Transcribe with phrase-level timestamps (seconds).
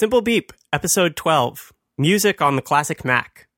[0.00, 3.48] Simple Beep, Episode 12 Music on the Classic Mac.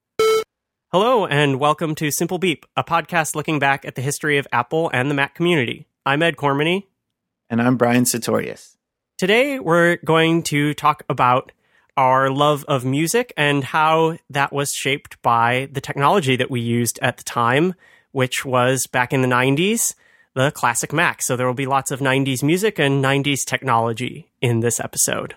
[0.90, 4.90] Hello, and welcome to Simple Beep, a podcast looking back at the history of Apple
[4.92, 5.86] and the Mac community.
[6.04, 6.86] I'm Ed Cormany.
[7.48, 8.76] And I'm Brian Sartorius.
[9.18, 11.52] Today, we're going to talk about
[11.96, 16.98] our love of music and how that was shaped by the technology that we used
[17.02, 17.74] at the time,
[18.10, 19.94] which was back in the 90s,
[20.34, 21.22] the classic Mac.
[21.22, 25.36] So there will be lots of 90s music and 90s technology in this episode.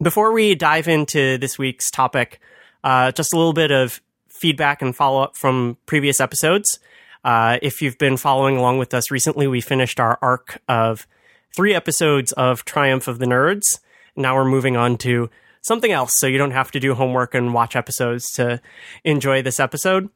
[0.00, 2.38] Before we dive into this week's topic,
[2.84, 6.78] uh, just a little bit of feedback and follow up from previous episodes.
[7.24, 11.08] Uh, if you've been following along with us recently, we finished our arc of
[11.56, 13.80] three episodes of Triumph of the Nerds.
[14.14, 15.30] Now we're moving on to
[15.62, 18.60] something else, so you don't have to do homework and watch episodes to
[19.02, 20.10] enjoy this episode.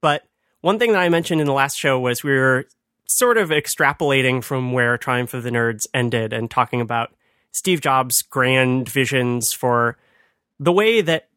[0.00, 0.24] But
[0.62, 2.66] one thing that I mentioned in the last show was we were
[3.06, 7.14] sort of extrapolating from where Triumph of the Nerds ended and talking about
[7.54, 9.96] Steve Jobs' grand visions for
[10.58, 11.28] the way that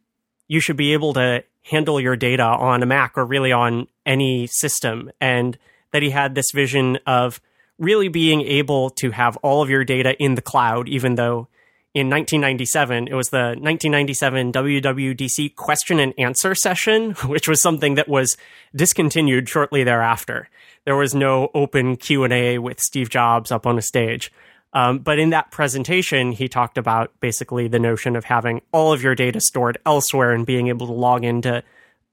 [0.48, 4.48] you should be able to handle your data on a Mac or really on any
[4.48, 5.12] system.
[5.20, 5.58] And
[5.92, 7.42] that he had this vision of
[7.80, 11.48] really being able to have all of your data in the cloud, even though
[11.94, 18.08] in 1997, it was the 1997 WWDC question and answer session, which was something that
[18.08, 18.38] was
[18.76, 20.50] discontinued shortly thereafter.
[20.86, 24.32] There was no open Q&A with Steve Jobs up on a stage.
[24.78, 29.02] Um, but in that presentation, he talked about basically the notion of having all of
[29.02, 31.64] your data stored elsewhere and being able to log into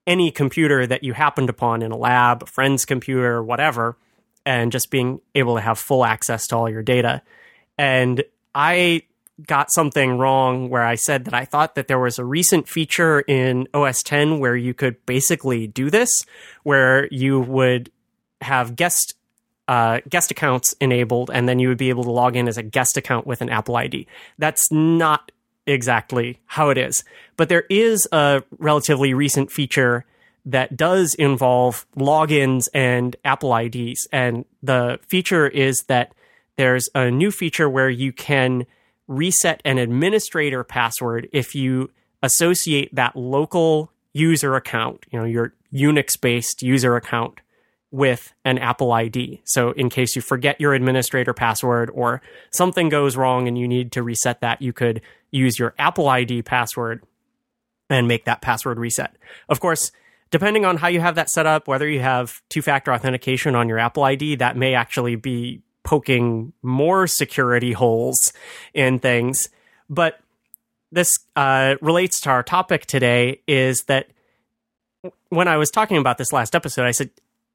[0.07, 3.99] any computer that you happened upon in a lab, a friend's computer, whatever,
[4.47, 7.21] and just being able to have full access to all your data.
[7.77, 9.03] And I
[9.47, 13.21] got something wrong where I said that I thought that there was a recent feature
[13.21, 16.25] in OS 10 where you could basically do this,
[16.63, 17.93] where you would
[18.41, 19.17] have guest
[19.69, 22.63] uh, guest accounts enabled, and then you would be able to log in as a
[22.63, 24.07] guest account with an Apple ID.
[24.39, 25.33] That's not
[25.67, 27.05] exactly how it is,
[27.37, 30.05] but there is a relatively recent feature
[30.47, 36.15] that does involve logins and Apple IDs, and the feature is that
[36.57, 38.67] there's a new feature where you can
[39.09, 41.91] reset an administrator password if you
[42.23, 47.41] associate that local user account, you know, your Unix based user account
[47.95, 49.41] with an Apple ID.
[49.45, 52.21] So, in case you forget your administrator password or
[52.53, 55.01] something goes wrong and you need to reset that, you could
[55.31, 57.05] use your Apple ID password
[57.89, 59.15] and make that password reset.
[59.49, 59.93] Of course,
[60.33, 63.69] depending on how you have that set up, whether you have two factor authentication on
[63.69, 68.33] your Apple ID, that may actually be poking more security holes
[68.73, 69.51] in things.
[69.89, 70.19] But
[70.91, 74.09] this uh, relates to our topic today is that
[75.29, 77.11] when I was talking about this last episode, I said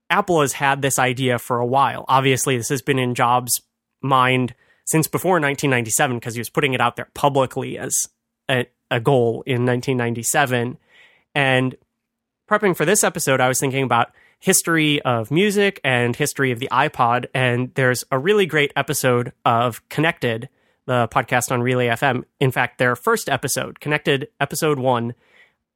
[0.09, 2.05] Apple has had this idea for a while.
[2.07, 3.61] Obviously, this has been in Jobs'
[4.01, 4.55] mind
[4.85, 7.93] since before 1997 because he was putting it out there publicly as
[8.49, 10.77] a, a goal in 1997.
[11.35, 11.75] And
[12.49, 16.69] prepping for this episode, I was thinking about history of music and history of the
[16.71, 17.27] iPod.
[17.33, 20.49] And there's a really great episode of Connected,
[20.85, 22.23] the podcast on Relay FM.
[22.39, 25.13] In fact, their first episode, Connected episode one,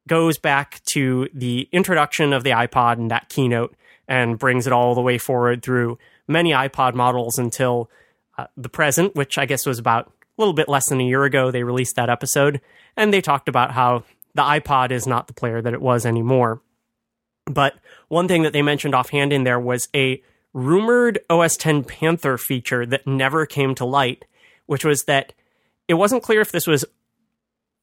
[0.08, 3.76] goes back to the introduction of the iPod and that keynote
[4.08, 5.98] and brings it all the way forward through
[6.28, 7.90] many iPod models until
[8.38, 11.24] uh, the present, which I guess was about a little bit less than a year
[11.24, 11.52] ago.
[11.52, 12.62] They released that episode
[12.98, 14.04] and they talked about how
[14.34, 16.62] the iPod is not the player that it was anymore.
[17.46, 17.76] But
[18.08, 20.22] one thing that they mentioned offhand in there was a
[20.54, 24.26] rumored OS 10 Panther feature that never came to light,
[24.66, 25.34] which was that
[25.88, 26.86] it wasn't clear if this was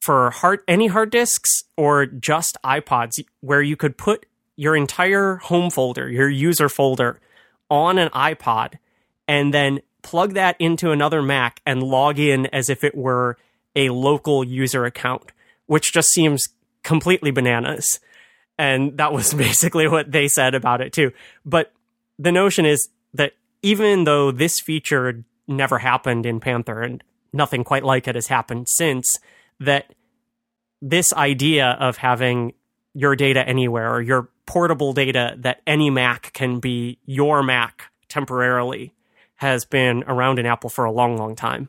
[0.01, 4.25] for hard, any hard disks or just iPods, where you could put
[4.61, 7.19] your entire home folder, your user folder,
[7.71, 8.75] on an iPod
[9.27, 13.39] and then plug that into another Mac and log in as if it were
[13.75, 15.33] a local user account,
[15.65, 16.47] which just seems
[16.83, 18.01] completely bananas.
[18.59, 21.13] And that was basically what they said about it too.
[21.43, 21.73] But
[22.19, 23.33] the notion is that
[23.63, 28.67] even though this feature never happened in Panther and nothing quite like it has happened
[28.69, 29.11] since,
[29.59, 29.95] that
[30.83, 32.53] this idea of having
[32.93, 38.93] your data anywhere or your portable data that any Mac can be your Mac temporarily
[39.37, 41.69] has been around in Apple for a long, long time.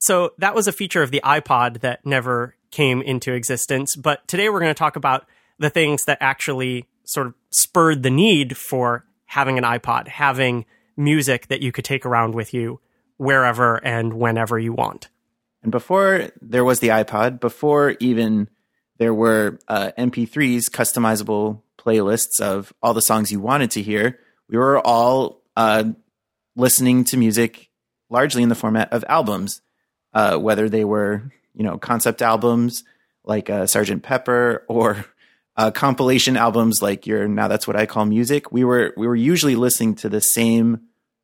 [0.00, 3.96] So that was a feature of the iPod that never came into existence.
[3.96, 5.26] But today we're going to talk about
[5.58, 10.66] the things that actually sort of spurred the need for having an iPod, having
[10.98, 12.80] music that you could take around with you
[13.16, 15.08] wherever and whenever you want.
[15.62, 18.50] And before there was the iPod, before even
[18.98, 24.18] there were uh, MP3s, customizable playlists of all the songs you wanted to hear.
[24.48, 25.84] We were all uh,
[26.56, 27.70] listening to music
[28.10, 29.60] largely in the format of albums,
[30.12, 32.84] uh, whether they were you know, concept albums
[33.24, 35.06] like uh, Sergeant Pepper or
[35.56, 38.52] uh, compilation albums like your Now That's What I Call Music.
[38.52, 40.80] We were we were usually listening to the same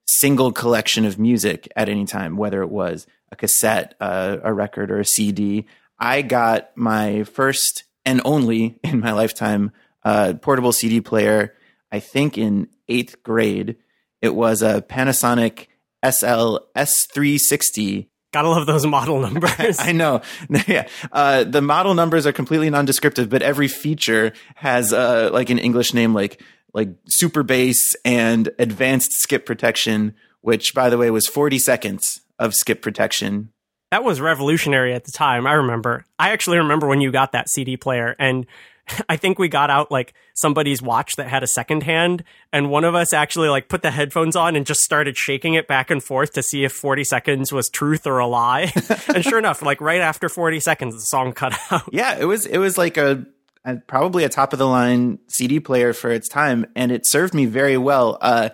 [0.06, 4.90] single collection of music at any time, whether it was a cassette, uh, a record,
[4.90, 5.66] or a CD.
[5.98, 9.72] I got my first and only in my lifetime
[10.05, 11.55] uh, portable CD player.
[11.93, 13.76] I think in eighth grade.
[14.23, 15.67] It was a Panasonic
[16.05, 19.79] SL S360 Gotta love those model numbers.
[19.81, 20.23] I know.
[20.67, 20.88] yeah.
[21.11, 25.94] Uh, the model numbers are completely non-descriptive, but every feature has uh, like an English
[25.94, 26.41] name like
[26.73, 32.55] like super bass and advanced skip protection, which by the way was 40 seconds of
[32.55, 33.50] skip protection.
[33.91, 35.49] That was revolutionary at the time.
[35.49, 36.05] I remember.
[36.17, 38.47] I actually remember when you got that CD player and
[39.08, 42.84] I think we got out like somebody's watch that had a second hand, and one
[42.84, 46.02] of us actually like put the headphones on and just started shaking it back and
[46.02, 48.72] forth to see if 40 seconds was truth or a lie.
[49.14, 51.88] and sure enough, like right after 40 seconds, the song cut out.
[51.92, 53.26] Yeah, it was it was like a,
[53.64, 57.34] a probably a top of the line CD player for its time, and it served
[57.34, 58.18] me very well.
[58.20, 58.50] Uh,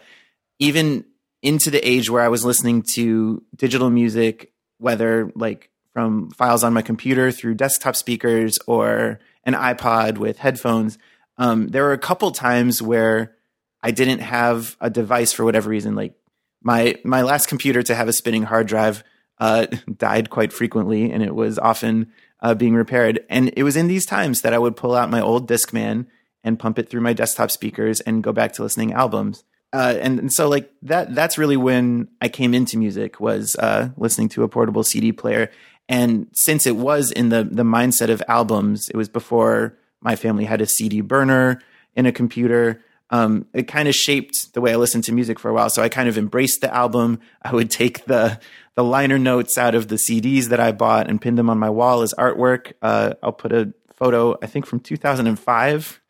[0.59, 1.05] even
[1.43, 6.75] into the age where I was listening to digital music, whether like from files on
[6.75, 10.99] my computer through desktop speakers or an iPod with headphones.
[11.39, 13.35] Um, there were a couple times where
[13.83, 15.95] I didn't have a device for whatever reason.
[15.95, 16.15] Like
[16.63, 19.03] my my last computer to have a spinning hard drive
[19.39, 19.67] uh,
[19.97, 23.25] died quite frequently, and it was often uh, being repaired.
[23.31, 26.07] And it was in these times that I would pull out my old Discman
[26.45, 29.45] and pump it through my desktop speakers and go back to listening albums.
[29.73, 33.91] Uh, and, and, so like that that's really when I came into music was uh,
[33.97, 35.51] listening to a portable CD player.
[35.89, 40.45] And since it was in the the mindset of albums, it was before my family
[40.45, 41.61] had a CD burner
[41.95, 42.83] in a computer.
[43.11, 45.71] Um, it kind of shaped the way I listened to music for a while.
[45.71, 47.21] So I kind of embraced the album.
[47.41, 48.41] I would take the
[48.75, 51.71] the liner notes out of the CDs that I bought and pin them on my
[51.71, 52.73] wall as artwork.
[52.83, 56.01] Uh, I'll put a photo, I think from 2005,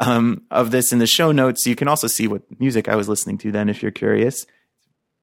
[0.00, 1.66] um, of this in the show notes.
[1.66, 4.46] You can also see what music I was listening to then, if you're curious.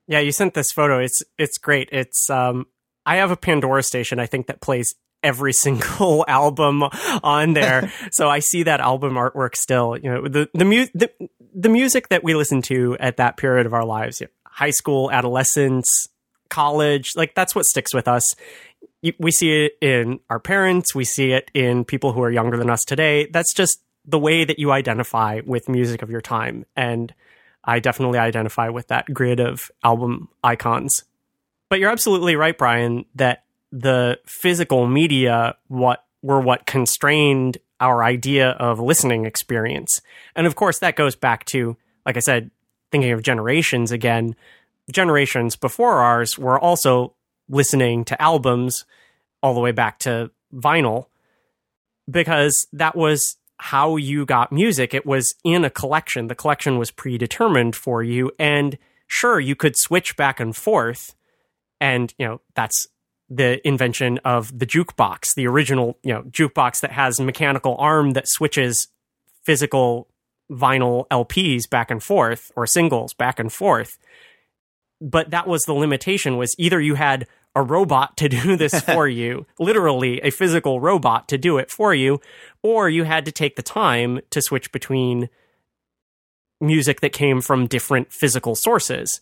[0.08, 1.00] Yeah, you sent this photo.
[1.00, 1.90] It's it's great.
[1.92, 2.68] It's um,
[3.06, 6.84] I have a Pandora station, I think, that plays every single album
[7.24, 7.92] on there.
[8.12, 9.98] so I see that album artwork still.
[9.98, 11.12] You know, the the, mu- the,
[11.54, 14.72] the music that we listen to at that period of our lives, you know, high
[14.72, 16.08] school, adolescence,
[16.50, 18.24] college, like that's what sticks with us.
[19.20, 22.72] We see it in our parents, we see it in people who are younger than
[22.72, 23.28] us today.
[23.28, 26.66] That's just the way that you identify with music of your time.
[26.76, 27.14] And
[27.64, 31.04] I definitely identify with that grid of album icons.
[31.70, 38.52] But you're absolutely right, Brian, that the physical media what were what constrained our idea
[38.52, 40.02] of listening experience.
[40.36, 41.76] And of course that goes back to,
[42.06, 42.52] like I said,
[42.92, 44.36] thinking of generations again,
[44.92, 47.14] generations before ours were also
[47.50, 48.86] listening to albums
[49.44, 51.08] all the way back to vinyl
[52.10, 54.94] because that was how you got music.
[54.94, 56.28] It was in a collection.
[56.28, 58.32] The collection was predetermined for you.
[58.40, 58.78] And
[59.08, 61.16] sure, you could switch back and forth
[61.80, 62.88] and you know that's
[63.30, 68.12] the invention of the jukebox, the original you know jukebox that has a mechanical arm
[68.12, 68.88] that switches
[69.44, 70.08] physical
[70.52, 73.98] vinyl LPs back and forth or singles back and forth.
[75.02, 79.08] But that was the limitation was either you had a robot to do this for
[79.08, 82.20] you, literally a physical robot to do it for you,
[82.62, 85.30] or you had to take the time to switch between
[86.62, 89.20] music that came from different physical sources.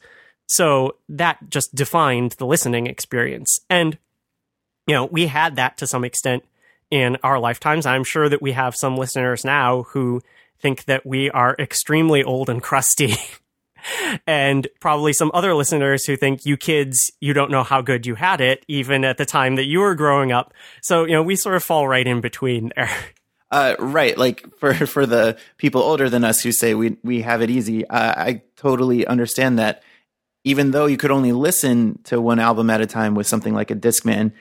[0.47, 3.59] So that just defined the listening experience.
[3.69, 3.97] And,
[4.87, 6.43] you know, we had that to some extent
[6.91, 7.85] in our lifetimes.
[7.85, 10.21] I'm sure that we have some listeners now who
[10.59, 13.15] think that we are extremely old and crusty.
[14.27, 18.15] and probably some other listeners who think you kids, you don't know how good you
[18.15, 20.53] had it, even at the time that you were growing up.
[20.81, 22.89] So, you know, we sort of fall right in between there.
[23.51, 27.43] Uh, right, like for for the people older than us who say we we have
[27.43, 29.83] it easy, uh, I totally understand that
[30.43, 33.71] even though you could only listen to one album at a time with something like
[33.71, 34.33] a Discman,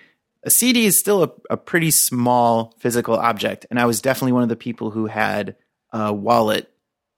[0.43, 3.65] a CD is still a, a, pretty small physical object.
[3.71, 5.55] And I was definitely one of the people who had
[5.93, 6.69] a wallet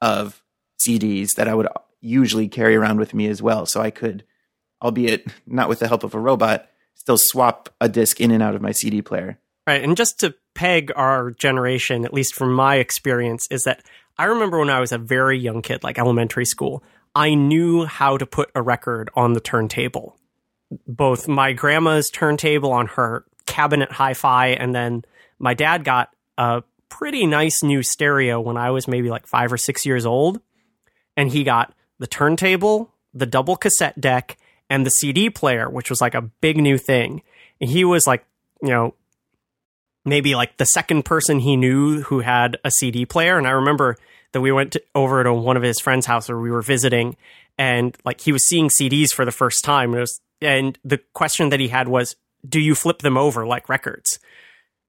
[0.02, 0.42] of
[0.86, 1.68] CDs that I would
[2.00, 3.64] usually carry around with me as well.
[3.64, 4.24] So I could,
[4.82, 8.54] albeit not with the help of a robot, still swap a disc in and out
[8.54, 9.38] of my CD player.
[9.66, 9.82] Right.
[9.82, 13.82] And just to peg our generation, at least from my experience, is that
[14.18, 16.82] I remember when I was a very young kid, like elementary school,
[17.14, 20.16] I knew how to put a record on the turntable.
[20.86, 25.04] Both my grandma's turntable on her cabinet hi fi, and then
[25.38, 29.58] my dad got a pretty nice new stereo when I was maybe like five or
[29.58, 30.40] six years old.
[31.16, 34.36] And he got the turntable, the double cassette deck,
[34.68, 37.22] and the CD player, which was like a big new thing.
[37.60, 38.24] And he was like,
[38.62, 38.94] you know,
[40.04, 43.38] maybe like the second person he knew who had a CD player.
[43.38, 43.96] And I remember
[44.34, 47.16] that we went to, over to one of his friends' house where we were visiting,
[47.56, 49.92] and like he was seeing CDs for the first time.
[49.92, 53.68] And, was, and the question that he had was, "Do you flip them over like
[53.68, 54.18] records?"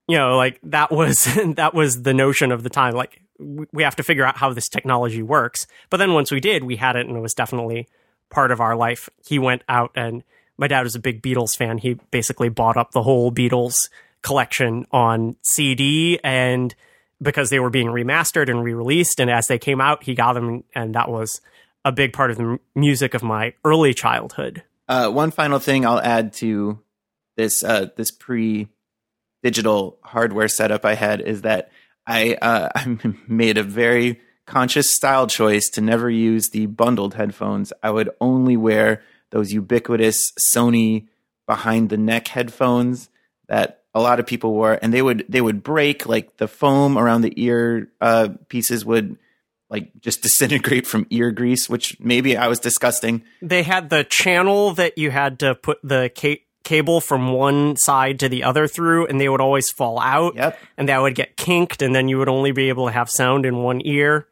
[0.07, 1.25] You know, like that was
[1.55, 2.93] that was the notion of the time.
[2.93, 5.67] Like we have to figure out how this technology works.
[5.89, 7.87] But then once we did, we had it, and it was definitely
[8.29, 9.09] part of our life.
[9.25, 10.23] He went out and
[10.57, 11.77] my dad was a big Beatles fan.
[11.77, 13.89] He basically bought up the whole Beatles
[14.21, 16.73] collection on CD and
[17.21, 20.63] because they were being remastered and re-released and as they came out he got them
[20.73, 21.41] and that was
[21.83, 24.63] a big part of the music of my early childhood.
[24.87, 26.79] Uh, one final thing i'll add to
[27.37, 28.67] this uh, this pre
[29.43, 31.71] digital hardware setup i had is that
[32.05, 37.73] i uh, i made a very conscious style choice to never use the bundled headphones.
[37.81, 41.07] I would only wear those ubiquitous sony
[41.47, 43.09] behind the neck headphones
[43.47, 46.97] that a lot of people wore, and they would they would break like the foam
[46.97, 49.17] around the ear uh, pieces would
[49.69, 53.23] like just disintegrate from ear grease, which maybe I was disgusting.
[53.41, 58.19] They had the channel that you had to put the ca- cable from one side
[58.19, 60.35] to the other through, and they would always fall out.
[60.35, 60.59] Yep.
[60.77, 63.45] And that would get kinked, and then you would only be able to have sound
[63.45, 64.27] in one ear.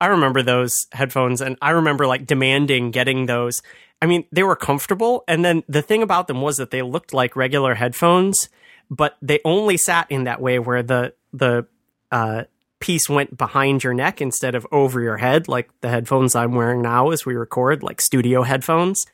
[0.00, 3.62] I remember those headphones, and I remember like demanding getting those.
[4.00, 7.12] I mean, they were comfortable, and then the thing about them was that they looked
[7.12, 8.48] like regular headphones
[8.92, 11.66] but they only sat in that way where the the
[12.10, 12.44] uh,
[12.78, 16.82] piece went behind your neck instead of over your head, like the headphones I'm wearing
[16.82, 19.06] now as we record, like studio headphones.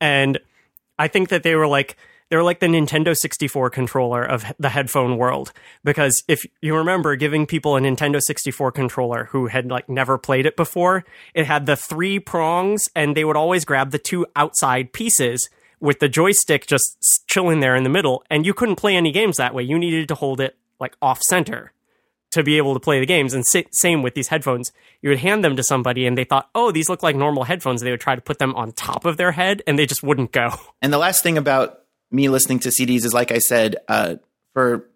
[0.00, 0.40] And
[0.98, 1.96] I think that they were like
[2.28, 5.52] they were like the Nintendo 64 controller of the headphone world
[5.84, 10.46] because if you remember giving people a Nintendo 64 controller who had like never played
[10.46, 14.92] it before, it had the three prongs and they would always grab the two outside
[14.92, 15.48] pieces
[15.80, 19.36] with the joystick just chilling there in the middle, and you couldn't play any games
[19.36, 19.62] that way.
[19.62, 21.72] You needed to hold it like off center
[22.32, 23.34] to be able to play the games.
[23.34, 24.72] And same with these headphones.
[25.02, 27.80] You would hand them to somebody and they thought, oh, these look like normal headphones.
[27.80, 30.32] They would try to put them on top of their head and they just wouldn't
[30.32, 30.50] go.
[30.82, 34.16] And the last thing about me listening to CDs is, like I said, uh,
[34.54, 34.88] for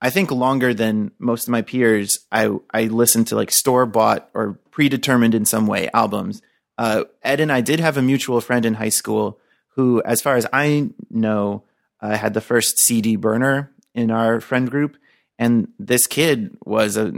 [0.00, 4.28] I think longer than most of my peers, I, I listened to like store bought
[4.34, 6.42] or predetermined in some way albums.
[6.78, 9.38] Uh, Ed and I did have a mutual friend in high school
[9.74, 11.64] who, as far as I know,
[12.00, 14.96] uh, had the first CD burner in our friend group.
[15.38, 17.12] And this kid was a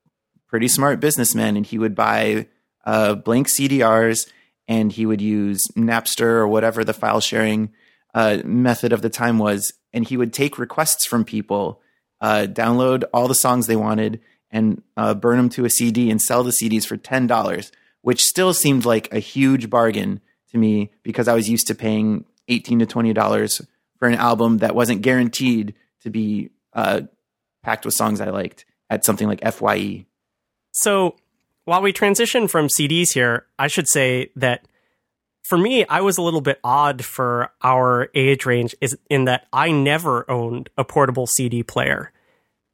[0.48, 2.46] pretty smart businessman, and he would buy
[2.84, 4.30] uh, blank CDRs
[4.66, 7.70] and he would use Napster or whatever the file sharing
[8.14, 9.72] uh, method of the time was.
[9.92, 11.80] And he would take requests from people,
[12.20, 16.20] uh, download all the songs they wanted, and uh, burn them to a CD and
[16.20, 17.70] sell the CDs for $10,
[18.02, 20.20] which still seemed like a huge bargain
[20.52, 23.60] to me because I was used to paying eighteen to twenty dollars
[23.98, 27.02] for an album that wasn't guaranteed to be uh,
[27.62, 30.06] packed with songs I liked at something like FYE.
[30.72, 31.16] So
[31.64, 34.64] while we transition from CDs here, I should say that
[35.42, 39.46] for me, I was a little bit odd for our age range is in that
[39.52, 42.12] I never owned a portable CD player.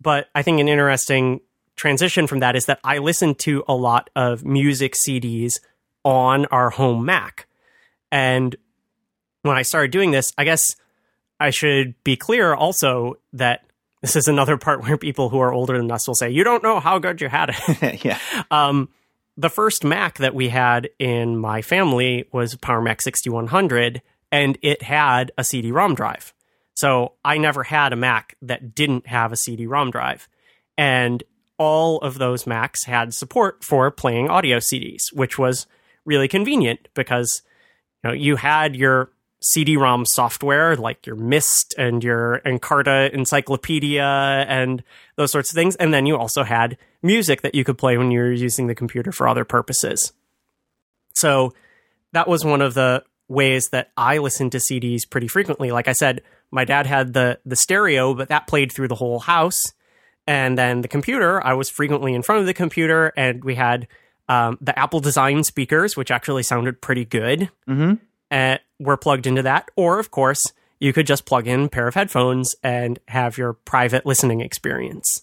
[0.00, 1.40] But I think an interesting
[1.76, 5.60] transition from that is that I listened to a lot of music CDs
[6.04, 7.46] on our home Mac.
[8.14, 8.54] And
[9.42, 10.76] when I started doing this, I guess
[11.40, 13.64] I should be clear also that
[14.02, 16.62] this is another part where people who are older than us will say, You don't
[16.62, 18.04] know how good you had it.
[18.04, 18.18] yeah.
[18.52, 18.88] Um,
[19.36, 24.82] the first Mac that we had in my family was Power Mac 6100, and it
[24.82, 26.32] had a CD ROM drive.
[26.74, 30.28] So I never had a Mac that didn't have a CD ROM drive.
[30.78, 31.24] And
[31.58, 35.66] all of those Macs had support for playing audio CDs, which was
[36.04, 37.42] really convenient because
[38.04, 44.82] know, you had your CD-ROM software like your Myst and your Encarta Encyclopedia and
[45.16, 48.10] those sorts of things, and then you also had music that you could play when
[48.10, 50.12] you were using the computer for other purposes.
[51.14, 51.52] So
[52.12, 55.70] that was one of the ways that I listened to CDs pretty frequently.
[55.70, 59.18] Like I said, my dad had the the stereo, but that played through the whole
[59.18, 59.72] house.
[60.26, 63.88] And then the computer, I was frequently in front of the computer, and we had
[64.28, 67.94] um, the Apple design speakers, which actually sounded pretty good, mm-hmm.
[68.30, 69.70] uh, were plugged into that.
[69.76, 70.42] Or, of course,
[70.80, 75.22] you could just plug in a pair of headphones and have your private listening experience.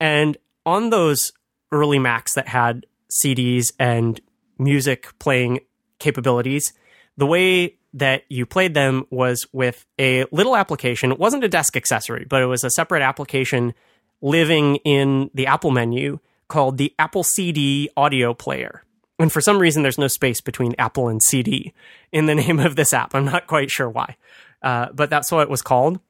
[0.00, 1.32] And on those
[1.72, 4.20] early Macs that had CDs and
[4.58, 5.60] music playing
[5.98, 6.72] capabilities,
[7.16, 11.12] the way that you played them was with a little application.
[11.12, 13.72] It wasn't a desk accessory, but it was a separate application
[14.20, 18.82] living in the Apple menu called the Apple CD audio player.
[19.18, 21.72] And for some reason, there's no space between Apple and CD
[22.12, 23.14] in the name of this app.
[23.14, 24.16] I'm not quite sure why,
[24.62, 26.00] uh, but that's what it was called.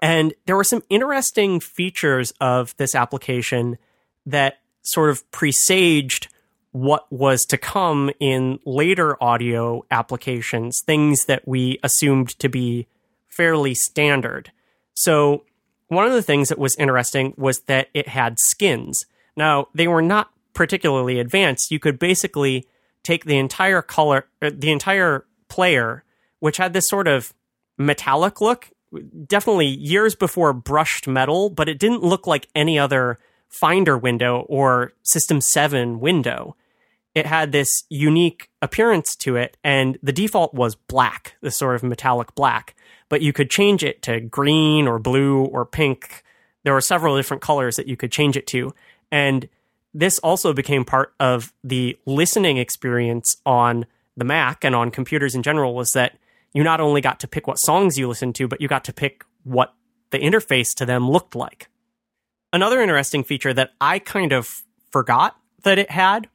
[0.00, 3.78] And there were some interesting features of this application
[4.26, 6.28] that sort of presaged
[6.72, 12.86] what was to come in later audio applications, things that we assumed to be
[13.28, 14.50] fairly standard.
[14.92, 15.44] So,
[15.88, 19.06] one of the things that was interesting was that it had skins.
[19.36, 21.70] Now, they were not particularly advanced.
[21.70, 22.66] You could basically
[23.02, 26.04] take the entire color, uh, the entire player,
[26.40, 27.34] which had this sort of
[27.76, 28.70] metallic look,
[29.26, 34.92] definitely years before brushed metal, but it didn't look like any other Finder window or
[35.02, 36.56] System 7 window
[37.14, 41.82] it had this unique appearance to it, and the default was black, this sort of
[41.82, 42.74] metallic black.
[43.08, 46.24] But you could change it to green or blue or pink.
[46.64, 48.74] There were several different colors that you could change it to.
[49.14, 49.48] And
[49.94, 55.44] this also became part of the listening experience on the Mac and on computers in
[55.44, 56.18] general was that
[56.52, 58.92] you not only got to pick what songs you listened to, but you got to
[58.92, 59.72] pick what
[60.10, 61.68] the interface to them looked like.
[62.52, 64.48] Another interesting feature that I kind of
[64.90, 66.28] forgot that it had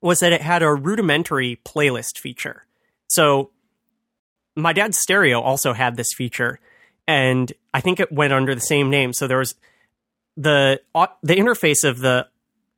[0.00, 2.64] was that it had a rudimentary playlist feature.
[3.08, 3.50] So
[4.56, 6.60] my dad's stereo also had this feature,
[7.06, 9.12] and I think it went under the same name.
[9.12, 9.54] So there was
[10.36, 10.80] the
[11.22, 12.26] the interface of the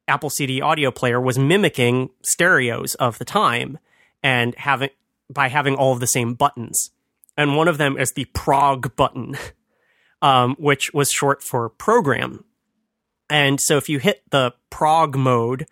[0.09, 3.79] Apple CD audio player was mimicking stereos of the time,
[4.23, 4.91] and having
[5.31, 6.91] by having all of the same buttons.
[7.37, 9.37] And one of them is the prog button,
[10.23, 12.45] um, which was short for program.
[13.31, 15.67] And so if you hit the prog mode,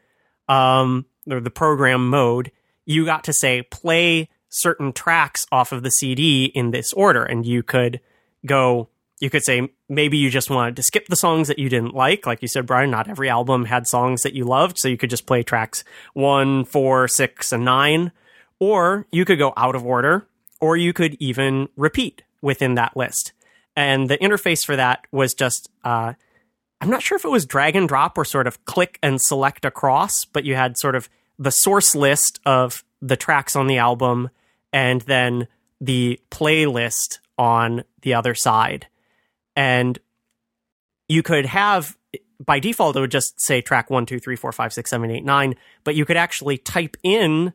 [0.48, 2.50] um, or the program mode,
[2.86, 7.46] you got to say play certain tracks off of the CD in this order, and
[7.46, 8.00] you could
[8.46, 8.88] go.
[9.20, 12.26] You could say maybe you just wanted to skip the songs that you didn't like,
[12.26, 12.90] like you said, Brian.
[12.90, 15.84] Not every album had songs that you loved, so you could just play tracks
[16.14, 18.12] one, four, six, and nine,
[18.58, 20.26] or you could go out of order,
[20.60, 23.32] or you could even repeat within that list.
[23.76, 26.14] And the interface for that was just uh,
[26.80, 29.64] I'm not sure if it was drag and drop or sort of click and select
[29.66, 34.30] across, but you had sort of the source list of the tracks on the album
[34.72, 35.46] and then
[35.80, 38.86] the playlist on the other side.
[39.56, 39.98] And
[41.08, 41.96] you could have
[42.44, 45.24] by default it would just say track one, two, three, four, five, six, seven, eight,
[45.24, 47.52] nine, but you could actually type in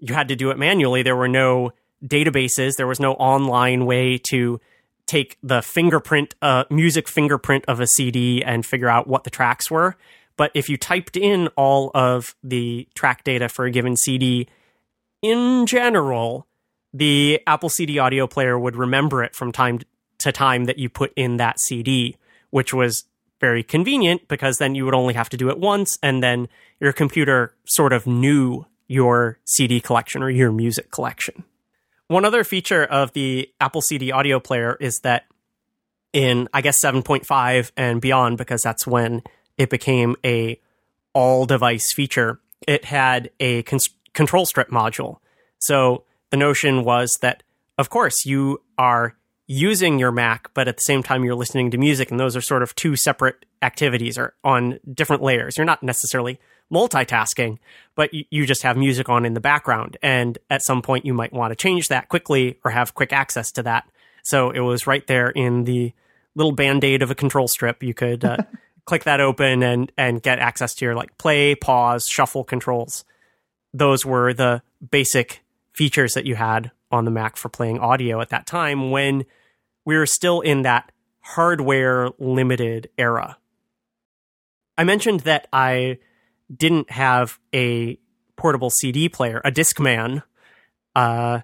[0.00, 1.02] you had to do it manually.
[1.02, 1.72] There were no
[2.04, 4.60] databases, there was no online way to
[5.06, 9.70] take the fingerprint uh, music fingerprint of a CD and figure out what the tracks
[9.70, 9.96] were.
[10.36, 14.48] But if you typed in all of the track data for a given CD,
[15.20, 16.46] in general,
[16.94, 19.80] the Apple CD audio player would remember it from time
[20.20, 22.16] to time that you put in that CD,
[22.50, 23.04] which was
[23.40, 26.92] very convenient because then you would only have to do it once and then your
[26.92, 31.44] computer sort of knew your CD collection or your music collection.
[32.08, 35.24] One other feature of the Apple CD audio player is that
[36.12, 39.22] in I guess 7.5 and beyond because that's when
[39.56, 40.60] it became a
[41.12, 42.40] all device feature.
[42.66, 43.78] It had a con-
[44.12, 45.18] control strip module.
[45.58, 47.42] So the notion was that,
[47.78, 49.14] of course, you are
[49.50, 52.40] using your Mac, but at the same time you're listening to music, and those are
[52.40, 55.56] sort of two separate activities or on different layers.
[55.58, 56.38] You're not necessarily
[56.72, 57.58] multitasking,
[57.96, 59.96] but you, you just have music on in the background.
[60.04, 63.50] And at some point, you might want to change that quickly or have quick access
[63.52, 63.90] to that.
[64.22, 65.92] So it was right there in the
[66.36, 67.82] little band aid of a control strip.
[67.82, 68.36] You could uh,
[68.84, 73.04] click that open and and get access to your like play, pause, shuffle controls.
[73.74, 78.28] Those were the basic features that you had on the Mac for playing audio at
[78.28, 79.24] that time when
[79.90, 83.36] we were still in that hardware limited era.
[84.78, 85.98] I mentioned that I
[86.54, 87.98] didn't have a
[88.36, 90.22] portable CD player, a Discman,
[90.94, 91.40] uh,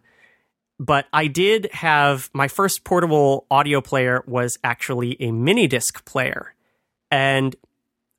[0.78, 6.54] but I did have my first portable audio player was actually a mini disc player.
[7.10, 7.56] And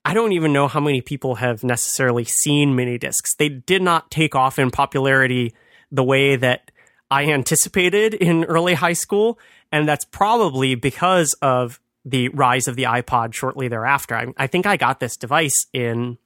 [0.04, 3.34] I don't even know how many people have necessarily seen mini discs.
[3.34, 5.54] They did not take off in popularity
[5.90, 6.70] the way that
[7.10, 9.40] I anticipated in early high school.
[9.72, 14.16] And that's probably because of the rise of the iPod shortly thereafter.
[14.16, 16.18] I, I think I got this device in,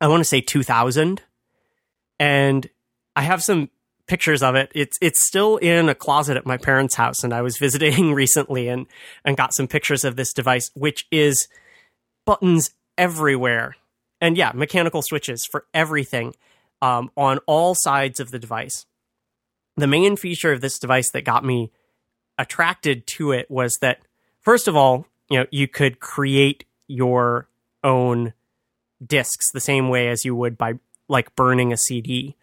[0.00, 1.22] I want to say 2000.
[2.18, 2.68] And
[3.14, 3.70] I have some
[4.08, 4.72] pictures of it.
[4.74, 8.68] It's it's still in a closet at my parents' house, and I was visiting recently
[8.68, 8.86] and
[9.24, 11.46] and got some pictures of this device, which is
[12.26, 13.76] buttons everywhere.
[14.20, 16.34] And yeah, mechanical switches for everything
[16.82, 18.84] um, on all sides of the device.
[19.76, 21.70] The main feature of this device that got me
[22.38, 24.00] attracted to it was that,
[24.40, 27.48] first of all, you know, you could create your
[27.84, 28.32] own
[29.04, 30.74] discs the same way as you would by
[31.08, 32.36] like burning a CD.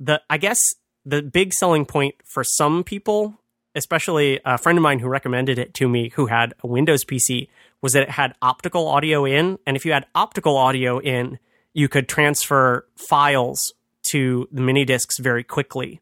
[0.00, 0.58] The I guess
[1.04, 3.38] the big selling point for some people
[3.74, 7.48] especially a friend of mine who recommended it to me who had a Windows PC,
[7.80, 9.58] was that it had optical audio in.
[9.66, 11.38] And if you had optical audio in,
[11.72, 13.72] you could transfer files
[14.04, 16.00] to the mini discs very quickly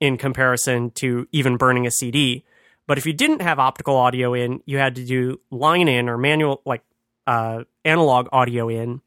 [0.00, 2.44] in comparison to even burning a CD.
[2.86, 6.18] But if you didn't have optical audio in, you had to do line in or
[6.18, 6.82] manual, like
[7.26, 9.00] uh, analog audio in.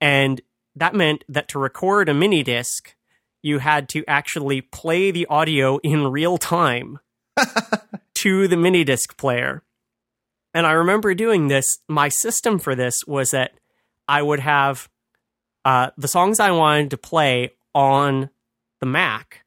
[0.00, 0.40] And
[0.76, 2.94] that meant that to record a mini disc,
[3.42, 7.00] you had to actually play the audio in real time
[8.14, 9.62] to the mini disc player.
[10.52, 11.66] And I remember doing this.
[11.88, 13.52] My system for this was that
[14.06, 14.88] I would have
[15.64, 18.30] uh, the songs I wanted to play on
[18.80, 19.44] the Mac,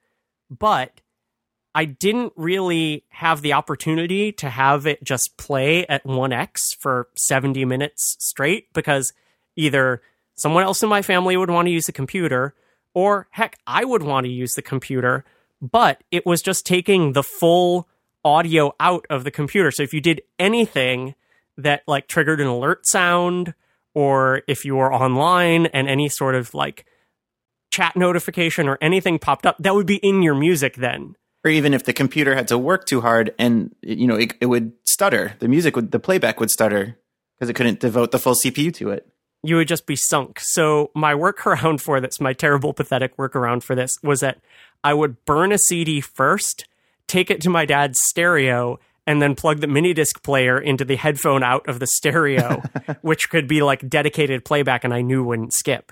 [0.50, 1.02] but
[1.78, 7.66] I didn't really have the opportunity to have it just play at 1x for 70
[7.66, 9.14] minutes straight because
[9.56, 10.02] either
[10.34, 12.56] someone else in my family would want to use the computer,
[12.96, 15.24] or heck, I would want to use the computer,
[15.62, 17.88] but it was just taking the full
[18.26, 19.70] audio out of the computer.
[19.70, 21.14] So if you did anything
[21.58, 23.54] that like triggered an alert sound,
[23.94, 26.88] or if you were online and any sort of like
[27.70, 31.16] chat notification or anything popped up, that would be in your music then.
[31.48, 34.48] Or even if the computer had to work too hard and you know it, it
[34.48, 36.98] would stutter, the music would the playback would stutter
[37.36, 39.08] because it couldn't devote the full CPU to it.
[39.44, 40.40] You would just be sunk.
[40.42, 44.40] So my workaround for this, my terrible, pathetic workaround for this, was that
[44.84, 46.68] I would burn a CD first
[47.08, 50.98] take it to my dad's stereo and then plug the mini disc player into the
[50.98, 52.62] headphone out of the stereo,
[53.02, 55.92] which could be like dedicated playback and I knew wouldn't skip.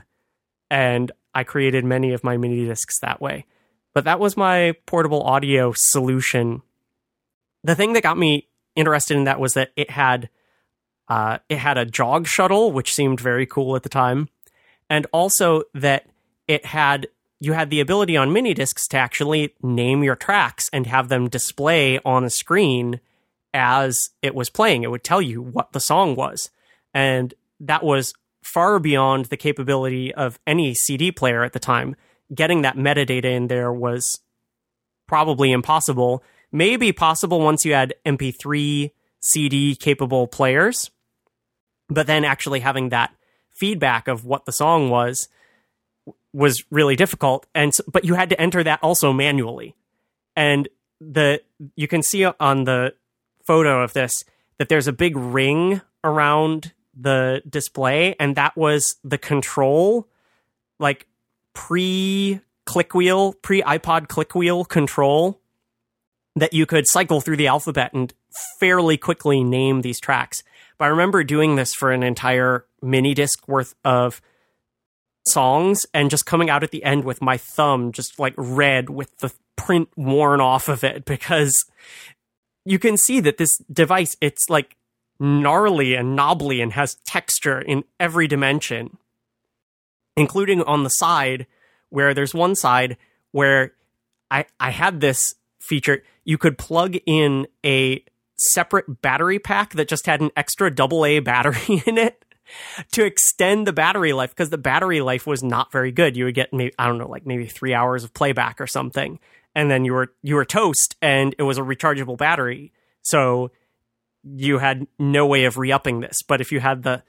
[0.69, 3.45] And I created many of my mini discs that way.
[3.95, 6.61] But that was my portable audio solution.
[7.63, 10.29] The thing that got me interested in that was that it had
[11.07, 14.27] uh, it had a jog shuttle, which seemed very cool at the time,
[14.89, 16.07] and also that
[16.47, 17.07] it had
[17.39, 21.29] you had the ability on mini discs to actually name your tracks and have them
[21.29, 22.99] display on a screen
[23.53, 24.83] as it was playing.
[24.83, 26.49] It would tell you what the song was.
[26.93, 31.95] And that was far beyond the capability of any CD player at the time.
[32.33, 34.19] Getting that metadata in there was
[35.07, 36.23] probably impossible.
[36.51, 40.89] Maybe possible once you had MP3 CD capable players,
[41.89, 43.13] but then actually having that
[43.51, 45.29] feedback of what the song was
[46.33, 49.73] was really difficult and but you had to enter that also manually
[50.35, 50.67] and
[50.99, 51.41] the
[51.77, 52.93] you can see on the
[53.45, 54.25] photo of this
[54.57, 60.09] that there's a big ring around the display and that was the control
[60.77, 61.07] like
[61.55, 65.41] pre click wheel pre iPod click wheel control
[66.35, 68.13] that you could cycle through the alphabet and
[68.59, 70.43] fairly quickly name these tracks.
[70.77, 74.21] But i remember doing this for an entire mini disc worth of
[75.27, 79.17] songs and just coming out at the end with my thumb just like red with
[79.17, 81.55] the print worn off of it because
[82.63, 84.75] you can see that this device it's like
[85.19, 88.97] gnarly and knobbly and has texture in every dimension
[90.15, 91.47] including on the side
[91.89, 92.97] where there's one side
[93.31, 93.73] where
[94.31, 98.03] I I had this feature you could plug in a
[98.37, 102.25] separate battery pack that just had an extra double A battery in it
[102.91, 106.15] to extend the battery life because the battery life was not very good.
[106.15, 109.19] You would get maybe I don't know, like maybe three hours of playback or something,
[109.53, 113.51] and then you were you were toast, and it was a rechargeable battery, so
[114.23, 116.23] you had no way of re-upping this.
[116.27, 117.03] But if you had the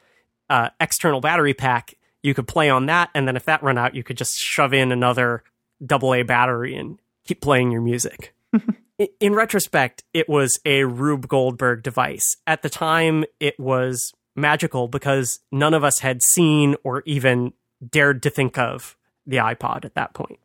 [0.50, 1.94] uh, external battery pack,
[2.26, 4.74] you could play on that, and then if that run out, you could just shove
[4.74, 5.44] in another
[5.84, 8.34] double A battery and keep playing your music.
[9.20, 12.36] in retrospect, it was a Rube Goldberg device.
[12.44, 17.52] At the time, it was magical because none of us had seen or even
[17.88, 20.40] dared to think of the iPod at that point.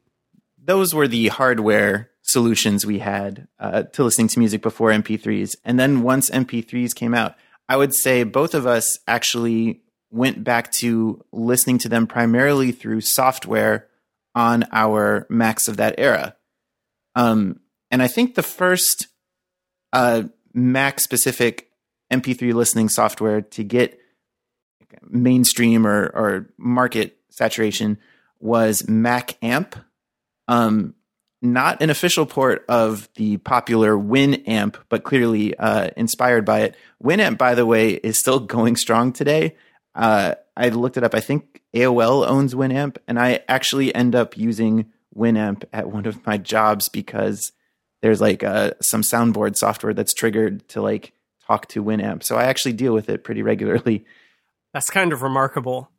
[0.63, 5.55] Those were the hardware solutions we had uh, to listening to music before MP3s.
[5.65, 7.35] And then once MP3s came out,
[7.67, 13.01] I would say both of us actually went back to listening to them primarily through
[13.01, 13.87] software
[14.35, 16.35] on our Macs of that era.
[17.15, 19.07] Um, and I think the first
[19.93, 21.71] uh, Mac specific
[22.11, 23.99] MP3 listening software to get
[25.09, 27.97] mainstream or, or market saturation
[28.39, 29.75] was Mac Amp.
[30.47, 30.95] Um,
[31.41, 36.75] not an official port of the popular Winamp, but clearly uh, inspired by it.
[37.03, 39.55] Winamp, by the way, is still going strong today.
[39.95, 41.13] Uh, I looked it up.
[41.15, 46.25] I think AOL owns Winamp, and I actually end up using Winamp at one of
[46.25, 47.51] my jobs because
[48.01, 51.13] there's like uh, some soundboard software that's triggered to like
[51.45, 52.23] talk to Winamp.
[52.23, 54.05] So I actually deal with it pretty regularly.
[54.73, 55.89] That's kind of remarkable.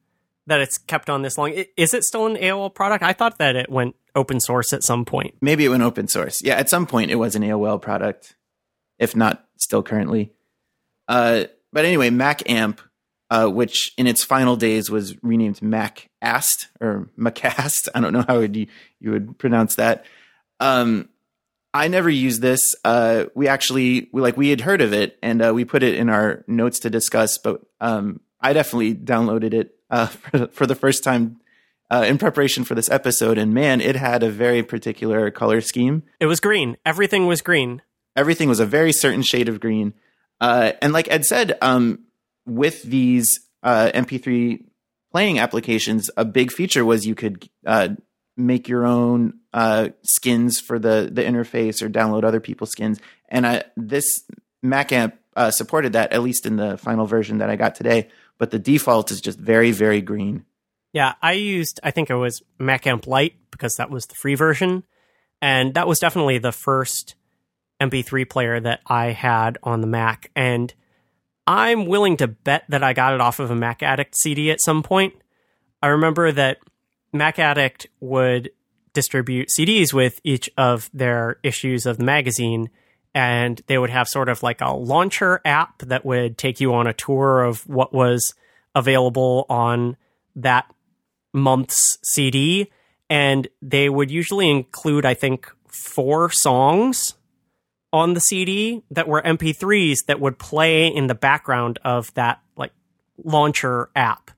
[0.46, 1.52] that it's kept on this long.
[1.76, 3.04] Is it still an AOL product?
[3.04, 5.34] I thought that it went open source at some point.
[5.40, 6.42] Maybe it went open source.
[6.42, 8.34] Yeah, at some point it was an AOL product,
[8.98, 10.32] if not still currently.
[11.06, 12.80] Uh, but anyway, Mac Amp,
[13.32, 17.88] uh, which in its final days was renamed MacAst or Macast.
[17.94, 18.66] I don't know how you,
[19.00, 20.04] you would pronounce that.
[20.60, 21.08] Um,
[21.72, 22.74] I never used this.
[22.84, 25.94] Uh, we actually we like we had heard of it and uh, we put it
[25.94, 30.74] in our notes to discuss, but um, I definitely downloaded it uh, for, for, the
[30.74, 31.40] first time
[31.90, 36.02] uh, in preparation for this episode, and man, it had a very particular color scheme.
[36.20, 36.76] It was green.
[36.84, 37.80] Everything was green.
[38.14, 39.94] Everything was a very certain shade of green.
[40.38, 42.00] Uh, and like Ed said, um,
[42.46, 44.64] with these uh, MP3
[45.10, 47.90] playing applications, a big feature was you could uh,
[48.36, 52.98] make your own uh, skins for the the interface or download other people's skins.
[53.28, 54.24] And I, this
[54.62, 58.08] Mac amp uh, supported that at least in the final version that I got today.
[58.38, 60.44] But the default is just very very green.
[60.92, 64.34] Yeah, I used I think it was Mac Amp Lite because that was the free
[64.34, 64.82] version,
[65.40, 67.14] and that was definitely the first
[67.80, 70.30] MP3 player that I had on the Mac.
[70.36, 70.72] And
[71.46, 74.60] I'm willing to bet that I got it off of a Mac Addict CD at
[74.60, 75.14] some point.
[75.82, 76.58] I remember that
[77.12, 78.50] Mac Addict would
[78.92, 82.70] distribute CDs with each of their issues of the magazine,
[83.14, 86.86] and they would have sort of like a launcher app that would take you on
[86.86, 88.34] a tour of what was
[88.74, 89.96] available on
[90.36, 90.72] that
[91.32, 92.70] month's CD.
[93.10, 97.14] And they would usually include, I think, four songs
[97.92, 102.72] on the CD that were MP3s that would play in the background of that like
[103.22, 104.30] launcher app.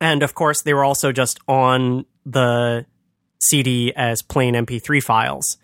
[0.00, 2.84] And of course, they were also just on the
[3.40, 5.58] CD as plain MP3 files.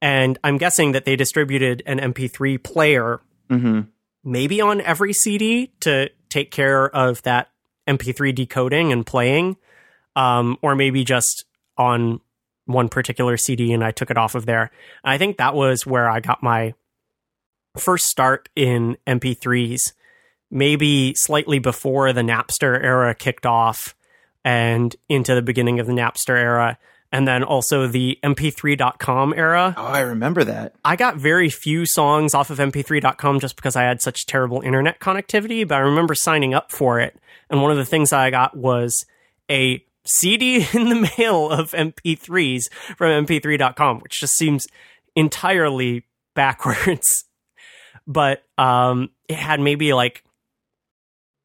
[0.00, 3.82] And I'm guessing that they distributed an MP3 player mm-hmm.
[4.24, 7.50] maybe on every CD to take care of that
[7.86, 9.56] MP3 decoding and playing,
[10.16, 11.44] um, or maybe just
[11.78, 12.20] on
[12.66, 14.70] one particular CD and I took it off of there.
[15.02, 16.74] I think that was where I got my
[17.78, 19.92] first start in MP3s,
[20.50, 23.94] maybe slightly before the Napster era kicked off
[24.44, 26.78] and into the beginning of the Napster era.
[27.12, 29.74] And then also the mp3.com era.
[29.76, 30.74] Oh, I remember that.
[30.84, 34.98] I got very few songs off of mp3.com just because I had such terrible internet
[34.98, 37.16] connectivity, but I remember signing up for it.
[37.48, 39.06] And one of the things that I got was
[39.48, 42.64] a CD in the mail of MP3s
[42.96, 44.66] from mp3.com, which just seems
[45.14, 47.24] entirely backwards.
[48.06, 50.22] but um, it had maybe like,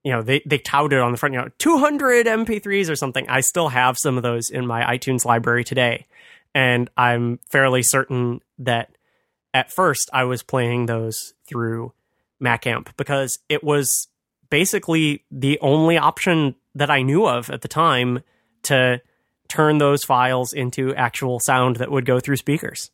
[0.03, 3.27] you know, they, they touted on the front, you know, 200 MP3s or something.
[3.29, 6.07] I still have some of those in my iTunes library today.
[6.53, 8.95] And I'm fairly certain that
[9.53, 11.93] at first I was playing those through
[12.41, 14.07] MacAmp because it was
[14.49, 18.21] basically the only option that I knew of at the time
[18.63, 19.01] to
[19.47, 22.91] turn those files into actual sound that would go through speakers.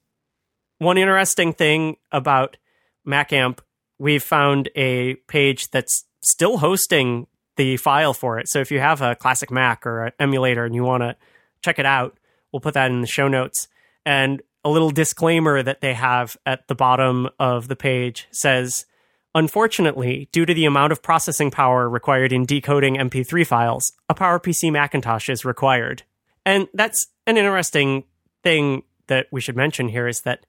[0.80, 2.58] One interesting thing about
[3.06, 3.60] MacAmp,
[4.00, 8.48] we've found a page that's still hosting the file for it.
[8.50, 11.16] So if you have a classic Mac or an emulator and you want to
[11.64, 12.18] check it out,
[12.52, 13.68] we'll put that in the show notes.
[14.06, 18.86] And a little disclaimer that they have at the bottom of the page says
[19.36, 24.72] Unfortunately, due to the amount of processing power required in decoding MP3 files, a PowerPC
[24.72, 26.04] Macintosh is required.
[26.46, 28.06] And that's an interesting
[28.42, 30.46] thing that we should mention here is that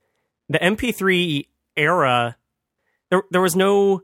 [0.48, 2.36] the MP3 era,
[3.10, 4.02] there, there was no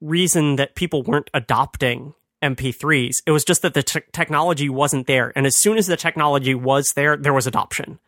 [0.00, 3.16] reason that people weren't adopting MP3s.
[3.26, 5.32] It was just that the technology wasn't there.
[5.36, 7.98] And as soon as the technology was there, there was adoption.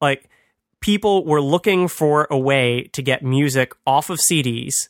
[0.00, 0.28] Like,
[0.80, 4.88] people were looking for a way to get music off of CDs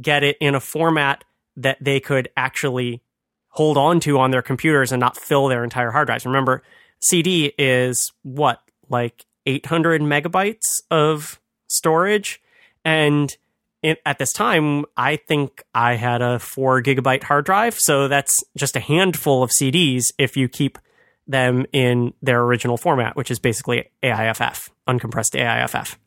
[0.00, 1.24] get it in a format
[1.56, 3.02] that they could actually
[3.48, 6.24] hold on to on their computers and not fill their entire hard drives.
[6.24, 6.62] Remember,
[7.00, 12.40] CD is what, like 800 megabytes of storage?
[12.84, 13.34] And
[13.82, 17.78] it, at this time, I think I had a four gigabyte hard drive.
[17.78, 20.78] So that's just a handful of CDs if you keep
[21.26, 25.98] them in their original format, which is basically AIFF, uncompressed AIFF.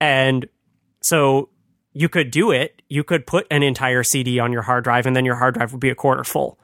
[0.00, 0.46] And
[1.02, 1.48] so
[1.94, 2.82] you could do it.
[2.88, 5.72] You could put an entire CD on your hard drive and then your hard drive
[5.72, 6.58] would be a quarter full.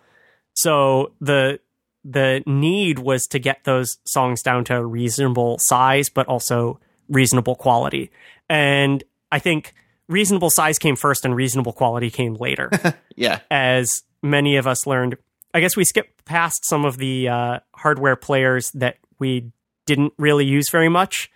[0.54, 1.60] So the
[2.04, 7.54] the need was to get those songs down to a reasonable size but also reasonable
[7.54, 8.10] quality.
[8.48, 9.74] And I think
[10.08, 12.70] reasonable size came first and reasonable quality came later.
[13.16, 13.40] yeah.
[13.50, 15.16] As many of us learned.
[15.54, 19.52] I guess we skipped past some of the uh, hardware players that we
[19.86, 21.30] didn't really use very much.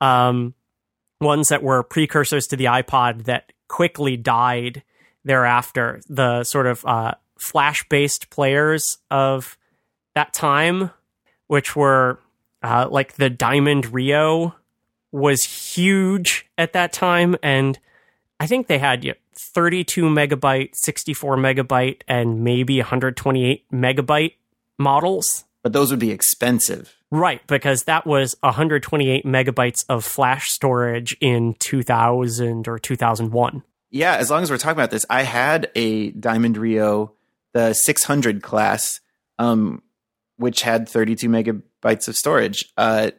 [0.00, 0.54] Um,
[1.20, 4.82] ones that were precursors to the iPod that quickly died
[5.24, 6.00] thereafter.
[6.08, 9.56] The sort of uh, flash based players of
[10.14, 10.90] that time,
[11.46, 12.18] which were
[12.62, 14.54] uh, like the Diamond Rio
[15.12, 17.36] was huge at that time.
[17.42, 17.78] And
[18.40, 24.34] I think they had you know, 32 megabyte, 64 megabyte, and maybe 128 megabyte
[24.78, 25.44] models.
[25.62, 26.95] But those would be expensive.
[27.10, 33.62] Right, because that was 128 megabytes of flash storage in 2000 or 2001.
[33.90, 37.12] Yeah, as long as we're talking about this, I had a Diamond Rio,
[37.52, 39.00] the 600 class,
[39.38, 39.82] um,
[40.36, 42.64] which had 32 megabytes of storage.
[42.76, 43.12] Uh,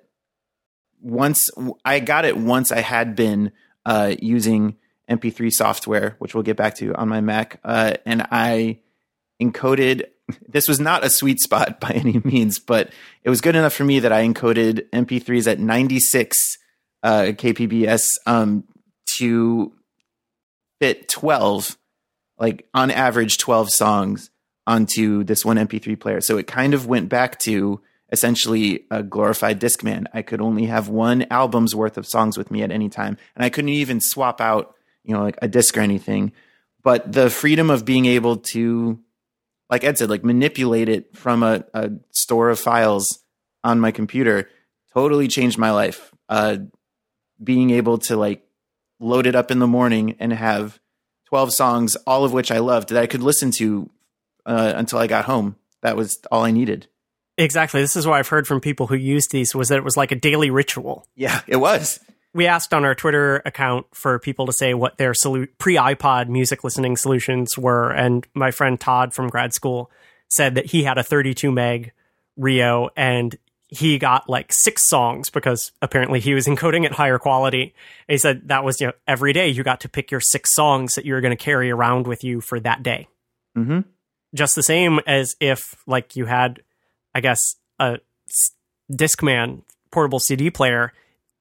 [1.02, 1.50] once
[1.86, 3.54] I got it, once I had been
[3.86, 4.76] uh, using
[5.10, 8.80] MP3 software, which we'll get back to on my Mac, uh, and I
[9.41, 10.06] encoded.
[10.48, 12.90] This was not a sweet spot by any means, but
[13.24, 16.38] it was good enough for me that I encoded MP3s at 96
[17.04, 18.63] uh, kbps um,
[19.18, 19.74] to
[20.80, 21.78] fit 12,
[22.38, 24.30] like on average 12 songs
[24.66, 26.22] onto this one MP3 player.
[26.22, 30.06] So it kind of went back to essentially a glorified Discman.
[30.13, 33.44] I could only have one album's worth of songs with me at any time, and
[33.44, 36.32] I couldn't even swap out, you know, like a disc or anything.
[36.84, 39.00] But the freedom of being able to,
[39.69, 43.19] like Ed said, like manipulate it from a, a store of files
[43.63, 44.49] on my computer
[44.93, 46.12] totally changed my life.
[46.30, 46.58] Uh,
[47.43, 48.43] being able to like
[48.99, 50.80] load it up in the morning and have
[51.27, 53.89] 12 songs, all of which I loved that I could listen to
[54.45, 55.56] uh, until I got home.
[55.82, 56.88] That was all I needed.
[57.38, 57.82] Exactly.
[57.82, 60.12] This is what I've heard from people who used these was that it was like
[60.12, 61.06] a daily ritual.
[61.15, 61.99] Yeah, it was.
[62.38, 66.30] We asked on our Twitter account for people to say what their solu- pre iPod
[66.30, 69.89] music listening solutions were, and my friend Todd from grad school
[70.30, 71.93] said that he had a 32 meg
[72.36, 73.36] Rio and
[73.69, 77.73] he got like six songs because apparently he was encoding at higher quality.
[78.08, 80.54] And he said that was you know every day you got to pick your six
[80.54, 83.08] songs that you were going to carry around with you for that day.
[83.58, 83.80] Mm-hmm.
[84.36, 86.62] Just the same as if like you had,
[87.15, 87.39] I guess,
[87.80, 87.97] a
[88.91, 90.93] Discman portable CD player,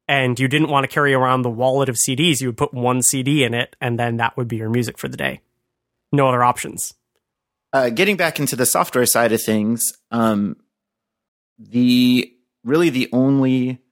[0.09, 2.41] and you didn't want to carry around the wallet of CDs.
[2.41, 5.09] You would put one CD in it, and then that would be your music for
[5.09, 5.41] the day.
[6.13, 6.95] No other options.
[7.73, 10.57] Uh, getting back into the software side of things, um,
[11.59, 12.33] the
[12.65, 13.83] really the only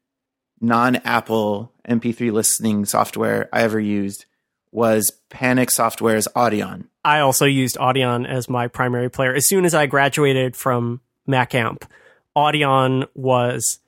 [0.61, 4.27] non-Apple MP3 listening software I ever used
[4.71, 6.87] was Panic Software's Audion.
[7.05, 9.35] I also used Audion as my primary player.
[9.35, 11.83] As soon as I graduated from MacAmp,
[12.37, 13.79] Audion was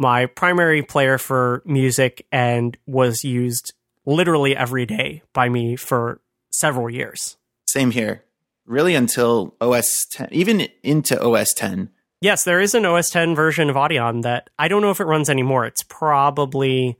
[0.00, 3.74] my primary player for music and was used
[4.06, 7.36] literally every day by me for several years.
[7.66, 8.24] Same here.
[8.64, 11.90] Really until OS 10, even into OS 10.
[12.22, 15.04] Yes, there is an OS 10 version of Audion that I don't know if it
[15.04, 15.66] runs anymore.
[15.66, 16.98] It's probably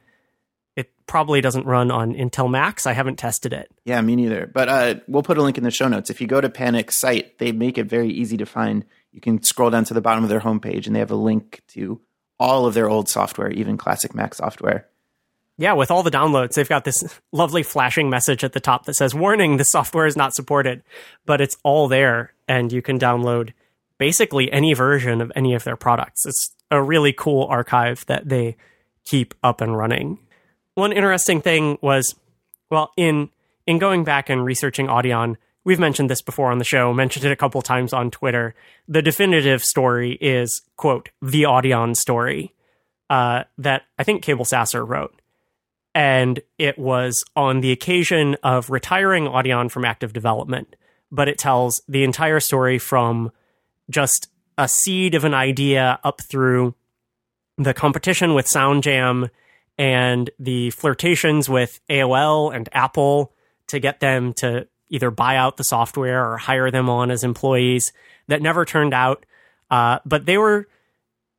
[0.76, 2.86] it probably doesn't run on Intel Macs.
[2.86, 3.70] I haven't tested it.
[3.86, 4.46] Yeah, me neither.
[4.46, 6.10] But uh, we'll put a link in the show notes.
[6.10, 8.84] If you go to Panic site, they make it very easy to find.
[9.10, 11.62] You can scroll down to the bottom of their homepage, and they have a link
[11.68, 12.00] to
[12.40, 14.88] all of their old software, even classic Mac software.
[15.58, 18.94] Yeah, with all the downloads, they've got this lovely flashing message at the top that
[18.94, 20.82] says, Warning, this software is not supported.
[21.26, 23.52] But it's all there, and you can download
[23.98, 26.24] basically any version of any of their products.
[26.24, 28.56] It's a really cool archive that they
[29.04, 30.18] keep up and running.
[30.76, 32.14] One interesting thing was,
[32.70, 33.28] well, in
[33.66, 35.36] in going back and researching Audion,
[35.70, 38.56] we've mentioned this before on the show, mentioned it a couple times on Twitter.
[38.88, 42.52] The definitive story is, quote, the Audion story
[43.08, 45.14] uh, that I think Cabel Sasser wrote.
[45.94, 50.74] And it was on the occasion of retiring Audion from active development,
[51.12, 53.30] but it tells the entire story from
[53.88, 54.26] just
[54.58, 56.74] a seed of an idea up through
[57.58, 59.30] the competition with SoundJam
[59.78, 63.32] and the flirtations with AOL and Apple
[63.68, 67.92] to get them to either buy out the software or hire them on as employees
[68.28, 69.24] that never turned out.
[69.70, 70.68] Uh, but they were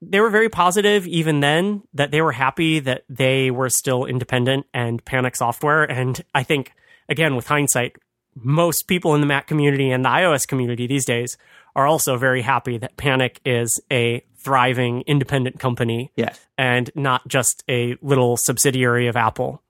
[0.02, 4.66] they were very positive even then that they were happy that they were still independent
[4.74, 5.84] and Panic Software.
[5.84, 6.72] And I think
[7.08, 7.98] again with hindsight,
[8.36, 11.38] most people in the Mac community and the iOS community these days
[11.76, 16.40] are also very happy that Panic is a thriving independent company Yes.
[16.58, 19.62] and not just a little subsidiary of Apple.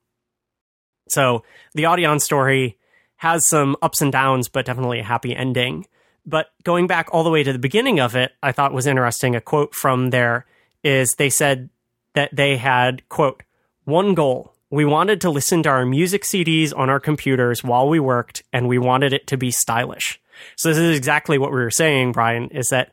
[1.10, 1.44] So
[1.74, 2.78] the Audion story
[3.22, 5.86] has some ups and downs, but definitely a happy ending.
[6.26, 9.36] But going back all the way to the beginning of it, I thought was interesting.
[9.36, 10.48] A quote from there
[10.84, 11.70] is they said
[12.16, 13.44] that they had, quote,
[13.84, 14.56] one goal.
[14.72, 18.68] We wanted to listen to our music CDs on our computers while we worked, and
[18.68, 20.20] we wanted it to be stylish.
[20.56, 22.92] So this is exactly what we were saying, Brian, is that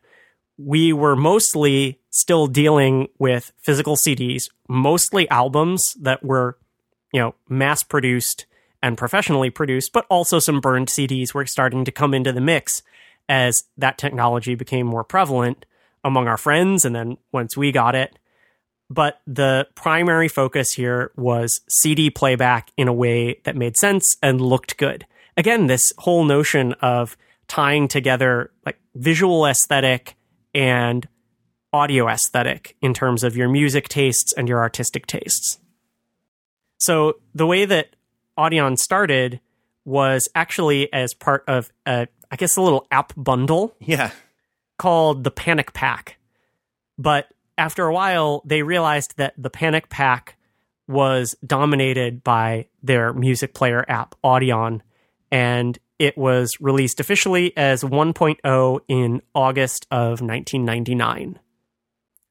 [0.58, 6.58] we were mostly still dealing with physical CDs, mostly albums that were,
[7.14, 8.44] you know, mass produced
[8.82, 12.82] and professionally produced, but also some burned CDs were starting to come into the mix
[13.28, 15.66] as that technology became more prevalent
[16.04, 18.18] among our friends, and then once we got it.
[18.88, 24.40] But the primary focus here was CD playback in a way that made sense and
[24.40, 25.06] looked good.
[25.36, 27.16] Again, this whole notion of
[27.48, 30.16] tying together like visual aesthetic
[30.54, 31.06] and
[31.72, 35.58] audio aesthetic in terms of your music tastes and your artistic tastes.
[36.78, 37.94] So the way that
[38.38, 39.40] Audion started
[39.84, 44.10] was actually as part of a, I guess, a little app bundle Yeah.
[44.78, 46.18] called the Panic Pack.
[46.98, 50.36] But after a while, they realized that the Panic Pack
[50.86, 54.80] was dominated by their music player app, Audion,
[55.30, 61.38] and it was released officially as 1.0 in August of 1999.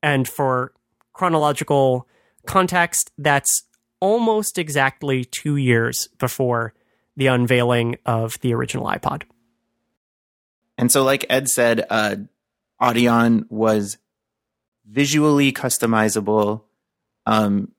[0.01, 0.71] And for
[1.13, 2.07] chronological
[2.45, 3.63] context, that's
[3.99, 6.73] almost exactly two years before
[7.15, 9.23] the unveiling of the original iPod.
[10.77, 12.17] And so, like Ed said, uh,
[12.81, 13.97] Audion was
[14.85, 16.61] visually customizable.
[17.25, 17.71] Um,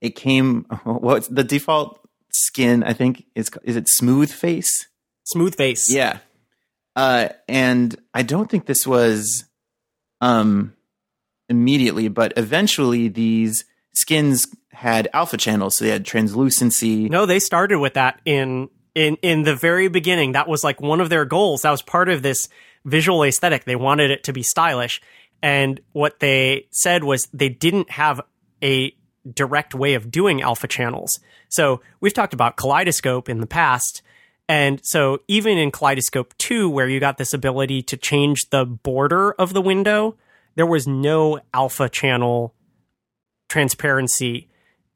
[0.00, 2.00] it came what's the default
[2.32, 2.82] skin?
[2.82, 4.88] I think is is it smooth face?
[5.24, 5.92] Smooth face.
[5.92, 6.18] Yeah.
[6.94, 9.44] Uh, and I don't think this was
[10.22, 10.74] um,
[11.48, 14.46] immediately, but eventually these skins
[14.76, 17.08] had alpha channels, so they had translucency.
[17.08, 20.32] No, they started with that in in in the very beginning.
[20.32, 21.62] That was like one of their goals.
[21.62, 22.48] That was part of this
[22.84, 23.64] visual aesthetic.
[23.64, 25.00] They wanted it to be stylish.
[25.42, 28.20] And what they said was they didn't have
[28.62, 28.94] a
[29.32, 31.20] direct way of doing alpha channels.
[31.48, 34.02] So we've talked about Kaleidoscope in the past.
[34.48, 39.32] And so even in Kaleidoscope 2, where you got this ability to change the border
[39.32, 40.16] of the window,
[40.54, 42.54] there was no alpha channel
[43.48, 44.48] transparency.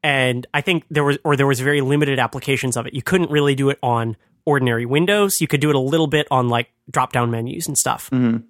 [0.03, 2.93] And I think there was, or there was very limited applications of it.
[2.93, 5.39] You couldn't really do it on ordinary windows.
[5.39, 8.09] You could do it a little bit on like drop down menus and stuff.
[8.09, 8.43] Mhm.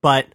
[0.00, 0.26] But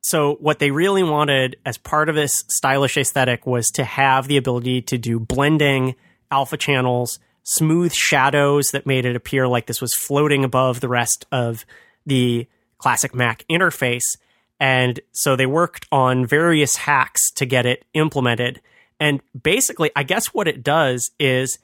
[0.00, 4.38] so what they really wanted as part of this stylish aesthetic was to have the
[4.38, 5.94] ability to do blending,
[6.30, 11.26] alpha channels, smooth shadows that made it appear like this was floating above the rest
[11.30, 11.66] of
[12.06, 12.46] the
[12.78, 14.16] classic Mac interface.
[14.60, 18.60] And so they worked on various hacks to get it implemented.
[19.00, 21.58] And basically, I guess what it does is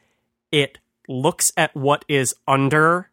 [0.52, 0.78] it
[1.08, 3.10] looks at what is under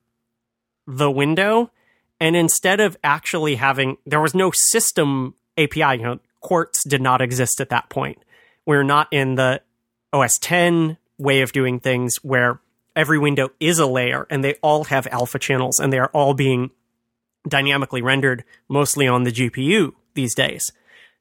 [0.88, 1.72] the window
[2.19, 7.22] and instead of actually having there was no system api you know quartz did not
[7.22, 8.17] exist at that point.
[8.65, 9.61] We're not in the
[10.13, 12.59] os 10 way of doing things where
[12.95, 16.34] every window is a layer and they all have alpha channels and they are all
[16.34, 16.72] being
[17.47, 20.72] dynamically rendered mostly on the gpu these days.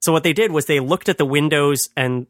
[0.01, 2.27] So what they did was they looked at the windows and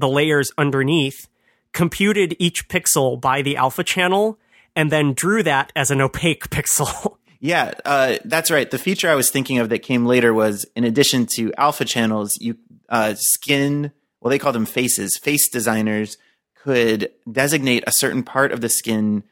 [0.00, 1.28] the layers underneath
[1.72, 4.38] computed each pixel by the alpha channel
[4.74, 8.70] and then drew that as an opaque pixel Yeah, uh, that's right.
[8.70, 12.36] The feature I was thinking of that came later was in addition to alpha channels,
[12.38, 12.58] you
[12.90, 15.16] uh, skin, well, they call them faces.
[15.16, 16.18] Face designers
[16.54, 19.22] could designate a certain part of the skin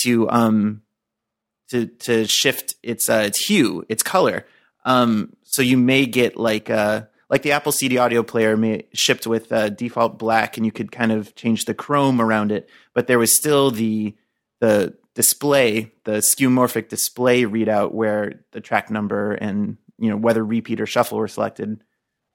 [0.00, 0.82] to um
[1.70, 4.46] to to shift its uh, its hue, its color.
[4.84, 9.26] Um, so you may get like uh like the Apple CD audio player may shipped
[9.26, 13.06] with uh, default black, and you could kind of change the chrome around it, but
[13.06, 14.14] there was still the
[14.60, 20.80] the display, the skeuomorphic display readout where the track number and you know whether repeat
[20.80, 21.82] or shuffle were selected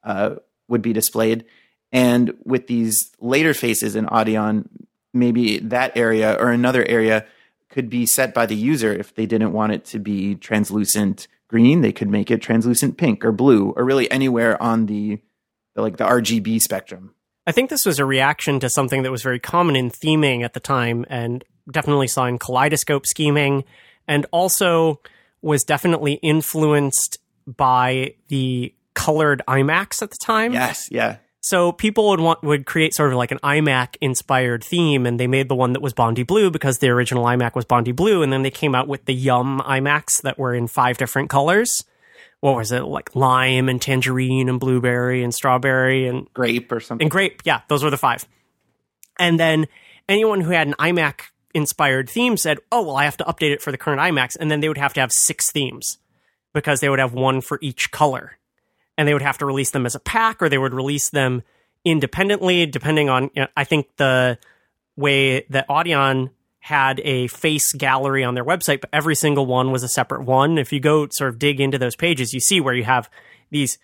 [0.04, 0.36] uh,
[0.68, 1.46] would be displayed.
[1.92, 4.68] And with these later faces in Audion,
[5.14, 7.26] maybe that area or another area
[7.70, 11.82] could be set by the user if they didn't want it to be translucent green.
[11.82, 15.20] They could make it translucent pink or blue or really anywhere on the,
[15.76, 17.14] the like the RGB spectrum.
[17.46, 20.54] I think this was a reaction to something that was very common in theming at
[20.54, 23.66] the time and definitely saw in kaleidoscope scheming
[24.08, 25.00] and also
[25.44, 30.54] was definitely influenced by the colored iMacs at the time.
[30.54, 31.18] Yes, yeah.
[31.46, 35.28] So people would want would create sort of like an iMac inspired theme, and they
[35.28, 38.32] made the one that was Bondi Blue because the original iMac was Bondi Blue, and
[38.32, 41.84] then they came out with the Yum iMacs that were in five different colors.
[42.40, 47.04] What was it like lime and tangerine and blueberry and strawberry and Grape or something.
[47.04, 47.42] and grape?
[47.44, 48.26] Yeah, those were the five.
[49.20, 49.68] And then
[50.08, 51.24] anyone who had an iMac
[51.54, 54.50] inspired theme said, "Oh well, I have to update it for the current iMacs," and
[54.50, 55.98] then they would have to have six themes
[56.54, 58.38] because they would have one for each color
[58.98, 61.44] and they would have to release them as a pack or they would release them
[61.86, 64.38] independently depending on you know, i think the
[64.96, 66.30] way that audion
[66.64, 70.58] had a face gallery on their website but every single one was a separate one.
[70.58, 73.10] If you go sort of dig into those pages you see where you have
[73.52, 73.78] these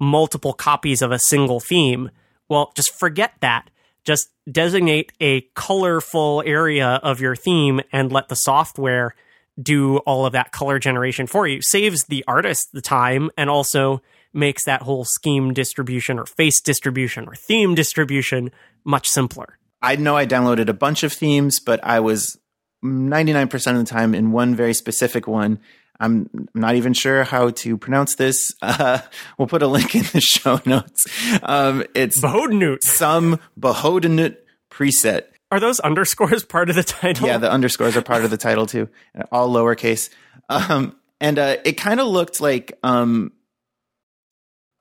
[0.00, 2.10] multiple copies of a single theme.
[2.48, 3.68] Well just forget that.
[4.04, 9.14] Just designate a colorful area of your theme and let the software
[9.60, 11.60] do all of that color generation for you.
[11.60, 14.00] Saves the artist the time and also
[14.32, 18.50] makes that whole scheme distribution or face distribution or theme distribution
[18.84, 19.58] much simpler.
[19.80, 22.38] I know I downloaded a bunch of themes, but I was
[22.84, 25.58] 99% of the time in one very specific one.
[26.00, 28.52] I'm not even sure how to pronounce this.
[28.62, 29.00] Uh,
[29.38, 31.04] we'll put a link in the show notes.
[31.42, 32.82] Um, it's Behodenut.
[32.82, 34.36] some Behodenut
[34.70, 35.24] preset.
[35.50, 37.26] Are those underscores part of the title?
[37.26, 38.88] Yeah, the underscores are part of the title too,
[39.30, 40.08] all lowercase.
[40.48, 43.32] Um, and uh, it kind of looked like um,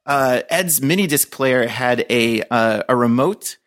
[0.05, 3.57] uh, Ed's mini disc player had a uh, a remote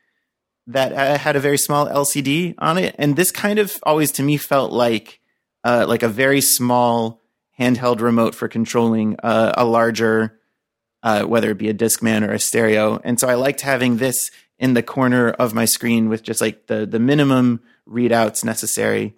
[0.66, 4.22] that uh, had a very small LCD on it, and this kind of always to
[4.22, 5.20] me felt like
[5.62, 7.20] uh, like a very small
[7.58, 10.38] handheld remote for controlling uh, a larger,
[11.02, 13.00] whether it be a Discman or a stereo.
[13.04, 16.66] And so I liked having this in the corner of my screen with just like
[16.66, 19.14] the the minimum readouts necessary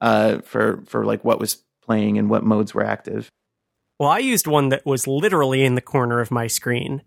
[0.00, 3.30] for for like what was playing and what modes were active.
[4.02, 7.02] Well, I used one that was literally in the corner of my screen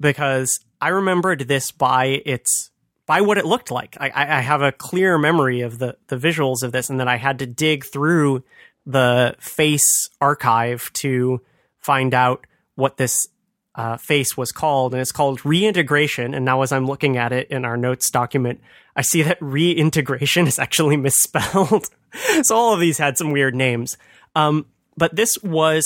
[0.00, 2.70] because I remembered this by its
[3.04, 3.98] by what it looked like.
[4.00, 7.16] I, I have a clear memory of the the visuals of this, and then I
[7.16, 8.44] had to dig through
[8.86, 11.42] the face archive to
[11.80, 12.46] find out
[12.76, 13.28] what this
[13.74, 16.32] uh, face was called, and it's called reintegration.
[16.32, 18.62] And now, as I'm looking at it in our notes document,
[18.96, 21.90] I see that reintegration is actually misspelled.
[22.40, 23.98] so all of these had some weird names.
[24.34, 24.64] Um,
[24.96, 25.84] but this was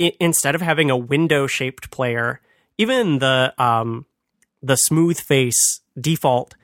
[0.00, 2.40] i- instead of having a window shaped player,
[2.78, 4.06] even the um,
[4.62, 6.54] the smooth face default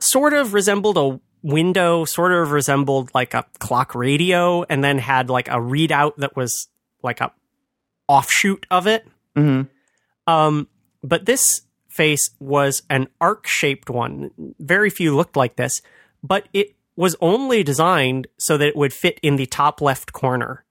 [0.00, 5.30] sort of resembled a window, sort of resembled like a clock radio, and then had
[5.30, 6.68] like a readout that was
[7.02, 7.32] like a
[8.08, 9.06] offshoot of it.
[9.36, 9.62] Mm-hmm.
[10.30, 10.68] Um,
[11.02, 14.30] but this face was an arc shaped one.
[14.58, 15.80] Very few looked like this,
[16.22, 20.64] but it was only designed so that it would fit in the top left corner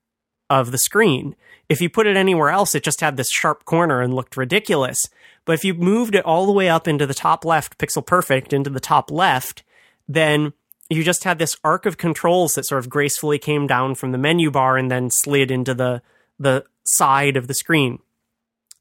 [0.50, 1.36] of the screen.
[1.68, 5.00] If you put it anywhere else, it just had this sharp corner and looked ridiculous.
[5.45, 8.54] But if you moved it all the way up into the top left, pixel perfect,
[8.54, 9.64] into the top left,
[10.08, 10.54] then
[10.89, 14.18] you just had this arc of controls that sort of gracefully came down from the
[14.18, 16.02] menu bar and then slid into the
[16.39, 18.00] the side of the screen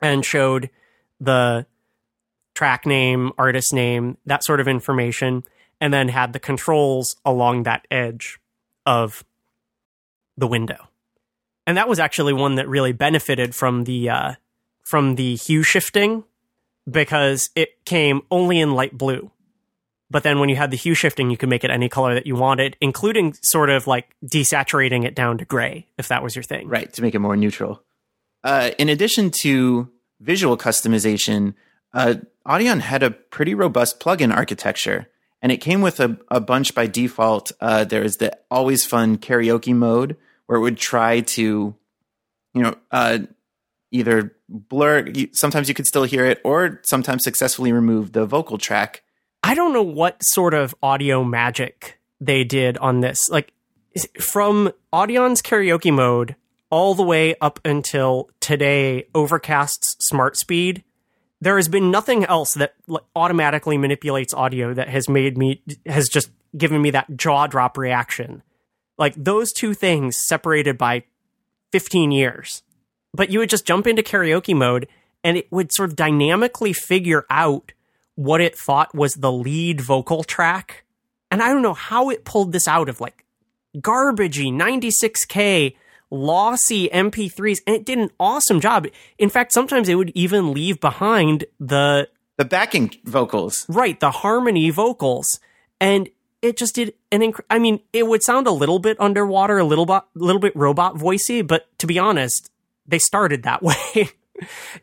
[0.00, 0.70] and showed
[1.20, 1.66] the
[2.54, 5.44] track name, artist name, that sort of information,
[5.80, 8.38] and then had the controls along that edge
[8.86, 9.24] of
[10.36, 10.87] the window.
[11.68, 14.34] And that was actually one that really benefited from the uh,
[14.84, 16.24] from the hue shifting
[16.90, 19.30] because it came only in light blue.
[20.10, 22.26] But then when you had the hue shifting, you could make it any color that
[22.26, 26.42] you wanted, including sort of like desaturating it down to gray, if that was your
[26.42, 26.68] thing.
[26.68, 27.82] Right, to make it more neutral.
[28.42, 29.90] Uh, in addition to
[30.20, 31.52] visual customization,
[31.92, 32.14] uh,
[32.46, 35.08] Audion had a pretty robust plugin architecture,
[35.42, 37.52] and it came with a, a bunch by default.
[37.60, 40.16] Uh, there is the always fun karaoke mode
[40.48, 41.74] where it would try to,
[42.54, 43.18] you know, uh,
[43.92, 45.12] either blur.
[45.32, 49.02] Sometimes you could still hear it, or sometimes successfully remove the vocal track.
[49.44, 53.28] I don't know what sort of audio magic they did on this.
[53.30, 53.52] Like
[54.18, 56.34] from Audion's karaoke mode
[56.70, 60.82] all the way up until today, Overcast's smart speed,
[61.40, 62.74] there has been nothing else that
[63.14, 68.42] automatically manipulates audio that has made me has just given me that jaw drop reaction.
[68.98, 71.04] Like those two things separated by
[71.72, 72.62] 15 years.
[73.14, 74.88] But you would just jump into karaoke mode
[75.24, 77.72] and it would sort of dynamically figure out
[78.14, 80.84] what it thought was the lead vocal track.
[81.30, 83.24] And I don't know how it pulled this out of like
[83.76, 85.74] garbagey 96K
[86.10, 87.58] lossy MP3s.
[87.66, 88.86] And it did an awesome job.
[89.18, 93.66] In fact, sometimes it would even leave behind the The backing vocals.
[93.68, 95.26] right the harmony vocals
[95.80, 96.08] and
[96.42, 99.64] it just did an inc- i mean it would sound a little bit underwater a
[99.64, 102.50] little bit little bit robot voicey but to be honest
[102.86, 104.08] they started that way.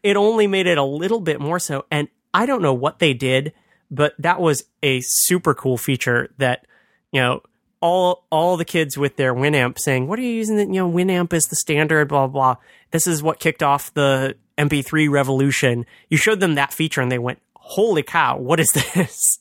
[0.04, 3.14] It only made it a little bit more so and i don't know what they
[3.14, 3.54] did
[3.90, 6.68] but that was a super cool feature that
[7.12, 7.42] you know
[7.82, 11.32] all all the kids with their winamp saying what are you using you know winamp
[11.32, 12.58] is the standard blah blah
[12.92, 15.86] this is what kicked off the mp3 revolution.
[16.10, 19.40] You showed them that feature and they went holy cow what is this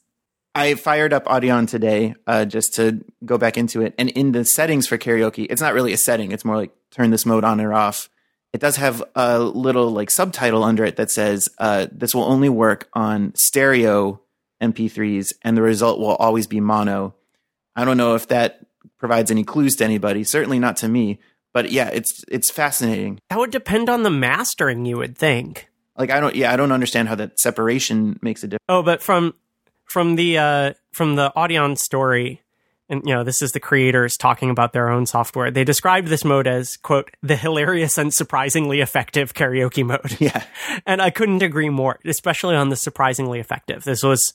[0.55, 3.95] I fired up Audion today uh, just to go back into it.
[3.99, 6.31] And in the settings for karaoke, it's not really a setting.
[6.33, 8.09] It's more like turn this mode on or off.
[8.53, 12.49] It does have a little like subtitle under it that says uh, this will only
[12.49, 14.21] work on stereo
[14.63, 17.15] MP3s, and the result will always be mono.
[17.75, 18.61] I don't know if that
[18.97, 20.23] provides any clues to anybody.
[20.23, 21.19] Certainly not to me.
[21.53, 23.19] But yeah, it's it's fascinating.
[23.29, 26.73] that would depend on the mastering you would think Like I don't yeah I don't
[26.73, 28.65] understand how that separation makes a difference.
[28.69, 29.35] oh but from
[29.85, 32.43] from the uh from the audion story
[32.89, 35.51] and you know this is the creators talking about their own software.
[35.51, 40.17] They described this mode as quote the hilarious and surprisingly effective karaoke mode.
[40.21, 40.45] Yeah.
[40.87, 43.85] and i couldn't agree more especially on the surprisingly effective.
[43.85, 44.33] This was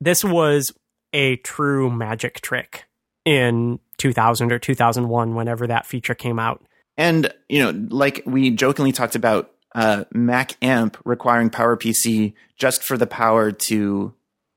[0.00, 0.72] this was
[1.12, 2.84] a true magic trick
[3.24, 6.62] in 2000 or 2001 whenever that feature came out.
[6.96, 13.06] And, you know, like we jokingly talked about uh, MacAmp requiring PowerPC just for the
[13.06, 14.14] power to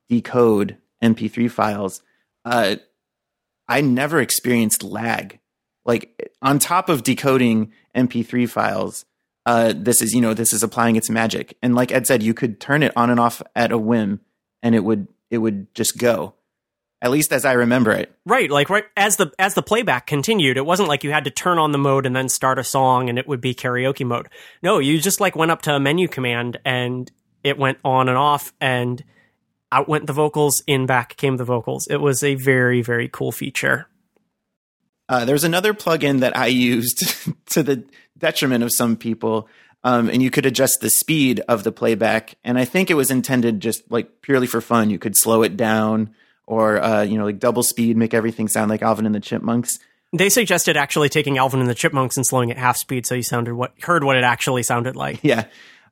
[0.09, 2.01] decode MP3 files.
[2.45, 2.77] Uh,
[3.67, 5.39] I never experienced lag.
[5.85, 9.05] Like on top of decoding MP3 files,
[9.45, 11.57] uh, this is, you know, this is applying its magic.
[11.61, 14.19] And like Ed said, you could turn it on and off at a whim
[14.61, 16.33] and it would, it would just go.
[16.99, 18.11] At least as I remember it.
[18.25, 21.29] Right, like right as the as the playback continued, it wasn't like you had to
[21.29, 24.29] turn on the mode and then start a song and it would be karaoke mode.
[24.63, 27.11] No, you just like went up to a menu command and
[27.43, 29.03] it went on and off and
[29.71, 31.87] out went the vocals, in back came the vocals.
[31.89, 33.87] It was a very very cool feature.
[35.09, 37.83] Uh, there's another plugin that I used to the
[38.17, 39.47] detriment of some people,
[39.83, 42.35] um, and you could adjust the speed of the playback.
[42.43, 44.89] And I think it was intended just like purely for fun.
[44.89, 46.13] You could slow it down,
[46.45, 49.79] or uh, you know, like double speed, make everything sound like Alvin and the Chipmunks.
[50.13, 53.23] They suggested actually taking Alvin and the Chipmunks and slowing it half speed so you
[53.23, 55.19] sounded what heard what it actually sounded like.
[55.27, 55.45] Yeah.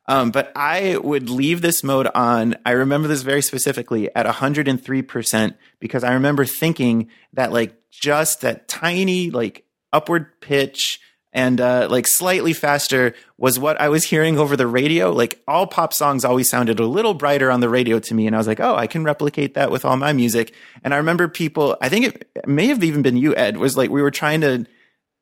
[0.08, 2.56] Um, but I would leave this mode on.
[2.66, 8.68] I remember this very specifically at 103% because I remember thinking that like just that
[8.68, 11.00] tiny like upward pitch
[11.34, 15.12] and uh, like slightly faster was what I was hearing over the radio.
[15.12, 18.26] Like all pop songs always sounded a little brighter on the radio to me.
[18.26, 20.54] And I was like, oh, I can replicate that with all my music.
[20.82, 23.90] And I remember people, I think it may have even been you, Ed, was like,
[23.90, 24.66] we were trying to,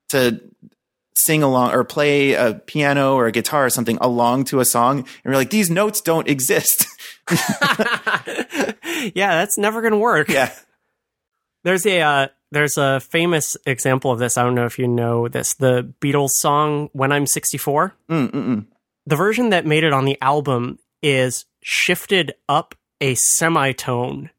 [0.10, 0.40] to
[1.16, 5.00] sing along or play a piano or a guitar or something along to a song
[5.00, 6.88] and we're like these notes don't exist
[9.16, 10.28] yeah, that's never going to work.
[10.30, 10.54] yeah
[11.64, 14.38] There's a uh, there's a famous example of this.
[14.38, 15.54] I don't know if you know this.
[15.56, 18.66] The Beatles song "When I'm 64." Mm-mm-mm.
[19.06, 24.30] The version that made it on the album is shifted up a semitone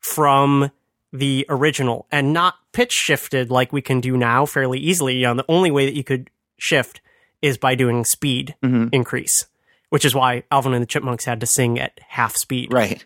[0.00, 0.70] from
[1.14, 5.14] the original, and not pitch shifted like we can do now fairly easily.
[5.16, 7.00] You know, the only way that you could shift
[7.40, 8.88] is by doing speed Mhm.
[8.92, 9.46] increase,
[9.90, 12.72] which is why Alvin and the Chipmunks had to sing at half speed.
[12.72, 13.04] right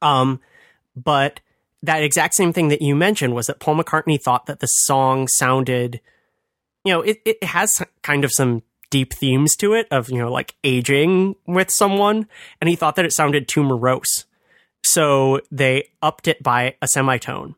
[0.00, 0.40] Um,
[0.96, 1.40] but
[1.82, 5.26] that exact same thing that you mentioned was that Paul McCartney thought that the song
[5.28, 6.00] sounded,
[6.84, 10.30] you know, it, it has kind of some deep themes to it of, you know,
[10.30, 12.28] like aging with someone.
[12.60, 14.26] And he thought that it sounded too morose.
[14.84, 17.54] So they upped it by a semitone.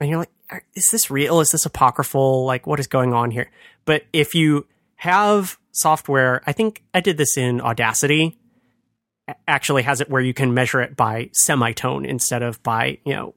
[0.00, 1.40] And you're like, is this real?
[1.40, 2.44] Is this apocryphal?
[2.44, 3.50] Like, what is going on here?
[3.84, 8.38] But if you have software, I think I did this in Audacity
[9.48, 13.34] actually has it where you can measure it by semitone instead of by you know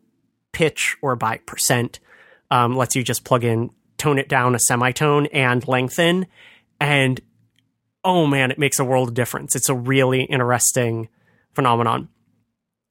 [0.51, 1.99] pitch or by percent
[2.51, 6.25] um, lets you just plug in tone it down a semitone and lengthen
[6.79, 7.21] and
[8.03, 11.07] oh man it makes a world of difference it's a really interesting
[11.53, 12.09] phenomenon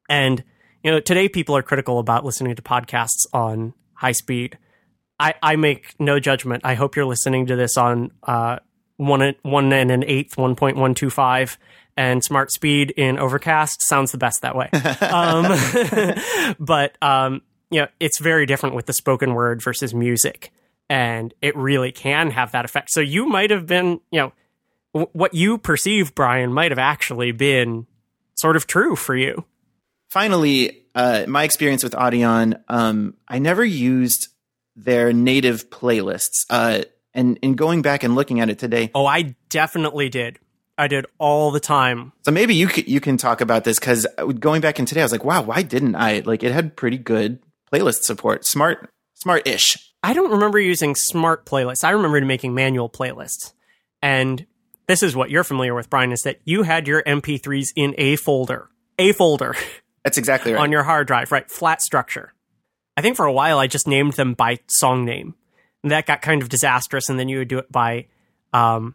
[0.09, 0.43] and
[0.83, 4.59] you know today people are critical about listening to podcasts on high speed.
[5.19, 6.63] I i make no judgment.
[6.65, 8.59] I hope you're listening to this on uh
[8.97, 11.57] one one and an eighth 1.125
[11.99, 14.71] and smart speed in overcast sounds the best that way.
[15.01, 20.53] Um, but um, you know it's very different with the spoken word versus music.
[20.89, 22.91] And it really can have that effect.
[22.91, 24.33] So you might have been you know
[24.97, 27.87] w- what you perceive brian might have actually been
[28.35, 29.45] sort of true for you
[30.09, 34.29] finally uh, my experience with audion um, i never used
[34.77, 36.83] their native playlists uh,
[37.15, 38.91] and in going back and looking at it today.
[38.95, 40.39] Oh i definitely did.
[40.79, 42.13] I did all the time.
[42.27, 44.07] So maybe you c- you can talk about this because
[44.39, 46.21] going back in today i was like wow why didn't i?
[46.21, 47.41] Like it had pretty good
[47.73, 48.45] playlist support.
[48.45, 49.79] Smart smart-ish.
[50.03, 51.83] I don't remember using smart playlists.
[51.83, 53.53] I remember making manual playlists.
[54.03, 54.47] And
[54.87, 58.17] this is what you're familiar with, Brian, is that you had your MP3s in a
[58.17, 59.57] folder, a folder
[60.07, 61.51] that's exactly right on your hard drive, right?
[61.51, 62.33] Flat structure.
[62.97, 65.35] I think for a while I just named them by song name.
[65.83, 67.09] And that got kind of disastrous.
[67.09, 68.07] And then you would do it by,
[68.53, 68.95] um,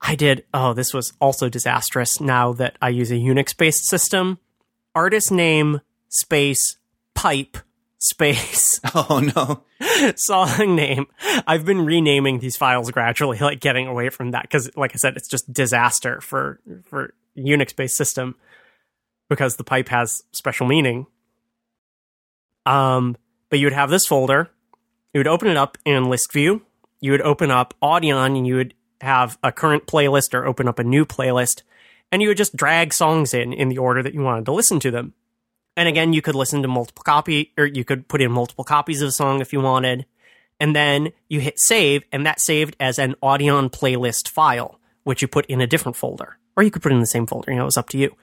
[0.00, 4.40] I did, oh, this was also disastrous now that I use a Unix based system.
[4.96, 6.76] Artist name, space,
[7.14, 7.58] pipe,
[7.98, 8.80] space.
[8.96, 9.62] oh no
[10.16, 11.06] song name.
[11.46, 15.16] I've been renaming these files gradually, like getting away from that because, like I said,
[15.16, 18.34] it's just disaster for for Unix based system
[19.28, 21.06] because the pipe has special meaning.
[22.66, 23.16] Um,
[23.50, 24.50] but you would have this folder.
[25.12, 26.62] You would open it up in list view.
[27.00, 30.78] You would open up Audion, and you would have a current playlist or open up
[30.78, 31.62] a new playlist,
[32.10, 34.80] and you would just drag songs in in the order that you wanted to listen
[34.80, 35.14] to them.
[35.78, 39.00] And again, you could listen to multiple copy or you could put in multiple copies
[39.00, 40.06] of a song if you wanted.
[40.58, 45.28] And then you hit save and that saved as an Audion playlist file, which you
[45.28, 46.36] put in a different folder.
[46.56, 47.98] Or you could put it in the same folder, you know, it was up to
[47.98, 48.16] you.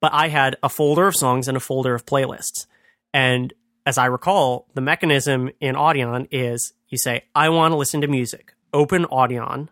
[0.00, 2.66] But I had a folder of songs and a folder of playlists.
[3.14, 3.52] And
[3.86, 8.08] as I recall, the mechanism in Audion is you say, I want to listen to
[8.08, 9.68] music, open Audion,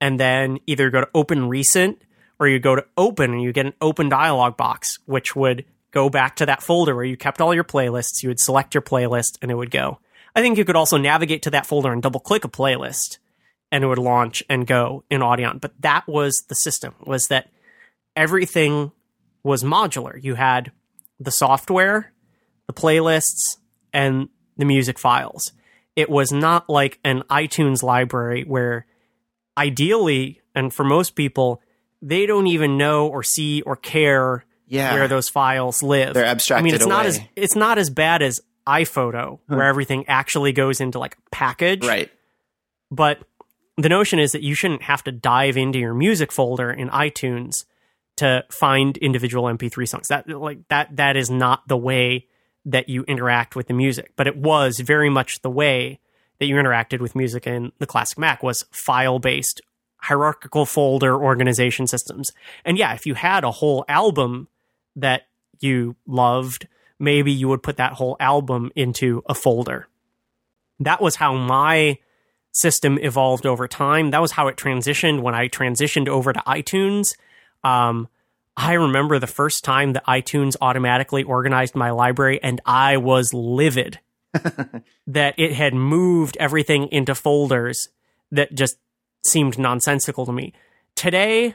[0.00, 2.02] and then either go to open recent
[2.40, 6.10] or you go to open and you get an open dialog box, which would go
[6.10, 8.22] back to that folder where you kept all your playlists.
[8.22, 9.98] You would select your playlist and it would go.
[10.34, 13.18] I think you could also navigate to that folder and double click a playlist
[13.70, 15.60] and it would launch and go in Audion.
[15.60, 17.50] But that was the system was that
[18.16, 18.92] everything
[19.44, 20.22] was modular.
[20.22, 20.72] You had
[21.18, 22.12] the software,
[22.66, 23.56] the playlists,
[23.92, 25.52] and the music files.
[25.96, 28.86] It was not like an iTunes library where
[29.56, 31.60] ideally, and for most people,
[32.00, 34.94] they don't even know or see or care Yeah.
[34.94, 36.14] where those files live.
[36.14, 36.62] They're abstracted.
[36.62, 40.80] I mean, it's not as it's not as bad as iPhoto, where everything actually goes
[40.80, 41.84] into like a package.
[41.86, 42.10] Right.
[42.90, 43.18] But
[43.76, 47.64] the notion is that you shouldn't have to dive into your music folder in iTunes
[48.16, 50.08] to find individual MP3 songs.
[50.08, 52.28] That like that that is not the way
[52.64, 54.12] that you interact with the music.
[54.16, 56.00] But it was very much the way
[56.38, 59.60] that you interacted with music in the classic Mac was file based
[60.02, 62.32] hierarchical folder organization systems.
[62.64, 64.48] And yeah, if you had a whole album
[64.96, 65.22] that
[65.60, 66.66] you loved,
[66.98, 69.86] maybe you would put that whole album into a folder.
[70.80, 71.98] That was how my
[72.50, 74.10] system evolved over time.
[74.10, 77.14] That was how it transitioned when I transitioned over to iTunes.
[77.64, 78.08] Um,
[78.56, 83.98] I remember the first time that iTunes automatically organized my library, and I was livid
[85.06, 87.88] that it had moved everything into folders
[88.30, 88.76] that just
[89.24, 90.52] seemed nonsensical to me.
[90.96, 91.54] Today,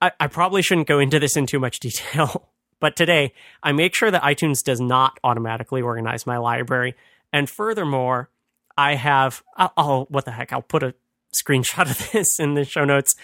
[0.00, 2.48] I, I probably shouldn't go into this in too much detail,
[2.78, 6.94] but today I make sure that iTunes does not automatically organize my library.
[7.32, 8.30] And furthermore,
[8.76, 10.94] I have, I'll, I'll what the heck, I'll put a
[11.34, 13.14] screenshot of this in the show notes.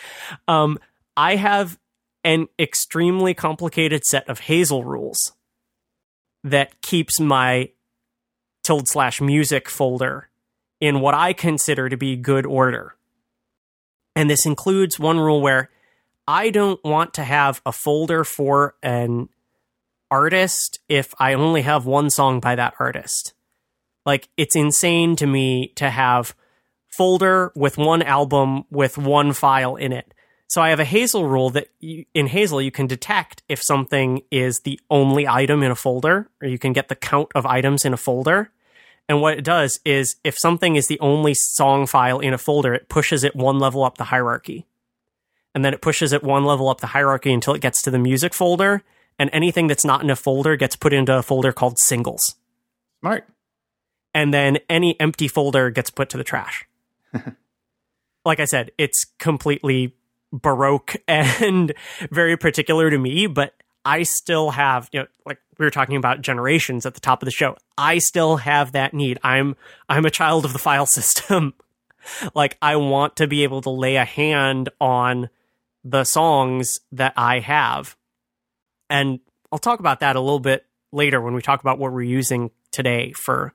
[0.47, 0.79] Um,
[1.17, 1.79] I have
[2.27, 5.33] an extremely complicated set of Hazel rules
[6.43, 7.71] that keeps my
[8.65, 10.29] tilde slash music folder
[10.81, 12.97] in what I consider to be good order.
[14.17, 15.71] And this includes one rule where
[16.27, 19.29] I don't want to have a folder for an
[20.11, 23.35] artist if I only have one song by that artist.
[24.05, 26.35] Like it's insane to me to have
[26.89, 30.13] folder with one album with one file in it.
[30.49, 34.23] So I have a Hazel rule that you, in Hazel you can detect if something
[34.31, 37.85] is the only item in a folder, or you can get the count of items
[37.85, 38.51] in a folder.
[39.09, 42.75] And what it does is if something is the only song file in a folder,
[42.75, 44.67] it pushes it one level up the hierarchy.
[45.55, 47.99] And then it pushes it one level up the hierarchy until it gets to the
[47.99, 48.83] music folder.
[49.19, 52.35] And anything that's not in a folder gets put into a folder called singles.
[53.01, 53.27] Smart.
[54.13, 56.67] And then any empty folder gets put to the trash.
[58.25, 59.95] like I said, it's completely
[60.33, 61.73] baroque and
[62.11, 63.55] very particular to me, but
[63.85, 67.27] I still have, you know, like we were talking about generations at the top of
[67.27, 67.57] the show.
[67.79, 69.19] I still have that need.
[69.23, 69.57] I'm
[69.89, 71.55] I'm a child of the file system.
[72.35, 75.31] like I want to be able to lay a hand on
[75.85, 77.97] the songs that I have.
[78.91, 79.21] And
[79.53, 82.51] I'll talk about that a little bit later when we talk about what we're using
[82.73, 83.53] today for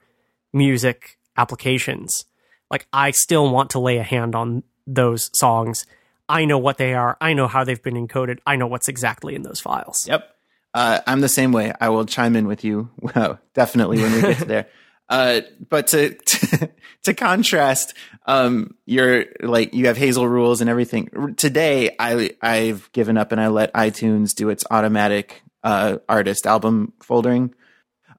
[0.54, 2.26] music applications.
[2.70, 5.86] Like I still want to lay a hand on those songs.
[6.32, 7.18] I know what they are.
[7.20, 8.40] I know how they've been encoded.
[8.46, 10.08] I know what's exactly in those files.
[10.08, 10.34] Yep.
[10.74, 11.74] Uh, I'm the same way.
[11.82, 12.90] I will chime in with you.
[13.02, 14.68] Well, definitely when we get to there.
[15.10, 16.70] Uh, but to, to
[17.04, 17.94] to contrast,
[18.26, 21.36] um, you're like you have Hazel rules and everything.
[21.36, 26.94] Today, I I've given up and I let iTunes do its automatic uh, artist album
[27.04, 27.52] foldering.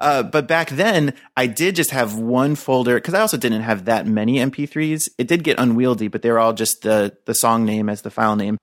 [0.02, 3.84] Uh, but back then, I did just have one folder because I also didn't have
[3.84, 5.08] that many MP3s.
[5.16, 8.10] It did get unwieldy, but they were all just the the song name as the
[8.10, 8.58] file name.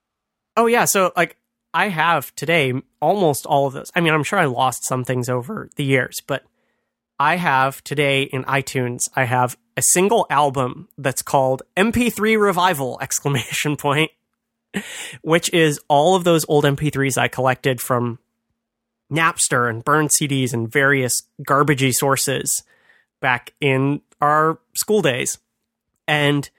[0.57, 1.37] Oh yeah, so like
[1.73, 3.89] I have today almost all of those.
[3.95, 6.43] I mean, I'm sure I lost some things over the years, but
[7.17, 13.77] I have today in iTunes, I have a single album that's called MP3 Revival exclamation
[13.77, 14.11] point,
[15.21, 18.19] which is all of those old MP3s I collected from
[19.11, 22.63] Napster and burned CDs and various garbagey sources
[23.19, 25.37] back in our school days.
[26.07, 26.49] And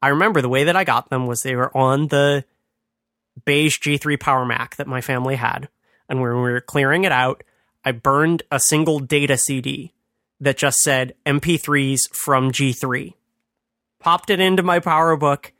[0.00, 2.44] I remember the way that I got them was they were on the
[3.44, 5.68] beige G3 Power Mac that my family had.
[6.08, 7.42] And when we were clearing it out,
[7.84, 9.92] I burned a single data CD
[10.40, 13.14] that just said MP3s from G3.
[14.00, 15.50] Popped it into my PowerBook,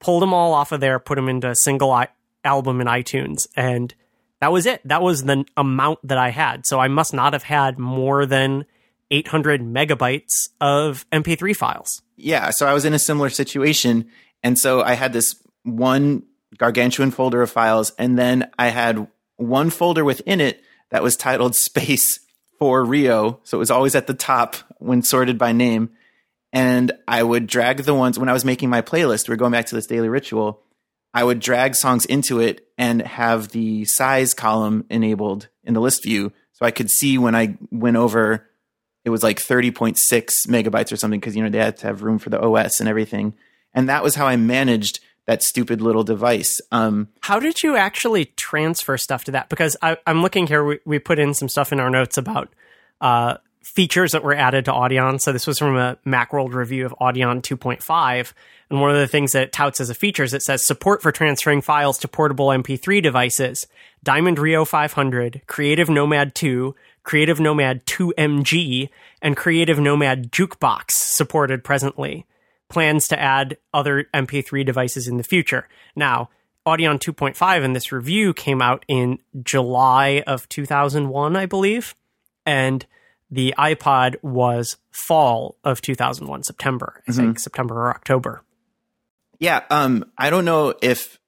[0.00, 2.08] pulled them all off of there, put them into a single I-
[2.44, 3.94] album in iTunes, and
[4.44, 4.86] that was it.
[4.86, 6.66] That was the amount that I had.
[6.66, 8.66] So I must not have had more than
[9.10, 12.02] 800 megabytes of MP3 files.
[12.16, 14.10] Yeah, so I was in a similar situation.
[14.42, 16.24] And so I had this one
[16.58, 21.54] gargantuan folder of files, and then I had one folder within it that was titled
[21.56, 22.20] Space
[22.58, 23.40] for Rio.
[23.44, 25.88] So it was always at the top when sorted by name.
[26.52, 29.52] And I would drag the ones when I was making my playlist, we are going
[29.52, 30.60] back to this daily ritual.
[31.14, 36.02] I would drag songs into it and have the size column enabled in the list
[36.02, 36.32] view.
[36.52, 38.48] So I could see when I went over,
[39.04, 39.96] it was like 30.6
[40.48, 42.88] megabytes or something, because, you know, they had to have room for the OS and
[42.88, 43.34] everything.
[43.72, 46.60] And that was how I managed that stupid little device.
[46.70, 49.48] Um, How did you actually transfer stuff to that?
[49.48, 52.52] Because I, am looking here, we, we, put in some stuff in our notes about
[53.00, 55.20] uh, features that were added to Audion.
[55.20, 58.32] So this was from a Macworld review of Audion 2.5.
[58.70, 61.02] And one of the things that it touts as a feature is it says support
[61.02, 63.66] for transferring files to portable MP3 devices.
[64.02, 68.90] Diamond Rio 500, Creative Nomad 2, Creative Nomad 2MG,
[69.22, 72.26] and Creative Nomad Jukebox supported presently
[72.68, 75.68] plans to add other MP3 devices in the future.
[75.96, 76.28] Now,
[76.66, 81.94] Audion 2.5 in this review came out in July of 2001, I believe,
[82.46, 82.84] and
[83.34, 87.20] the iPod was fall of 2001, September, I mm-hmm.
[87.20, 88.42] think September or October.
[89.38, 91.18] Yeah, um, I don't know if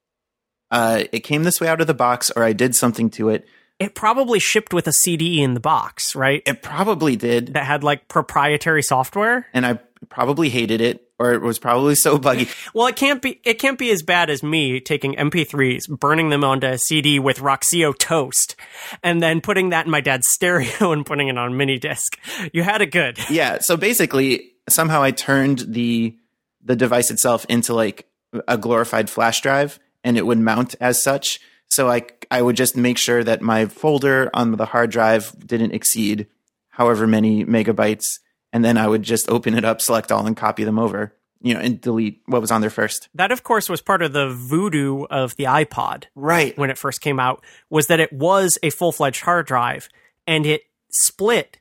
[0.71, 3.45] uh, it came this way out of the box or I did something to it.
[3.79, 6.41] It probably shipped with a CD in the box, right?
[6.45, 7.53] It probably did.
[7.53, 9.47] That had like proprietary software.
[9.53, 9.79] And I
[10.09, 12.47] probably hated it or it was probably so buggy.
[12.73, 16.43] well, it can't be it can't be as bad as me taking MP3s, burning them
[16.43, 18.55] onto a CD with Roxio toast,
[19.03, 22.17] and then putting that in my dad's stereo and putting it on mini disc.
[22.53, 23.17] You had it good.
[23.37, 26.17] Yeah, so basically somehow I turned the
[26.63, 28.07] the device itself into like
[28.47, 31.39] a glorified flash drive and it would mount as such.
[31.67, 35.73] So I I would just make sure that my folder on the hard drive didn't
[35.73, 36.27] exceed
[36.69, 38.19] however many megabytes
[38.53, 41.13] and then I would just open it up, select all, and copy them over.
[41.39, 43.09] You know, and delete what was on there first.
[43.13, 46.05] That, of course, was part of the voodoo of the iPod.
[46.15, 46.57] Right.
[46.57, 49.87] When it first came out, was that it was a full fledged hard drive
[50.25, 51.59] and it split.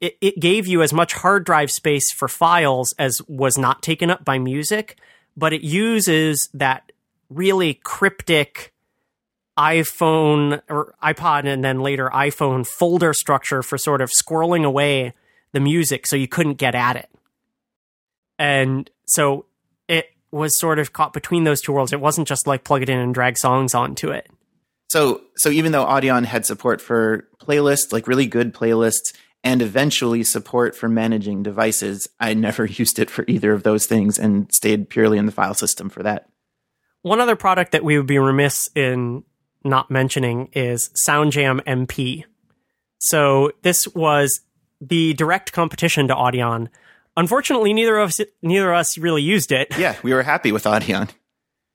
[0.00, 4.10] It, it gave you as much hard drive space for files as was not taken
[4.10, 4.98] up by music,
[5.38, 6.92] but it uses that
[7.30, 8.74] really cryptic
[9.58, 15.14] iPhone or iPod and then later iPhone folder structure for sort of scrolling away
[15.52, 17.10] the music so you couldn't get at it.
[18.38, 19.46] And so
[19.88, 21.92] it was sort of caught between those two worlds.
[21.92, 24.30] It wasn't just like plug it in and drag songs onto it.
[24.90, 30.24] So so even though Audion had support for playlists, like really good playlists, and eventually
[30.24, 34.88] support for managing devices, I never used it for either of those things and stayed
[34.88, 36.28] purely in the file system for that.
[37.02, 39.24] One other product that we would be remiss in
[39.64, 42.24] not mentioning is SoundJam MP.
[42.98, 44.40] So this was
[44.80, 46.68] the direct competition to Audion.
[47.16, 49.76] Unfortunately, neither of us neither of us really used it.
[49.78, 51.10] Yeah, we were happy with Audion.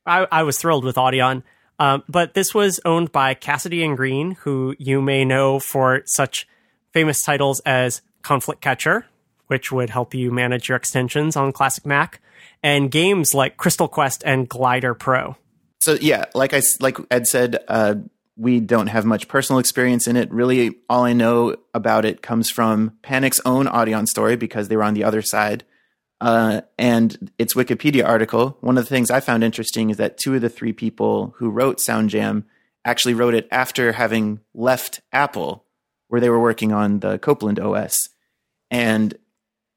[0.05, 1.43] I, I was thrilled with Audion.
[1.79, 6.47] Um, but this was owned by Casady and Greene, who you may know for such
[6.93, 9.05] famous titles as Conflict Catcher,
[9.47, 12.21] which would help you manage your extensions on Classic Mac,
[12.61, 15.35] and games like Crystal Quest and Glider Pro.
[15.81, 17.95] So yeah, like I like Ed said, uh,
[18.35, 20.31] we don't have much personal experience in it.
[20.31, 24.83] Really, all I know about it comes from Panic's own Audion story because they were
[24.83, 25.63] on the other side.
[26.19, 28.57] Uh, and its Wikipedia article.
[28.61, 31.49] One of the things I found interesting is that two of the three people who
[31.49, 32.45] wrote SoundJam
[32.85, 35.65] actually wrote it after having left Apple,
[36.07, 38.09] where they were working on the Copland OS.
[38.71, 39.15] And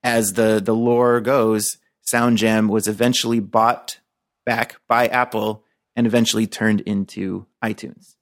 [0.03, 1.79] as the the lore goes,
[2.13, 3.99] SoundJam was eventually bought
[4.45, 5.65] back by Apple
[5.97, 8.16] and eventually turned into iTunes.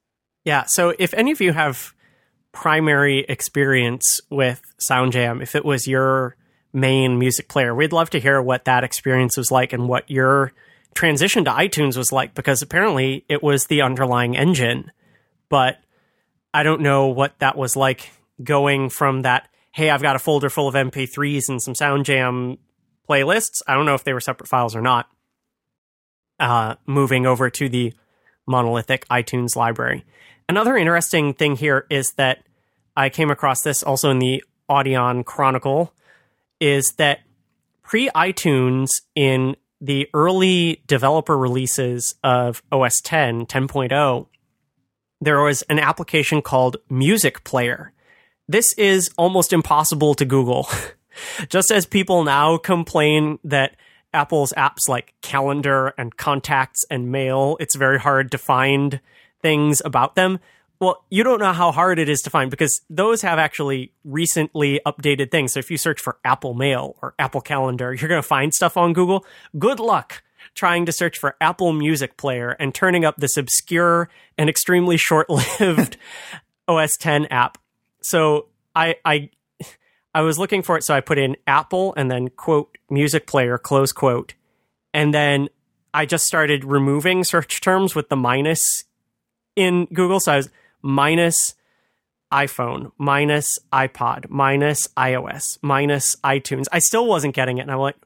[0.44, 0.64] Yeah.
[0.66, 1.94] So if any of you have
[2.52, 6.36] primary experience with SoundJam, if it was your
[6.72, 10.52] main music player, we'd love to hear what that experience was like and what your
[10.94, 14.92] transition to iTunes was like because apparently it was the underlying engine.
[15.48, 15.78] But
[16.52, 20.50] I don't know what that was like going from that, hey, I've got a folder
[20.50, 22.58] full of MP3s and some SoundJam
[23.08, 23.62] playlists.
[23.66, 25.08] I don't know if they were separate files or not.
[26.38, 27.92] Uh, moving over to the
[28.46, 30.04] monolithic iTunes library.
[30.48, 32.44] Another interesting thing here is that
[32.96, 35.92] I came across this also in the Audion Chronicle
[36.60, 37.20] is that
[37.82, 44.26] pre iTunes in the early developer releases of OS 10, 10.0,
[45.20, 47.92] there was an application called Music Player.
[48.48, 50.68] This is almost impossible to Google.
[51.48, 53.76] Just as people now complain that
[54.12, 59.00] Apple's apps like Calendar and Contacts and Mail, it's very hard to find
[59.44, 60.40] things about them.
[60.80, 64.80] Well, you don't know how hard it is to find because those have actually recently
[64.86, 65.52] updated things.
[65.52, 68.76] So if you search for Apple Mail or Apple Calendar, you're going to find stuff
[68.76, 69.24] on Google.
[69.56, 70.22] Good luck
[70.54, 75.96] trying to search for Apple Music Player and turning up this obscure and extremely short-lived
[76.68, 77.58] OS 10 app.
[78.02, 79.30] So I I
[80.14, 83.58] I was looking for it, so I put in Apple and then quote music player
[83.58, 84.34] close quote,
[84.92, 85.48] and then
[85.92, 88.84] I just started removing search terms with the minus
[89.56, 90.20] in Google.
[90.26, 90.50] Was
[90.82, 91.54] minus
[92.32, 96.64] iPhone, minus iPod, minus iOS, minus iTunes.
[96.72, 97.96] I still wasn't getting it, and I'm like,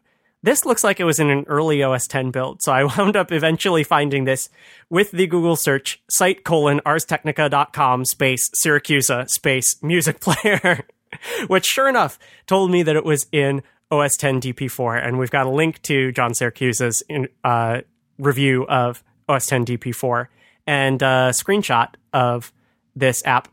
[0.42, 2.62] this looks like it was in an early OS 10 build.
[2.62, 4.48] So I wound up eventually finding this
[4.88, 10.86] with the Google search site colon arstechnica.com space Siracusa space music player,
[11.48, 15.04] which sure enough told me that it was in OS 10 DP4.
[15.06, 17.02] And we've got a link to John Siracusa's
[17.42, 17.80] uh,
[18.18, 20.28] review of OS 10 DP4
[20.68, 22.52] and a screenshot of
[22.94, 23.48] this app.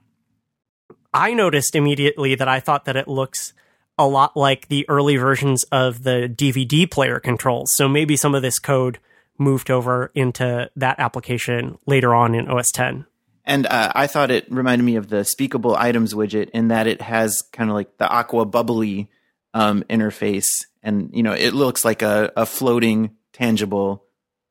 [1.14, 3.54] I noticed immediately that I thought that it looks
[3.98, 7.74] a lot like the early versions of the DVD player controls.
[7.74, 9.00] So maybe some of this code
[9.38, 13.06] moved over into that application later on in OS 10.
[13.46, 17.02] And uh, I thought it reminded me of the speakable items widget in that it
[17.02, 19.10] has kind of like the aqua bubbly
[19.54, 24.04] um, interface, and you know it looks like a, a floating, tangible,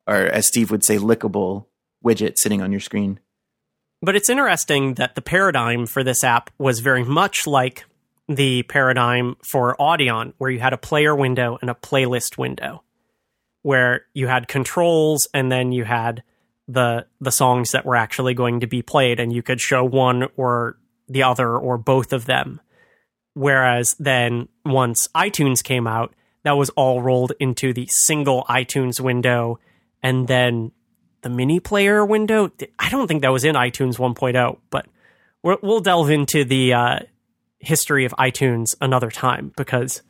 [0.07, 1.65] or as Steve would say, lickable
[2.05, 3.19] widget sitting on your screen.
[4.01, 7.85] But it's interesting that the paradigm for this app was very much like
[8.27, 12.83] the paradigm for Audion, where you had a player window and a playlist window,
[13.61, 16.23] where you had controls and then you had
[16.67, 20.27] the the songs that were actually going to be played, and you could show one
[20.35, 20.77] or
[21.07, 22.59] the other or both of them.
[23.33, 29.59] Whereas then once iTunes came out, that was all rolled into the single iTunes window,
[30.01, 30.71] and then
[31.25, 32.51] the mini player window.
[32.77, 34.85] I don't think that was in iTunes 1.0, but
[35.41, 36.99] we'll delve into the uh,
[37.57, 40.03] history of iTunes another time because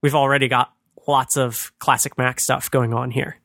[0.00, 0.72] we've already got
[1.08, 3.40] lots of classic Mac stuff going on here.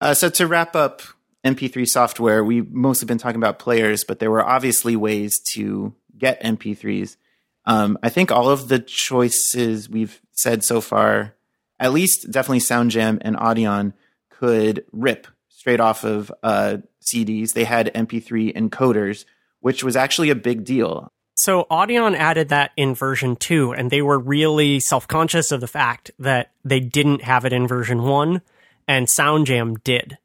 [0.00, 1.02] Uh, so to wrap up
[1.44, 6.40] MP3 software, we've mostly been talking about players, but there were obviously ways to get
[6.44, 7.16] MP3s.
[7.64, 11.34] Um, I think all of the choices we've said so far,
[11.80, 13.94] at least definitely SoundJam and Audion,
[14.30, 15.26] could rip
[15.60, 17.52] straight off of uh, CDs.
[17.52, 19.26] They had MP3 encoders,
[19.60, 21.12] which was actually a big deal.
[21.34, 26.12] So Audion added that in version 2 and they were really self-conscious of the fact
[26.18, 28.40] that they didn't have it in version 1
[28.88, 30.16] and SoundJam did.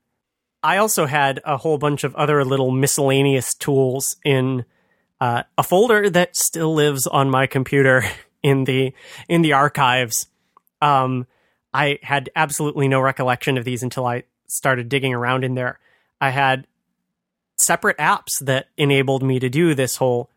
[0.64, 4.64] I also had a whole bunch of other little miscellaneous tools in
[5.20, 8.06] uh, a folder that still lives on my computer
[8.42, 8.94] in the
[9.28, 10.28] in the archives.
[10.82, 11.28] Um,
[11.74, 15.80] I had absolutely no recollection of these until I started digging around in there.
[16.20, 16.68] I had
[17.58, 20.30] separate apps that enabled me to do this whole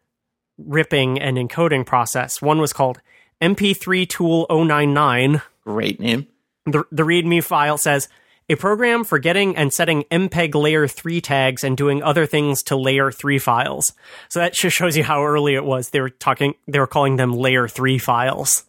[0.56, 2.42] ripping and encoding process.
[2.42, 3.00] One was called
[3.40, 5.42] MP3 Tool 099.
[5.64, 6.26] Great name.
[6.66, 8.08] The, the README file says
[8.48, 12.76] a program for getting and setting MPEG layer 3 tags and doing other things to
[12.76, 13.92] layer 3 files.
[14.28, 15.90] So that just shows you how early it was.
[15.90, 18.64] They were talking, they were calling them layer 3 files.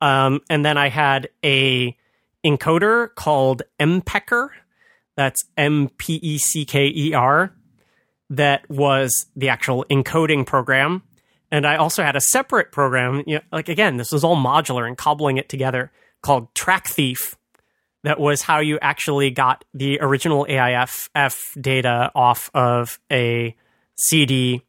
[0.00, 1.96] Um, and then I had a
[2.46, 4.48] encoder called MPECker.
[5.16, 7.52] That's M P E C K E R
[8.30, 11.02] that was the actual encoding program.
[11.50, 14.86] And I also had a separate program, you know, like again, this was all modular
[14.86, 15.92] and cobbling it together
[16.22, 17.36] called Track Thief.
[18.02, 23.56] That was how you actually got the original AIFF data off of a
[23.96, 24.62] CD.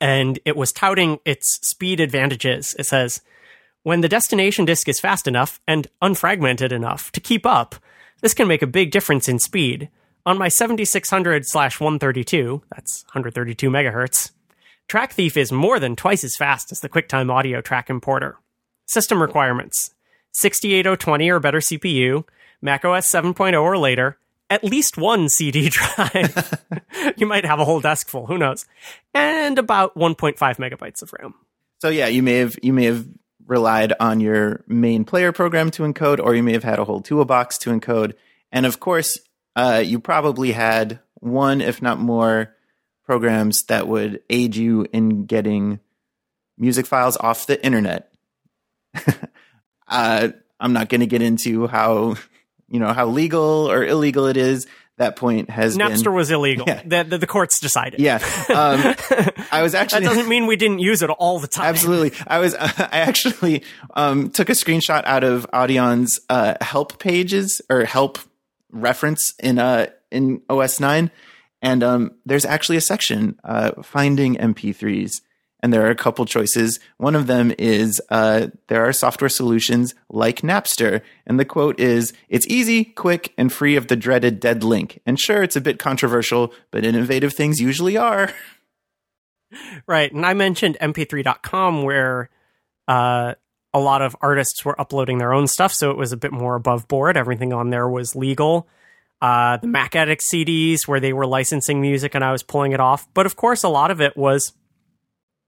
[0.00, 2.74] And it was touting its speed advantages.
[2.78, 3.20] It says,
[3.84, 7.76] when the destination disk is fast enough and unfragmented enough to keep up,
[8.22, 9.90] this can make a big difference in speed.
[10.26, 14.30] On my 7600 slash 132, that's 132 megahertz,
[14.88, 18.38] Track Thief is more than twice as fast as the QuickTime Audio Track Importer.
[18.86, 19.94] System requirements
[20.32, 22.24] 68020 or better CPU,
[22.62, 24.18] macOS 7.0 or later,
[24.48, 26.64] at least one CD drive.
[27.16, 28.64] you might have a whole desk full, who knows?
[29.12, 31.34] And about 1.5 megabytes of RAM.
[31.82, 33.06] So yeah, you may have you may have
[33.46, 37.00] relied on your main player program to encode, or you may have had a whole
[37.00, 38.14] toolbox to encode.
[38.50, 39.18] And of course,
[39.56, 42.54] uh, you probably had one, if not more,
[43.04, 45.80] programs that would aid you in getting
[46.56, 48.12] music files off the internet.
[49.88, 50.28] uh,
[50.60, 52.16] I'm not going to get into how
[52.68, 54.66] you know how legal or illegal it is.
[54.96, 56.66] That point has Napster been, was illegal.
[56.68, 56.82] Yeah.
[56.84, 57.98] The, the, the, courts decided.
[57.98, 58.16] Yeah,
[58.48, 58.94] um,
[59.50, 60.02] I was actually.
[60.02, 61.66] that doesn't mean we didn't use it all the time.
[61.66, 62.54] Absolutely, I was.
[62.54, 63.64] Uh, I actually
[63.94, 68.18] um, took a screenshot out of Audion's uh, help pages or help
[68.70, 71.10] reference in uh in OS 9
[71.60, 75.20] And um, there's actually a section uh, finding MP3s.
[75.64, 76.78] And there are a couple choices.
[76.98, 81.00] One of them is uh, there are software solutions like Napster.
[81.26, 85.00] And the quote is It's easy, quick, and free of the dreaded dead link.
[85.06, 88.30] And sure, it's a bit controversial, but innovative things usually are.
[89.86, 90.10] Right.
[90.12, 92.28] And I mentioned mp3.com where
[92.88, 93.34] uh,
[93.72, 95.72] a lot of artists were uploading their own stuff.
[95.72, 97.16] So it was a bit more above board.
[97.16, 98.66] Everything on there was legal.
[99.22, 102.80] Uh, the Mac Addict CDs where they were licensing music and I was pulling it
[102.80, 103.06] off.
[103.14, 104.52] But of course, a lot of it was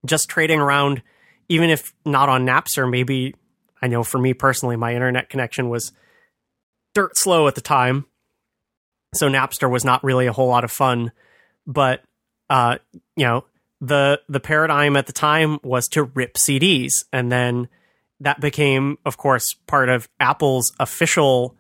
[0.07, 1.03] just trading around,
[1.49, 2.91] even if not on Napster.
[2.91, 3.35] Maybe
[3.83, 5.93] I know for me personally, my internet connection was
[6.95, 8.07] dirt slow at the time.
[9.15, 11.13] So Napster was not really a whole lot of fun.
[11.67, 12.03] But,
[12.49, 12.79] uh,
[13.17, 13.45] you know,
[13.81, 17.69] the the paradigm at the time was to rip CDs, and then
[18.21, 21.55] that became, of course, part of Apple's official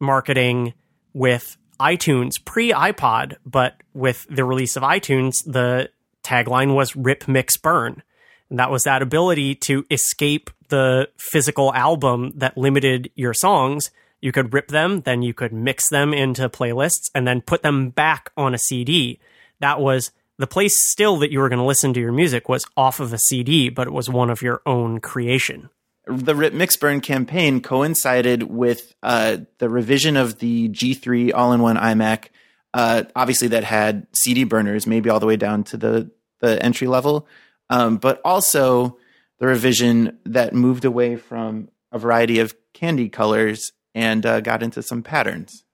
[0.00, 0.72] marketing
[1.12, 3.36] with iTunes pre iPod.
[3.44, 5.90] But with the release of iTunes, the
[6.22, 8.02] tagline was "Rip, Mix, Burn,"
[8.50, 13.90] and that was that ability to escape the physical album that limited your songs.
[14.20, 17.90] You could rip them, then you could mix them into playlists, and then put them
[17.90, 19.18] back on a CD.
[19.60, 22.66] That was the place still that you were going to listen to your music was
[22.76, 25.70] off of a CD, but it was one of your own creation.
[26.06, 31.62] The Rip Mix Burn campaign coincided with uh, the revision of the G3 all in
[31.62, 32.26] one iMac.
[32.74, 36.10] Uh, obviously, that had CD burners, maybe all the way down to the,
[36.40, 37.26] the entry level,
[37.70, 38.96] um, but also
[39.38, 44.82] the revision that moved away from a variety of candy colors and uh, got into
[44.82, 45.64] some patterns.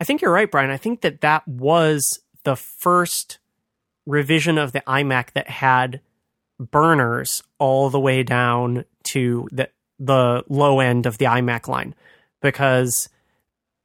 [0.00, 0.70] I think you're right, Brian.
[0.70, 3.38] I think that that was the first
[4.06, 6.00] revision of the iMac that had
[6.58, 9.68] burners all the way down to the
[9.98, 11.94] the low end of the iMac line
[12.40, 13.08] because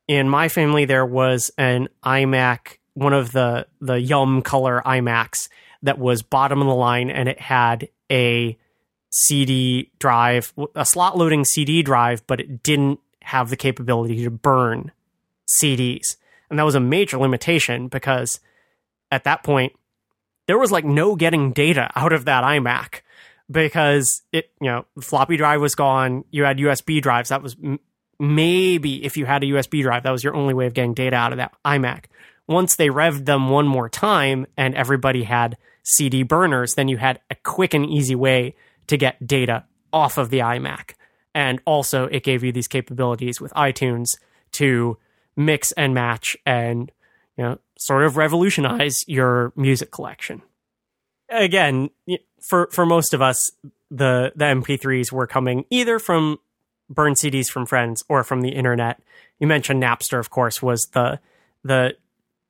[0.08, 5.50] in my family there was an iMac one of the the yum color iMacs
[5.82, 8.58] that was bottom of the line and it had a
[9.10, 14.92] CD drive a slot loading CD drive but it didn't have the capability to burn
[15.62, 16.18] CDs
[16.50, 18.40] and that was a major limitation because
[19.12, 19.74] at that point
[20.48, 23.02] there was like no getting data out of that iMac
[23.50, 26.26] because it, you know, floppy drive was gone.
[26.32, 27.30] You had USB drives.
[27.30, 27.56] That was
[28.20, 31.16] maybe if you had a USB drive, that was your only way of getting data
[31.16, 32.06] out of that iMac.
[32.48, 37.20] Once they revved them one more time and everybody had CD burners, then you had
[37.30, 38.56] a quick and easy way
[38.88, 40.94] to get data off of the iMac.
[41.36, 44.08] And also, it gave you these capabilities with iTunes
[44.54, 44.98] to
[45.36, 46.92] mix and match and
[47.38, 50.42] you know sort of revolutionize your music collection.
[51.30, 51.90] Again,
[52.42, 53.50] for for most of us,
[53.90, 56.38] the the MP3s were coming either from
[56.94, 59.02] burned CDs from friends or from the internet.
[59.40, 61.20] You mentioned Napster, of course, was the
[61.64, 61.96] the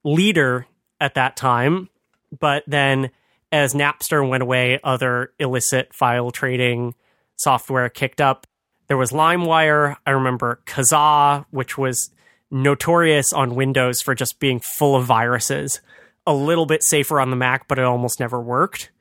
[0.04, 0.68] leader
[1.00, 1.90] at that time,
[2.38, 3.12] but then
[3.52, 6.96] as Napster went away, other illicit file trading
[7.36, 8.48] software kicked up.
[8.88, 9.96] There was LimeWire.
[10.06, 12.10] I remember Kazaa, which was
[12.50, 15.82] notorious on Windows for just being full of viruses.
[16.26, 18.92] A little bit safer on the Mac, but it almost never worked.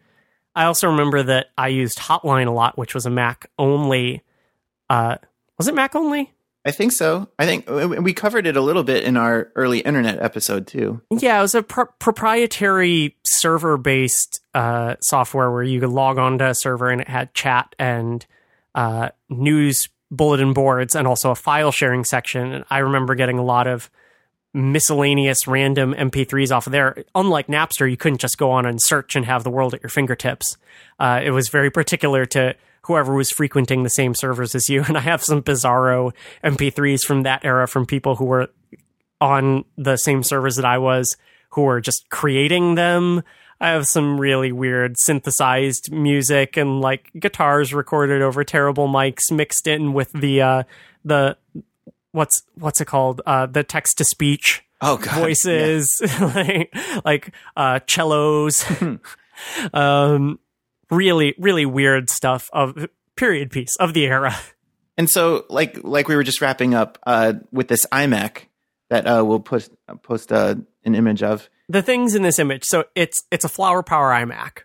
[0.55, 4.23] I also remember that I used Hotline a lot, which was a Mac only.
[4.91, 5.17] Uh,
[5.63, 6.33] was it Mac only?
[6.65, 7.29] I think so.
[7.39, 11.01] I think we covered it a little bit in our early internet episode too.
[11.11, 16.45] Yeah, it was a pr- proprietary server based uh, software where you could log onto
[16.45, 18.27] a server and it had chat and
[18.75, 22.53] uh, news bulletin boards and also a file sharing section.
[22.53, 23.89] And I remember getting a lot of
[24.55, 27.05] miscellaneous random MP3s off of there.
[27.15, 29.91] Unlike Napster, you couldn't just go on and search and have the world at your
[29.91, 30.57] fingertips.
[30.99, 34.85] Uh, it was very particular to whoever was frequenting the same servers as you.
[34.89, 36.13] And I have some bizarro
[36.45, 38.49] MP3s from that era from people who were
[39.21, 41.17] on the same servers that I was,
[41.51, 43.23] who were just creating them.
[43.61, 49.69] I have some really weird synthesized music and like guitars recorded over terrible mics mixed
[49.69, 50.63] in with the uh
[51.05, 51.37] the
[52.11, 53.23] what's what's it called?
[53.25, 55.17] Uh the text to speech oh, God.
[55.17, 56.25] voices yeah.
[56.35, 58.65] like like uh cellos.
[59.73, 60.41] um
[60.93, 64.37] really really weird stuff of period piece of the era.
[64.99, 68.49] And so like like we were just wrapping up uh with this iMac
[68.91, 72.65] that uh we'll post post uh, an image of the things in this image.
[72.65, 74.65] So it's it's a flower power iMac,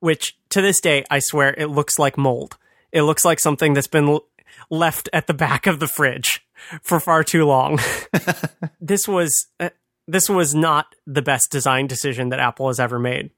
[0.00, 2.58] which to this day I swear it looks like mold.
[2.90, 4.26] It looks like something that's been l-
[4.68, 6.44] left at the back of the fridge
[6.82, 7.78] for far too long.
[8.80, 9.70] this was uh,
[10.08, 13.30] this was not the best design decision that Apple has ever made.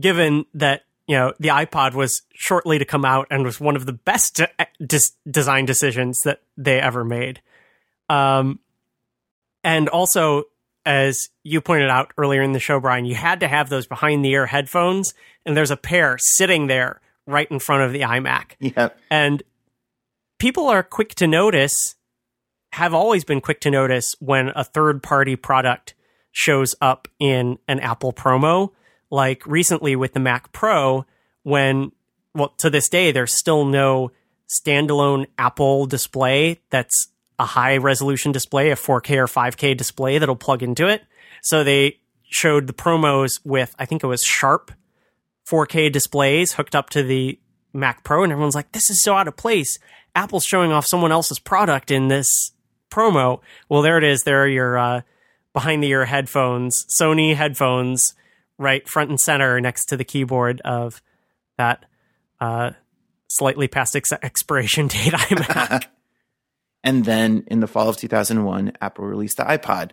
[0.00, 3.86] Given that you know the iPod was shortly to come out and was one of
[3.86, 7.40] the best de- de- design decisions that they ever made.
[8.08, 8.60] Um,
[9.64, 10.44] and also
[10.86, 14.24] as you pointed out earlier in the show, Brian, you had to have those behind
[14.24, 15.12] the ear headphones,
[15.44, 18.52] and there's a pair sitting there right in front of the iMac.
[18.60, 18.90] Yeah.
[19.10, 19.42] And
[20.38, 21.96] people are quick to notice,
[22.72, 25.94] have always been quick to notice when a third party product
[26.30, 28.70] shows up in an Apple promo.
[29.10, 31.06] Like recently with the Mac Pro,
[31.42, 31.92] when,
[32.34, 34.10] well, to this day, there's still no
[34.48, 37.08] standalone Apple display that's
[37.38, 41.02] a high resolution display, a 4K or 5K display that'll plug into it.
[41.42, 44.72] So they showed the promos with, I think it was Sharp
[45.48, 47.38] 4K displays hooked up to the
[47.72, 49.78] Mac Pro, and everyone's like, this is so out of place.
[50.14, 52.52] Apple's showing off someone else's product in this
[52.90, 53.40] promo.
[53.68, 54.22] Well, there it is.
[54.22, 55.02] There are your uh,
[55.52, 58.14] behind the ear headphones, Sony headphones,
[58.58, 61.02] right front and center next to the keyboard of
[61.58, 61.84] that
[62.40, 62.70] uh,
[63.28, 65.86] slightly past ex- expiration date iMac.
[66.84, 69.90] And then in the fall of 2001, Apple released the iPod.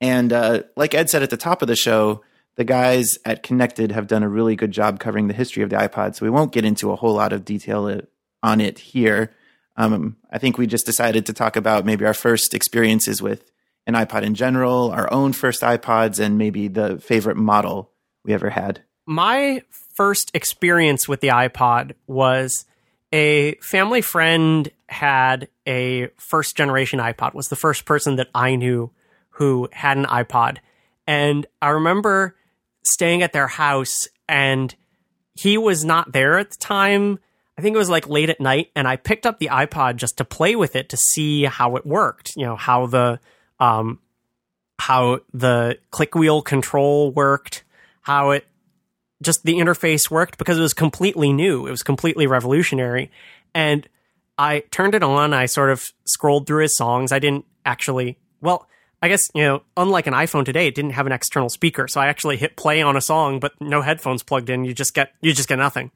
[0.00, 2.22] And uh, like Ed said at the top of the show,
[2.54, 5.76] the guys at Connected have done a really good job covering the history of the
[5.76, 6.14] iPod.
[6.14, 8.00] So we won't get into a whole lot of detail
[8.40, 9.34] on it here.
[9.76, 13.50] Um, I think we just decided to talk about maybe our first experiences with
[13.88, 17.90] an iPod in general, our own first iPods, and maybe the favorite model
[18.28, 18.82] we ever had.
[19.06, 19.62] My
[19.94, 22.66] first experience with the iPod was
[23.12, 28.90] a family friend had a first generation iPod, was the first person that I knew
[29.30, 30.58] who had an iPod.
[31.06, 32.36] And I remember
[32.84, 34.74] staying at their house and
[35.34, 37.18] he was not there at the time.
[37.56, 40.18] I think it was like late at night and I picked up the iPod just
[40.18, 43.20] to play with it to see how it worked, you know, how the
[43.58, 44.00] um
[44.78, 47.64] how the click wheel control worked,
[48.08, 48.46] how it
[49.22, 51.66] just the interface worked because it was completely new.
[51.66, 53.10] It was completely revolutionary.
[53.54, 53.86] And
[54.38, 55.34] I turned it on.
[55.34, 57.12] I sort of scrolled through his songs.
[57.12, 58.66] I didn't actually, well,
[59.02, 61.86] I guess, you know, unlike an iPhone today, it didn't have an external speaker.
[61.86, 64.64] So I actually hit play on a song, but no headphones plugged in.
[64.64, 65.90] You just get, you just get nothing.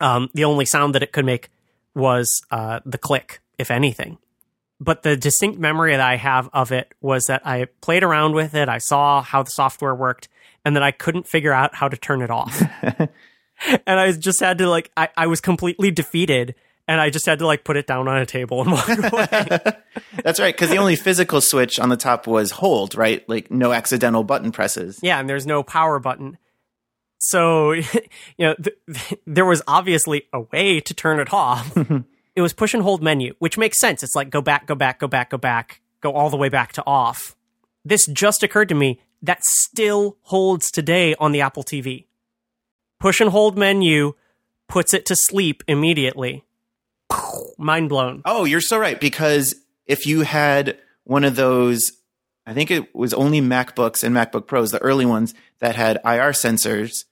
[0.00, 1.48] Um, the only sound that it could make
[1.94, 4.18] was uh, the click, if anything.
[4.80, 8.54] But the distinct memory that I have of it was that I played around with
[8.54, 8.68] it.
[8.68, 10.28] I saw how the software worked
[10.64, 12.62] and then I couldn't figure out how to turn it off.
[12.82, 16.54] and I just had to like I, I was completely defeated
[16.86, 19.58] and I just had to like put it down on a table and walk away.
[20.22, 23.26] That's right, because the only physical switch on the top was hold, right?
[23.28, 24.98] Like no accidental button presses.
[25.02, 26.36] yeah, and there's no power button.
[27.18, 27.84] So, you
[28.38, 31.74] know, th- th- there was obviously a way to turn it off.
[32.36, 34.02] it was push and hold menu, which makes sense.
[34.02, 36.72] It's like go back, go back, go back, go back, go all the way back
[36.74, 37.34] to off.
[37.82, 42.04] This just occurred to me that still holds today on the Apple TV.
[43.00, 44.12] Push and hold menu
[44.68, 46.44] puts it to sleep immediately.
[47.58, 48.22] Mind blown.
[48.24, 49.00] Oh, you're so right.
[49.00, 49.54] Because
[49.86, 51.92] if you had one of those,
[52.46, 56.32] I think it was only MacBooks and MacBook Pros, the early ones that had IR
[56.32, 57.04] sensors.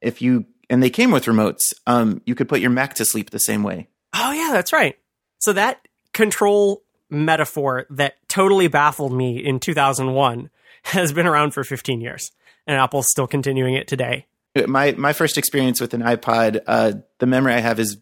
[0.00, 3.30] If you and they came with remotes, um, you could put your Mac to sleep
[3.30, 3.88] the same way.
[4.14, 4.98] Oh yeah, that's right.
[5.38, 10.50] So that control metaphor that totally baffled me in 2001
[10.86, 12.32] has been around for 15 years,
[12.66, 14.26] and Apple's still continuing it today.
[14.66, 17.98] My my first experience with an iPod, uh, the memory I have is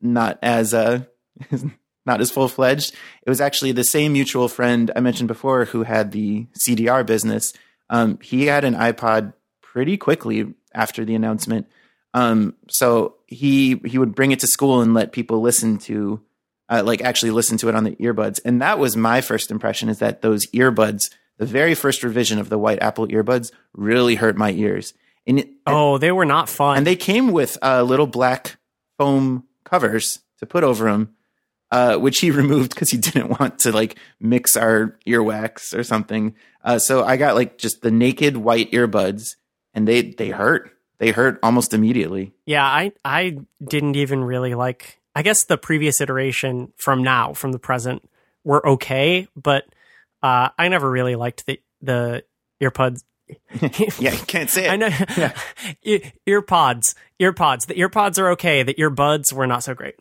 [0.00, 1.04] not as uh,
[2.06, 2.94] not as full fledged.
[3.22, 7.52] It was actually the same mutual friend I mentioned before who had the CDR business.
[7.88, 9.32] Um, he had an iPod
[9.62, 11.66] pretty quickly after the announcement.
[12.12, 16.20] Um, so he he would bring it to school and let people listen to,
[16.68, 18.40] uh, like actually listen to it on the earbuds.
[18.44, 22.48] And that was my first impression is that those earbuds, the very first revision of
[22.48, 24.94] the white Apple earbuds, really hurt my ears.
[25.26, 26.76] And it, Oh, they were not fun.
[26.78, 28.56] and they came with uh, little black
[28.98, 31.14] foam covers to put over them,
[31.70, 36.34] uh, which he removed because he didn't want to like mix our earwax or something.
[36.62, 39.36] Uh, so I got like just the naked white earbuds,
[39.72, 40.70] and they they hurt.
[40.98, 42.32] They hurt almost immediately.
[42.46, 45.00] yeah, I I didn't even really like.
[45.16, 48.08] I guess the previous iteration from now, from the present,
[48.44, 49.64] were okay, but
[50.24, 52.24] uh, I never really liked the the
[52.62, 53.02] earbuds.
[54.00, 54.70] Yeah, you can't say it.
[54.70, 54.88] I know.
[55.82, 57.66] E- earpods, earpods.
[57.66, 58.62] The earpods are okay.
[58.62, 59.94] The earbuds were not so great.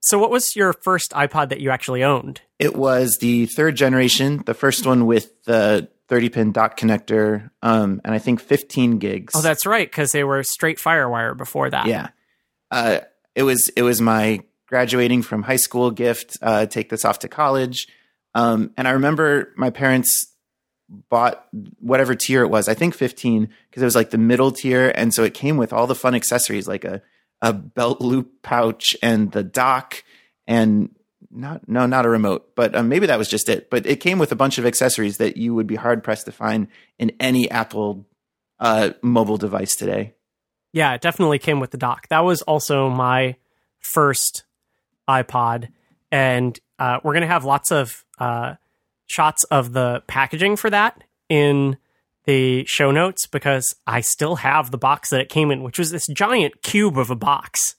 [0.00, 2.40] So, what was your first iPod that you actually owned?
[2.58, 8.00] It was the third generation, the first one with the 30 pin dock connector, um,
[8.04, 9.34] and I think 15 gigs.
[9.36, 11.86] Oh, that's right, because they were straight FireWire before that.
[11.86, 12.08] Yeah.
[12.70, 13.00] Uh,
[13.34, 16.36] it was it was my graduating from high school gift.
[16.42, 17.88] Uh, take this off to college,
[18.34, 20.26] um, and I remember my parents
[21.08, 21.46] bought
[21.78, 22.68] whatever tier it was.
[22.68, 25.72] I think fifteen because it was like the middle tier, and so it came with
[25.72, 27.02] all the fun accessories like a
[27.40, 30.04] a belt loop pouch and the dock
[30.46, 30.90] and
[31.30, 33.70] not no not a remote, but um, maybe that was just it.
[33.70, 36.32] But it came with a bunch of accessories that you would be hard pressed to
[36.32, 36.68] find
[36.98, 38.06] in any Apple
[38.60, 40.14] uh, mobile device today.
[40.72, 42.08] Yeah, it definitely came with the dock.
[42.08, 43.36] That was also my
[43.80, 44.44] first
[45.08, 45.68] iPod,
[46.10, 48.54] and uh, we're gonna have lots of uh,
[49.08, 51.76] shots of the packaging for that in
[52.24, 55.90] the show notes because I still have the box that it came in, which was
[55.90, 57.74] this giant cube of a box.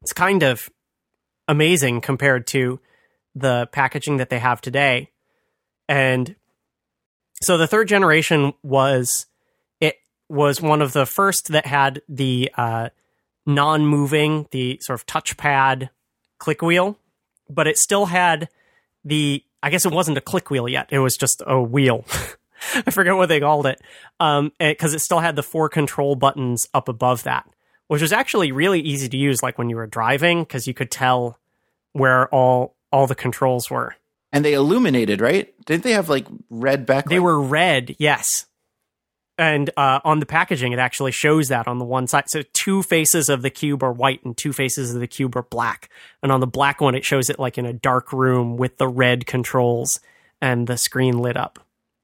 [0.00, 0.70] It's kind of
[1.46, 2.80] amazing compared to
[3.34, 5.10] the packaging that they have today.
[5.86, 6.34] And
[7.42, 9.26] so the third generation was
[9.80, 9.96] it
[10.30, 12.88] was one of the first that had the uh,
[13.44, 15.90] non-moving, the sort of touchpad
[16.38, 16.96] click wheel,
[17.50, 18.48] but it still had
[19.04, 20.88] the I guess it wasn't a click wheel yet.
[20.90, 22.04] It was just a wheel.
[22.74, 23.80] I forget what they called it.
[24.18, 27.48] Um, because it still had the four control buttons up above that,
[27.88, 30.90] which was actually really easy to use, like when you were driving, because you could
[30.90, 31.38] tell
[31.92, 33.96] where all all the controls were.
[34.32, 35.52] And they illuminated, right?
[35.64, 37.08] Didn't they have like red backlight?
[37.08, 38.46] They were red, yes.
[39.40, 42.24] And uh, on the packaging, it actually shows that on the one side.
[42.28, 45.44] So two faces of the cube are white and two faces of the cube are
[45.44, 45.88] black.
[46.22, 48.86] And on the black one, it shows it like in a dark room with the
[48.86, 49.98] red controls
[50.42, 51.58] and the screen lit up.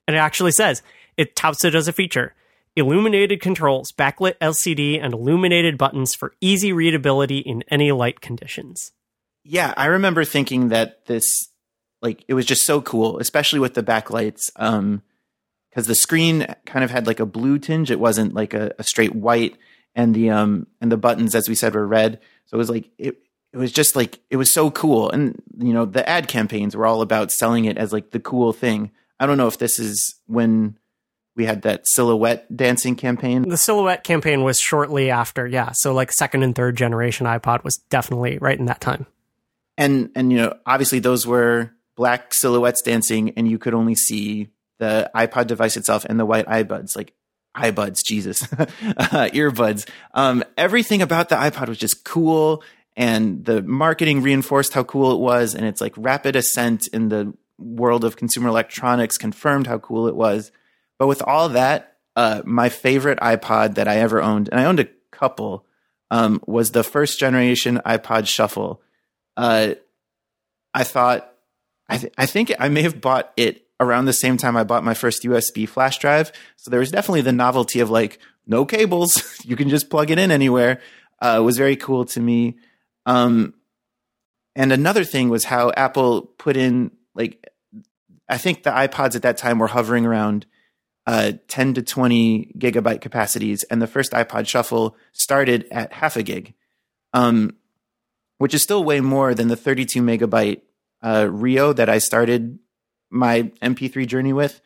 [0.09, 0.83] And it actually says
[1.19, 2.33] it touts it as a feature
[2.75, 8.93] illuminated controls, backlit LCD, and illuminated buttons for easy readability in any light conditions.
[9.45, 11.49] Yeah, I remember thinking that this,
[12.01, 14.51] like, it was just so cool, especially with the backlights.
[14.57, 15.03] Um,
[15.77, 17.91] because the screen kind of had like a blue tinge.
[17.91, 19.59] It wasn't like a, a, straight white,
[19.95, 22.19] and the um and the buttons, as we said, were red.
[22.47, 23.19] So it was like it
[23.53, 25.11] it was just like it was so cool.
[25.11, 28.55] And you know, the ad campaigns were all about selling it as like the cool
[28.55, 28.91] thing.
[29.21, 30.79] I don't know if this is when
[31.37, 33.47] we had that silhouette dancing campaign.
[33.47, 35.73] The silhouette campaign was shortly after, yeah.
[35.75, 39.05] So like second and third generation iPod was definitely right in that time.
[39.77, 44.49] And and you know, obviously those were black silhouettes dancing and you could only see
[44.79, 47.13] the iPod device itself and the white iBuds, like
[47.57, 49.89] iBuds, Jesus, uh, earbuds.
[50.15, 52.63] Um, everything about the iPod was just cool,
[52.97, 57.35] and the marketing reinforced how cool it was, and it's like rapid ascent in the
[57.59, 60.53] world of consumer electronics confirmed how cool it was.
[60.99, 64.81] But with all that, uh, my favorite iPod that I ever owned, and I owned
[64.81, 65.65] a couple,
[66.11, 68.83] um, was the first generation iPod Shuffle.
[69.37, 69.75] Uh,
[70.73, 71.33] I thought,
[71.89, 74.85] I, th- I think I may have bought it around the same time I bought
[74.85, 76.33] my first USB flash drive.
[76.57, 79.41] So there was definitely the novelty of like, no cables.
[79.45, 80.81] you can just plug it in anywhere.
[81.21, 82.57] Uh, was very cool to me.
[83.05, 83.55] Um,
[84.55, 87.47] and another thing was how Apple put in like,
[88.29, 90.47] I think the iPods at that time were hovering around
[91.07, 93.63] uh, 10 to 20 gigabyte capacities.
[93.65, 96.55] And the first iPod Shuffle started at half a gig,
[97.13, 97.55] um,
[98.39, 100.63] which is still way more than the 32 megabyte
[101.03, 102.59] uh, Rio that I started
[103.11, 104.61] my MP3 journey with.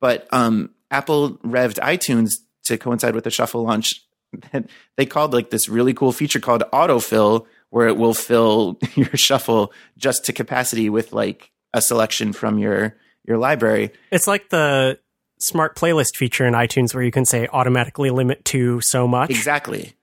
[0.00, 2.34] But um, Apple revved iTunes
[2.64, 4.04] to coincide with the Shuffle launch.
[4.96, 9.72] they called like this really cool feature called autofill, where it will fill your Shuffle
[9.96, 12.96] just to capacity with like a selection from your
[13.26, 13.90] your library.
[14.10, 14.98] It's like the
[15.38, 19.30] smart playlist feature in iTunes where you can say automatically limit to so much.
[19.30, 19.94] Exactly.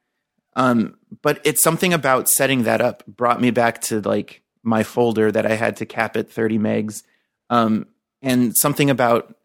[0.56, 5.32] Um, but it's something about setting that up brought me back to like my folder
[5.32, 7.04] that I had to cap at 30 megs
[7.52, 7.86] um,
[8.24, 9.36] and something about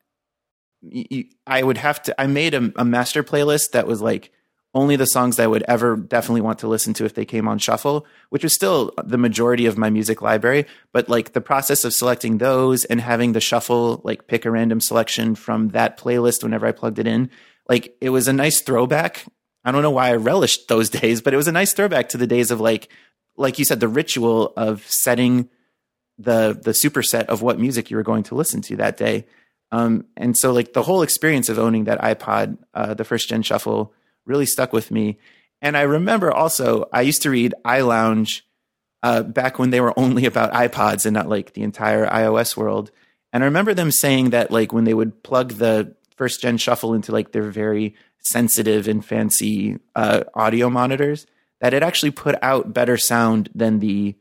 [1.47, 2.21] I would have to.
[2.21, 4.31] I made a, a, master playlist that was like
[4.73, 7.59] only the songs I would ever definitely want to listen to if they came on
[7.59, 10.67] shuffle, which was still the majority of my music library.
[10.93, 14.81] But like the process of selecting those and having the shuffle like pick a random
[14.81, 17.31] selection from that playlist whenever I plugged it in,
[17.69, 19.25] like it was a nice throwback.
[19.65, 22.19] I don't know why I relished those days, but it was a nice throwback to
[22.19, 22.89] the days of like,
[23.37, 25.49] like you said, the ritual of setting
[26.19, 29.27] the the superset of what music you were going to listen to that day.
[29.73, 33.43] Um, and so like the whole experience of owning that iPod, uh, the first gen
[33.43, 33.93] shuffle,
[34.25, 35.19] really stuck with me.
[35.61, 38.43] And I remember also I used to read iLounge
[39.03, 42.91] uh, back when they were only about iPods and not like the entire iOS world.
[43.33, 46.95] And I remember them saying that like when they would plug the first gen shuffle
[46.95, 51.27] into like their very sensitive and fancy uh, audio monitors,
[51.61, 54.17] that it actually put out better sound than the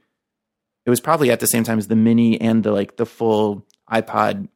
[0.85, 3.65] it was probably at the same time as the mini and the like the full
[3.91, 4.47] iPod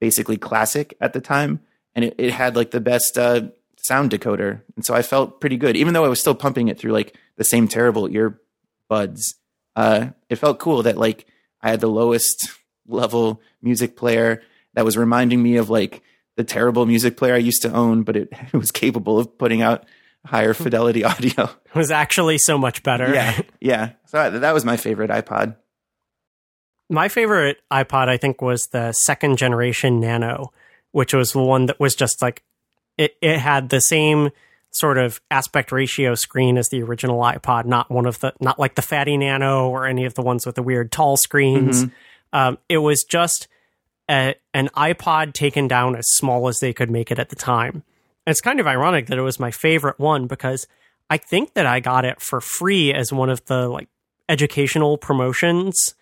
[0.00, 1.60] basically classic at the time.
[1.94, 3.42] And it, it had like the best uh,
[3.78, 4.62] sound decoder.
[4.76, 7.16] And so I felt pretty good, even though I was still pumping it through like
[7.36, 9.34] the same terrible earbuds.
[9.74, 11.26] Uh, it felt cool that like
[11.60, 12.50] I had the lowest
[12.86, 14.42] level music player
[14.74, 16.02] that was reminding me of like
[16.36, 19.62] the terrible music player I used to own, but it, it was capable of putting
[19.62, 19.84] out
[20.26, 21.44] higher fidelity audio.
[21.44, 23.12] It was actually so much better.
[23.12, 23.40] Yeah.
[23.60, 23.92] Yeah.
[24.06, 25.56] So that was my favorite iPod.
[26.92, 30.52] My favorite iPod, I think, was the second generation Nano,
[30.90, 32.42] which was the one that was just like
[32.98, 33.16] it.
[33.22, 34.30] It had the same
[34.72, 38.74] sort of aspect ratio screen as the original iPod, not one of the not like
[38.74, 41.86] the fatty Nano or any of the ones with the weird tall screens.
[42.34, 43.48] Um, it was just
[44.10, 47.84] a, an iPod taken down as small as they could make it at the time.
[48.26, 50.66] And it's kind of ironic that it was my favorite one because
[51.10, 53.88] I think that I got it for free as one of the like
[54.28, 55.94] educational promotions.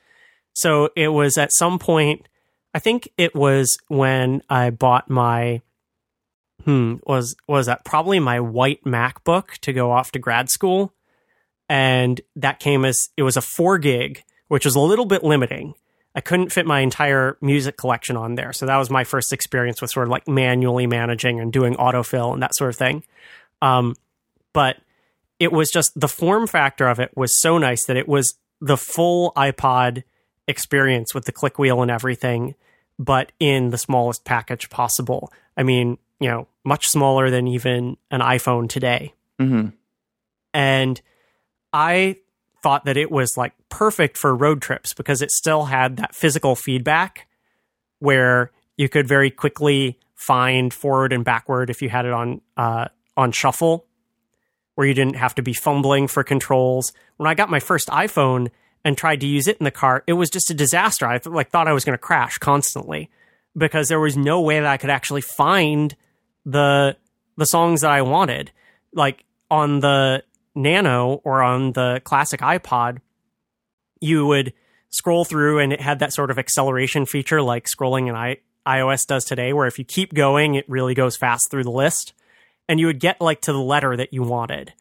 [0.54, 2.28] So it was at some point,
[2.74, 5.62] I think it was when I bought my
[6.64, 10.92] hmm was was that probably my white MacBook to go off to grad school,
[11.68, 15.74] and that came as it was a four gig, which was a little bit limiting.
[16.14, 19.80] I couldn't fit my entire music collection on there, so that was my first experience
[19.80, 23.04] with sort of like manually managing and doing autofill and that sort of thing.
[23.62, 23.94] Um,
[24.52, 24.76] but
[25.38, 28.76] it was just the form factor of it was so nice that it was the
[28.76, 30.02] full iPod
[30.48, 32.54] experience with the click wheel and everything,
[32.98, 35.32] but in the smallest package possible.
[35.56, 39.14] I mean, you know, much smaller than even an iPhone today.
[39.38, 39.68] hmm
[40.52, 41.00] And
[41.72, 42.16] I
[42.62, 46.54] thought that it was like perfect for road trips because it still had that physical
[46.54, 47.26] feedback
[48.00, 52.88] where you could very quickly find forward and backward if you had it on uh,
[53.16, 53.86] on shuffle,
[54.74, 56.92] where you didn't have to be fumbling for controls.
[57.16, 58.50] When I got my first iPhone
[58.84, 61.06] and tried to use it in the car, it was just a disaster.
[61.06, 63.10] I th- like thought I was going to crash constantly
[63.56, 65.94] because there was no way that I could actually find
[66.44, 66.96] the
[67.36, 68.50] the songs that I wanted.
[68.92, 70.22] Like on the
[70.54, 72.98] Nano or on the classic iPod,
[74.00, 74.52] you would
[74.90, 79.06] scroll through and it had that sort of acceleration feature like scrolling in I- iOS
[79.06, 82.12] does today, where if you keep going, it really goes fast through the list.
[82.68, 84.72] And you would get like to the letter that you wanted.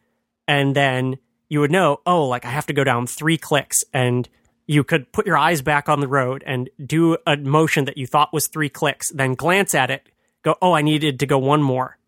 [0.46, 1.18] And then
[1.50, 4.26] you would know, oh, like I have to go down three clicks and
[4.66, 8.06] you could put your eyes back on the road and do a motion that you
[8.06, 10.08] thought was three clicks, then glance at it,
[10.42, 11.98] go, oh, I needed to go one more.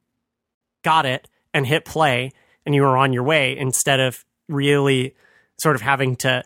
[0.85, 2.31] Got it, and hit play,
[2.65, 5.15] and you were on your way instead of really
[5.61, 6.45] sort of having to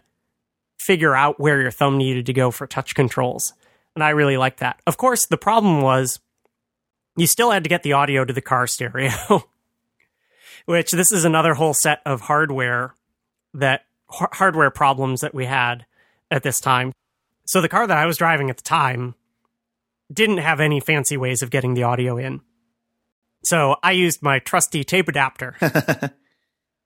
[0.79, 3.53] figure out where your thumb needed to go for touch controls.
[3.95, 4.81] And I really liked that.
[4.87, 6.21] Of course, the problem was
[7.17, 9.11] you still had to get the audio to the car stereo,
[10.67, 12.95] which this is another whole set of hardware
[13.55, 15.87] that h- hardware problems that we had
[16.31, 16.93] at this time.
[17.47, 19.15] So the car that I was driving at the time
[20.13, 22.41] didn't have any fancy ways of getting the audio in.
[23.45, 25.57] So I used my trusty tape adapter,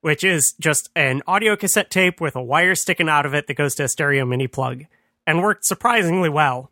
[0.03, 3.55] which is just an audio cassette tape with a wire sticking out of it that
[3.55, 4.85] goes to a stereo mini plug,
[5.27, 6.71] and worked surprisingly well.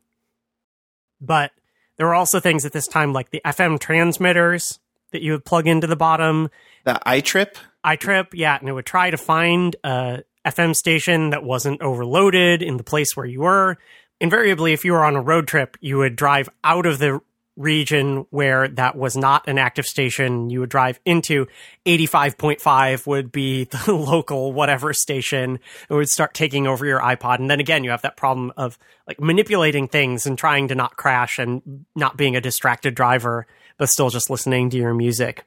[1.21, 1.53] But
[1.97, 4.79] there were also things at this time like the FM transmitters
[5.13, 6.51] that you would plug into the bottom,
[6.89, 7.57] The iTrip.
[7.85, 12.79] iTrip, yeah, and it would try to find a FM station that wasn't overloaded in
[12.79, 13.77] the place where you were.
[14.23, 17.21] Invariably, if you were on a road trip, you would drive out of the
[17.59, 20.49] region where that was not an active station.
[20.49, 21.47] You would drive into
[21.85, 25.59] 85.5 would be the local whatever station.
[25.91, 27.39] It would start taking over your iPod.
[27.39, 30.97] And then again, you have that problem of like manipulating things and trying to not
[30.97, 33.47] crash and not being a distracted driver,
[33.77, 35.45] but still just listening to your music.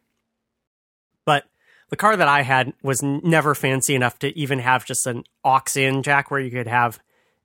[1.91, 5.61] The car that I had was never fancy enough to even have just an aux
[5.75, 6.99] in jack where you could have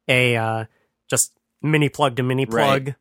[0.09, 0.64] a uh,
[1.10, 2.86] just mini plug to mini plug.
[2.86, 2.94] Right.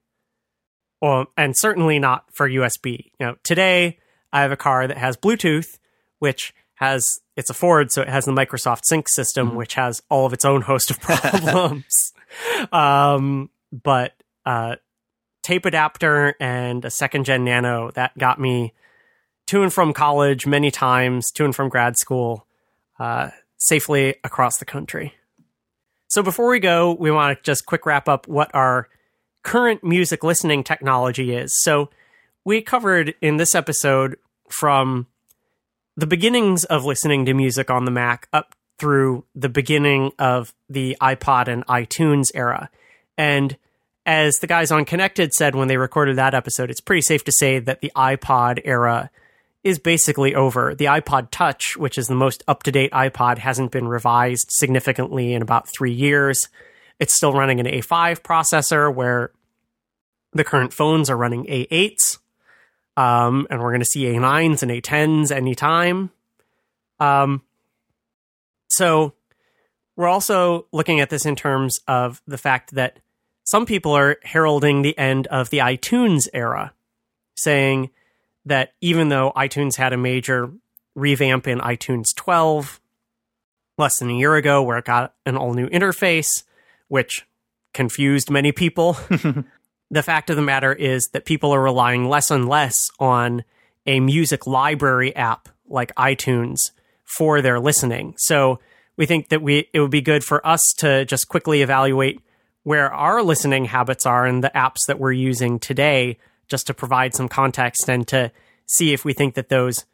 [1.01, 3.11] Well, and certainly not for USB.
[3.19, 3.99] You know, today
[4.33, 5.77] I have a car that has Bluetooth,
[6.17, 7.05] which has
[7.37, 10.45] it's a Ford, so it has the Microsoft Sync system, which has all of its
[10.45, 12.11] own host of problems.
[12.71, 14.13] um, but
[14.45, 14.77] uh,
[15.43, 18.73] tape adapter and a second gen Nano that got me
[19.47, 22.45] to and from college many times, to and from grad school,
[22.99, 25.13] uh, safely across the country.
[26.07, 28.87] So before we go, we want to just quick wrap up what our
[29.43, 31.53] current music listening technology is.
[31.61, 31.89] So
[32.43, 34.17] we covered in this episode
[34.49, 35.07] from
[35.97, 40.97] the beginnings of listening to music on the Mac up through the beginning of the
[41.01, 42.69] iPod and iTunes era.
[43.17, 43.57] And
[44.05, 47.31] as the guys on Connected said when they recorded that episode, it's pretty safe to
[47.31, 49.09] say that the iPod era
[49.65, 50.75] is basically over.
[50.75, 55.33] The iPod Touch, which is the most up to date iPod, hasn't been revised significantly
[55.33, 56.47] in about three years.
[56.99, 59.31] It's still running an A5 processor where
[60.33, 62.19] the current phones are running A8s.
[62.95, 66.11] Um, and we're going to see A9s and A10s anytime.
[66.99, 67.41] Um,
[68.69, 69.13] so
[69.95, 72.99] we're also looking at this in terms of the fact that
[73.43, 76.73] some people are heralding the end of the iTunes era,
[77.35, 77.89] saying
[78.45, 80.51] that even though iTunes had a major
[80.95, 82.79] revamp in iTunes 12
[83.77, 86.43] less than a year ago, where it got an all new interface,
[86.87, 87.25] which
[87.73, 88.97] confused many people.
[89.91, 93.43] the fact of the matter is that people are relying less and less on
[93.85, 96.71] a music library app like iTunes
[97.03, 98.15] for their listening.
[98.17, 98.59] So
[98.97, 102.21] we think that we it would be good for us to just quickly evaluate
[102.63, 106.17] where our listening habits are and the apps that we're using today
[106.47, 108.31] just to provide some context and to
[108.65, 109.85] see if we think that those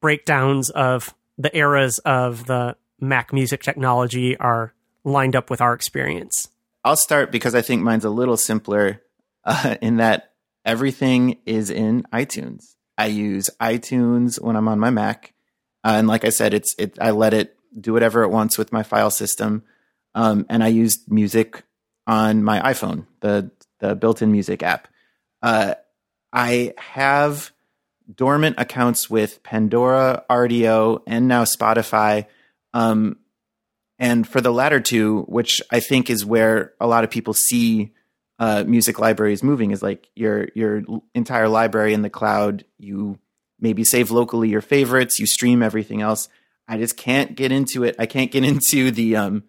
[0.00, 4.74] breakdowns of the eras of the Mac music technology are
[5.04, 6.48] lined up with our experience.
[6.84, 9.02] I'll start because I think mine's a little simpler
[9.44, 10.32] uh, in that
[10.64, 12.74] everything is in iTunes.
[12.96, 15.32] I use iTunes when I'm on my Mac,
[15.84, 16.98] uh, and like I said, it's it.
[17.00, 19.62] I let it do whatever it wants with my file system,
[20.14, 21.62] um, and I use music
[22.06, 24.88] on my iPhone, the the built-in music app.
[25.40, 25.74] Uh,
[26.32, 27.52] I have
[28.12, 32.26] dormant accounts with Pandora, Rdio, and now Spotify.
[32.74, 33.18] Um,
[33.98, 37.92] and for the latter two, which I think is where a lot of people see
[38.38, 40.82] uh, music libraries moving, is like your your
[41.14, 42.64] entire library in the cloud.
[42.78, 43.18] You
[43.58, 45.18] maybe save locally your favorites.
[45.18, 46.28] You stream everything else.
[46.68, 47.96] I just can't get into it.
[47.98, 49.44] I can't get into the um,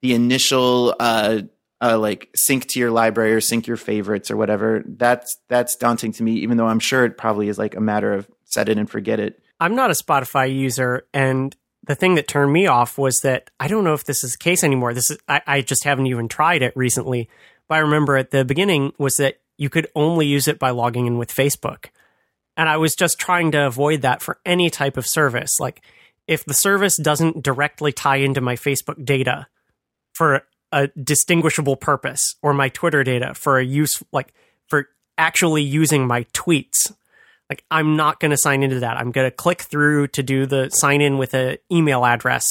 [0.00, 1.42] the initial uh,
[1.82, 4.84] uh, like sync to your library or sync your favorites or whatever.
[4.86, 6.34] That's that's daunting to me.
[6.36, 9.18] Even though I'm sure it probably is like a matter of set it and forget
[9.18, 9.42] it.
[9.60, 11.54] I'm not a Spotify user, and
[11.84, 14.38] the thing that turned me off was that I don't know if this is the
[14.38, 14.94] case anymore.
[14.94, 17.28] This is I, I just haven't even tried it recently.
[17.68, 21.06] But I remember at the beginning was that you could only use it by logging
[21.06, 21.86] in with Facebook.
[22.56, 25.58] And I was just trying to avoid that for any type of service.
[25.58, 25.82] Like
[26.26, 29.46] if the service doesn't directly tie into my Facebook data
[30.12, 34.32] for a distinguishable purpose or my Twitter data for a use like
[34.68, 34.88] for
[35.18, 36.92] actually using my tweets
[37.52, 38.96] like I'm not going to sign into that.
[38.96, 42.46] I'm going to click through to do the sign in with an email address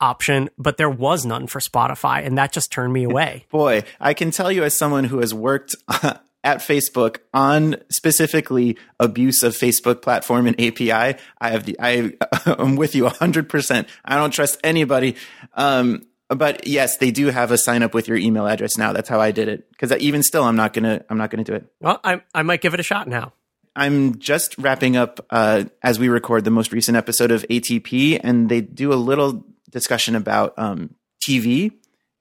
[0.00, 3.46] option, but there was none for Spotify, and that just turned me away.
[3.50, 9.42] Boy, I can tell you as someone who has worked at Facebook on specifically abuse
[9.42, 12.12] of Facebook platform and API, I have the I
[12.46, 13.88] am with you 100%.
[14.04, 15.16] I don't trust anybody.
[15.54, 18.92] Um, but yes, they do have a sign up with your email address now.
[18.92, 19.70] That's how I did it.
[19.70, 21.66] Because even still, I'm not gonna I'm not gonna do it.
[21.80, 23.32] Well, I I might give it a shot now.
[23.74, 28.48] I'm just wrapping up uh, as we record the most recent episode of ATP, and
[28.48, 31.72] they do a little discussion about um, TV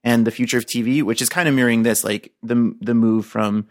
[0.03, 3.25] and the future of TV, which is kind of mirroring this, like the the move
[3.25, 3.67] from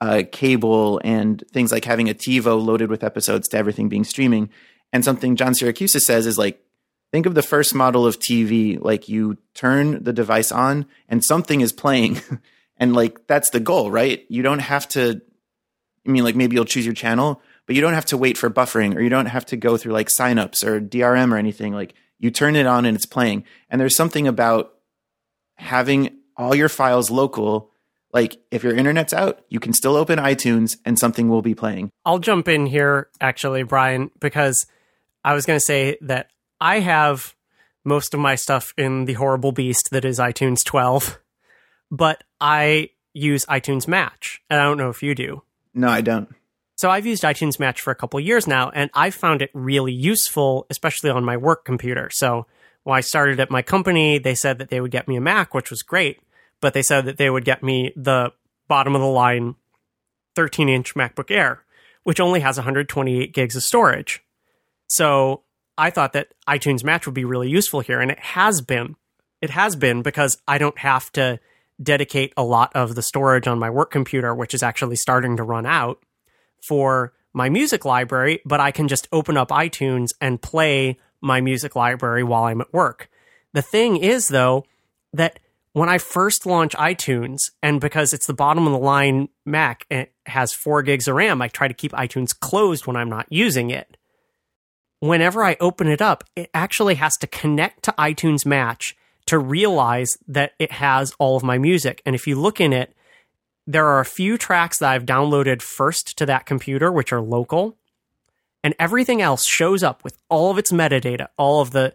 [0.00, 4.50] uh, cable and things like having a TiVo loaded with episodes to everything being streaming.
[4.92, 6.62] And something John Siracusa says is like,
[7.12, 11.60] think of the first model of TV, like you turn the device on and something
[11.60, 12.20] is playing.
[12.76, 14.24] and like that's the goal, right?
[14.28, 15.20] You don't have to
[16.06, 18.48] I mean, like maybe you'll choose your channel, but you don't have to wait for
[18.48, 21.74] buffering or you don't have to go through like signups or DRM or anything.
[21.74, 23.44] Like you turn it on and it's playing.
[23.68, 24.74] And there's something about
[25.56, 27.72] having all your files local.
[28.12, 31.90] Like if your internet's out, you can still open iTunes and something will be playing.
[32.06, 34.66] I'll jump in here actually, Brian, because
[35.22, 36.30] I was going to say that
[36.60, 37.34] I have
[37.84, 41.18] most of my stuff in the horrible beast that is iTunes 12,
[41.90, 45.42] but I use iTunes Match, and I don't know if you do.
[45.74, 46.28] No, I don't.
[46.76, 49.92] So I've used iTunes Match for a couple years now, and I've found it really
[49.92, 52.08] useful, especially on my work computer.
[52.12, 52.46] So
[52.84, 55.54] when I started at my company, they said that they would get me a Mac,
[55.54, 56.20] which was great,
[56.60, 58.32] but they said that they would get me the
[58.68, 59.56] bottom of the line
[60.36, 61.64] 13 inch MacBook Air,
[62.04, 64.22] which only has 128 gigs of storage.
[64.86, 65.42] So
[65.78, 68.96] I thought that iTunes Match would be really useful here, and it has been.
[69.40, 71.38] It has been because I don't have to
[71.80, 75.44] dedicate a lot of the storage on my work computer, which is actually starting to
[75.44, 76.02] run out
[76.66, 81.76] for my music library, but I can just open up iTunes and play my music
[81.76, 83.08] library while I'm at work.
[83.52, 84.64] The thing is, though,
[85.12, 85.38] that
[85.72, 90.12] when I first launch iTunes, and because it's the bottom of the line Mac, it
[90.26, 93.70] has four gigs of RAM, I try to keep iTunes closed when I'm not using
[93.70, 93.97] it.
[95.00, 98.96] Whenever I open it up, it actually has to connect to iTunes Match
[99.26, 102.02] to realize that it has all of my music.
[102.04, 102.94] And if you look in it,
[103.66, 107.76] there are a few tracks that I've downloaded first to that computer, which are local,
[108.64, 111.94] and everything else shows up with all of its metadata, all of the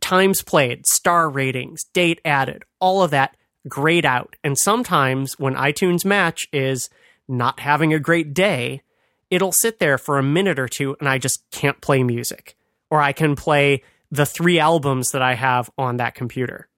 [0.00, 3.36] times played, star ratings, date added, all of that
[3.66, 4.36] grayed out.
[4.44, 6.90] And sometimes when iTunes Match is
[7.26, 8.82] not having a great day,
[9.30, 12.56] it'll sit there for a minute or two and I just can't play music.
[12.90, 16.68] Or I can play the three albums that I have on that computer.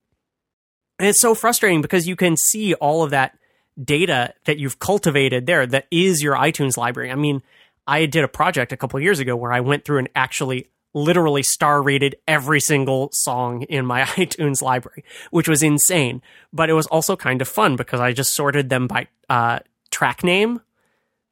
[0.98, 3.36] And it's so frustrating because you can see all of that
[3.82, 7.12] data that you've cultivated there that is your iTunes library.
[7.12, 7.42] I mean,
[7.86, 11.42] I did a project a couple years ago where I went through and actually literally
[11.42, 16.22] star rated every single song in my iTunes library, which was insane.
[16.52, 19.60] But it was also kind of fun because I just sorted them by uh,
[19.90, 20.60] track name,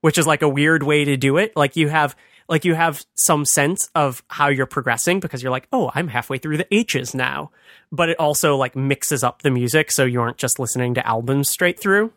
[0.01, 1.57] which is like a weird way to do it.
[1.57, 2.17] Like you have
[2.49, 6.39] like you have some sense of how you're progressing because you're like, oh, I'm halfway
[6.39, 7.51] through the H's now.
[7.91, 11.49] But it also like mixes up the music so you aren't just listening to albums
[11.49, 12.13] straight through.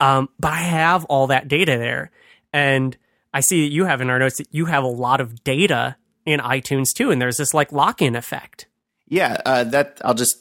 [0.00, 2.10] Um, but I have all that data there.
[2.52, 2.96] And
[3.32, 5.96] I see that you have in our notes that you have a lot of data
[6.26, 8.66] in iTunes too, and there's this like lock in effect.
[9.08, 10.36] Yeah, uh, that I'll just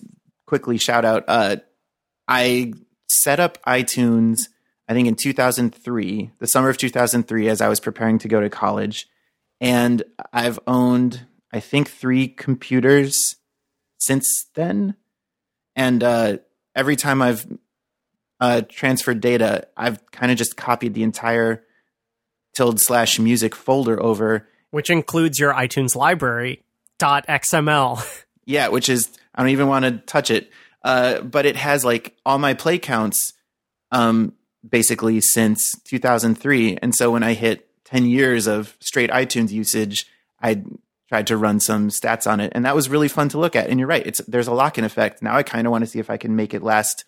[0.45, 1.26] quickly shout out.
[1.27, 1.57] Uh,
[2.27, 2.73] I
[3.07, 4.41] set up iTunes,
[4.91, 8.49] I think in 2003, the summer of 2003, as I was preparing to go to
[8.49, 9.07] college,
[9.61, 10.03] and
[10.34, 13.38] I've owned, I think, three computers
[13.99, 14.95] since then,
[15.77, 16.38] and uh,
[16.76, 17.47] every time I've
[18.41, 21.63] uh, transferred data, I've kind of just copied the entire
[22.53, 26.63] tilde slash music folder over which includes your iTunes library
[26.99, 28.05] dot .xml.
[28.43, 30.49] Yeah, which is I don't even want to touch it.
[30.84, 33.31] Uh, but it has like all my play counts
[33.91, 34.34] um,
[34.67, 36.77] basically since 2003.
[36.81, 40.05] And so when I hit 10 years of straight iTunes usage,
[40.41, 40.63] I
[41.11, 43.69] tried to run some stats on it, and that was really fun to look at.
[43.69, 45.21] And you're right, it's there's a lock-in effect.
[45.21, 47.03] Now I kind of want to see if I can make it last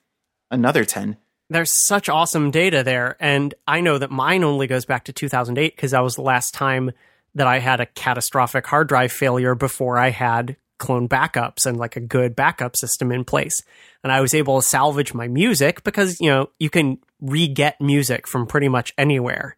[0.51, 1.15] another 10.
[1.49, 5.75] There's such awesome data there, and I know that mine only goes back to 2008
[5.75, 6.91] because that was the last time
[7.35, 11.95] that I had a catastrophic hard drive failure before I had clone backups and like
[11.95, 13.55] a good backup system in place.
[14.03, 17.79] And I was able to salvage my music because, you know, you can re get
[17.79, 19.55] music from pretty much anywhere.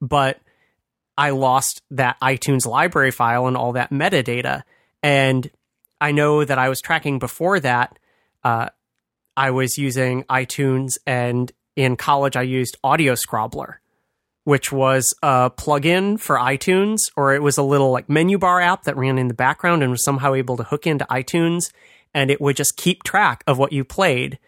[0.00, 0.40] But
[1.18, 4.62] I lost that iTunes library file and all that metadata.
[5.02, 5.50] And
[6.00, 7.98] I know that I was tracking before that.
[8.42, 8.70] Uh,
[9.36, 13.76] I was using iTunes, and in college, I used Audio Scrobbler
[14.44, 18.84] which was a plugin for iTunes, or it was a little like menu bar app
[18.84, 21.72] that ran in the background and was somehow able to hook into iTunes,
[22.12, 24.38] and it would just keep track of what you played.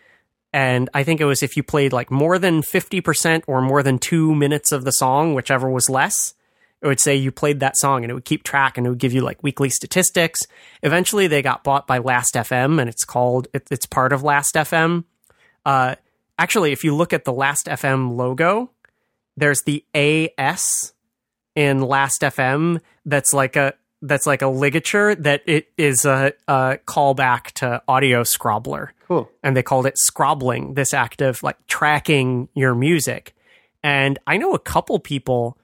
[0.53, 3.99] And I think it was if you played like more than 50% or more than
[3.99, 6.35] two minutes of the song, whichever was less,
[6.83, 8.99] it would say you played that song and it would keep track and it would
[8.99, 10.41] give you like weekly statistics.
[10.83, 15.05] Eventually, they got bought by Last.fm and it's called, it's part of Last.fm.
[15.65, 15.97] Uh,
[16.39, 18.71] actually, if you look at the Last.fm logo,
[19.37, 20.93] there's the AS
[21.55, 26.79] in Last FM that's like a that's like a ligature that it is a, a
[26.87, 28.91] callback to Audio Scrobbler.
[29.09, 29.31] Cool.
[29.43, 33.35] And they called it scrobbling, this act of like tracking your music.
[33.83, 35.57] And I know a couple people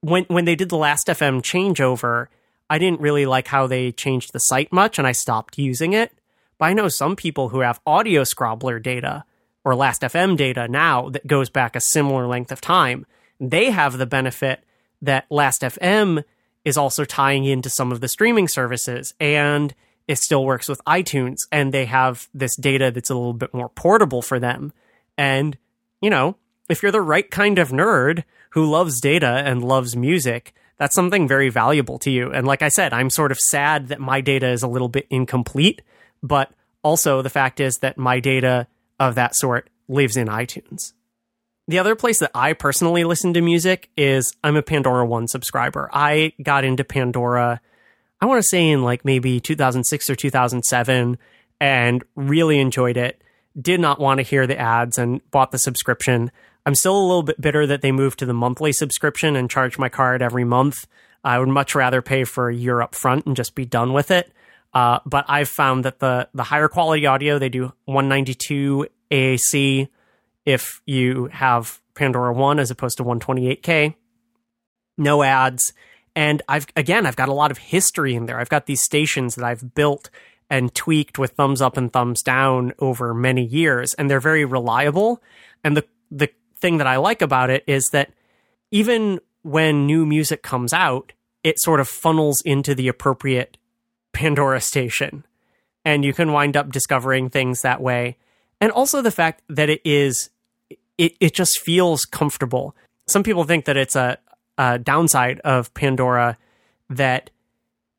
[0.00, 2.26] when when they did the Last FM changeover,
[2.70, 6.12] I didn't really like how they changed the site much and I stopped using it.
[6.58, 9.24] But I know some people who have Audio Scrobbler data
[9.64, 13.06] or Last.fm data now that goes back a similar length of time.
[13.40, 14.64] They have the benefit
[15.02, 16.24] that Last.fm
[16.64, 19.74] is also tying into some of the streaming services and
[20.06, 23.68] it still works with iTunes and they have this data that's a little bit more
[23.68, 24.72] portable for them.
[25.16, 25.56] And,
[26.00, 26.36] you know,
[26.68, 31.28] if you're the right kind of nerd who loves data and loves music, that's something
[31.28, 32.30] very valuable to you.
[32.32, 35.06] And like I said, I'm sort of sad that my data is a little bit
[35.10, 35.82] incomplete,
[36.22, 36.50] but
[36.82, 38.66] also the fact is that my data
[38.98, 40.92] of that sort lives in iTunes.
[41.66, 45.90] The other place that I personally listen to music is I'm a Pandora One subscriber.
[45.92, 47.60] I got into Pandora,
[48.20, 51.18] I want to say in like maybe 2006 or 2007,
[51.60, 53.22] and really enjoyed it.
[53.60, 56.30] Did not want to hear the ads and bought the subscription.
[56.64, 59.78] I'm still a little bit bitter that they moved to the monthly subscription and charge
[59.78, 60.86] my card every month.
[61.22, 64.10] I would much rather pay for a year up front and just be done with
[64.10, 64.32] it.
[64.74, 69.88] Uh, but I've found that the the higher quality audio they do 192 AAC
[70.44, 73.94] if you have Pandora 1 as opposed to 128K.
[74.96, 75.72] No ads.
[76.14, 78.38] And I've again I've got a lot of history in there.
[78.38, 80.10] I've got these stations that I've built
[80.50, 85.22] and tweaked with thumbs up and thumbs down over many years and they're very reliable.
[85.64, 88.10] And the the thing that I like about it is that
[88.70, 91.12] even when new music comes out,
[91.44, 93.56] it sort of funnels into the appropriate
[94.18, 95.24] Pandora station.
[95.84, 98.16] And you can wind up discovering things that way.
[98.60, 100.30] And also the fact that it is,
[100.98, 102.74] it, it just feels comfortable.
[103.08, 104.18] Some people think that it's a,
[104.58, 106.36] a downside of Pandora
[106.90, 107.30] that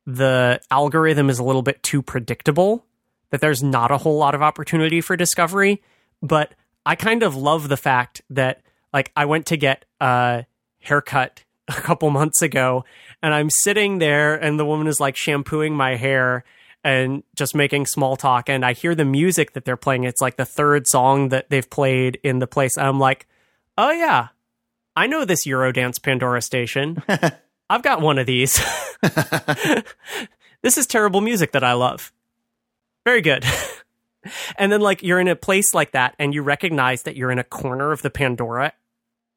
[0.05, 2.85] the algorithm is a little bit too predictable,
[3.29, 5.81] that there's not a whole lot of opportunity for discovery.
[6.21, 6.53] But
[6.85, 10.45] I kind of love the fact that, like, I went to get a
[10.81, 11.45] haircut
[11.77, 12.83] a couple months ago
[13.21, 16.43] and I'm sitting there and the woman is like shampooing my hair
[16.83, 20.05] and just making small talk and I hear the music that they're playing.
[20.05, 22.77] It's like the third song that they've played in the place.
[22.77, 23.27] I'm like,
[23.77, 24.29] oh yeah,
[24.95, 27.03] I know this Eurodance Pandora station.
[27.69, 28.59] I've got one of these.
[30.61, 32.11] this is terrible music that I love.
[33.05, 33.45] Very good.
[34.57, 37.39] and then, like, you're in a place like that and you recognize that you're in
[37.39, 38.73] a corner of the Pandora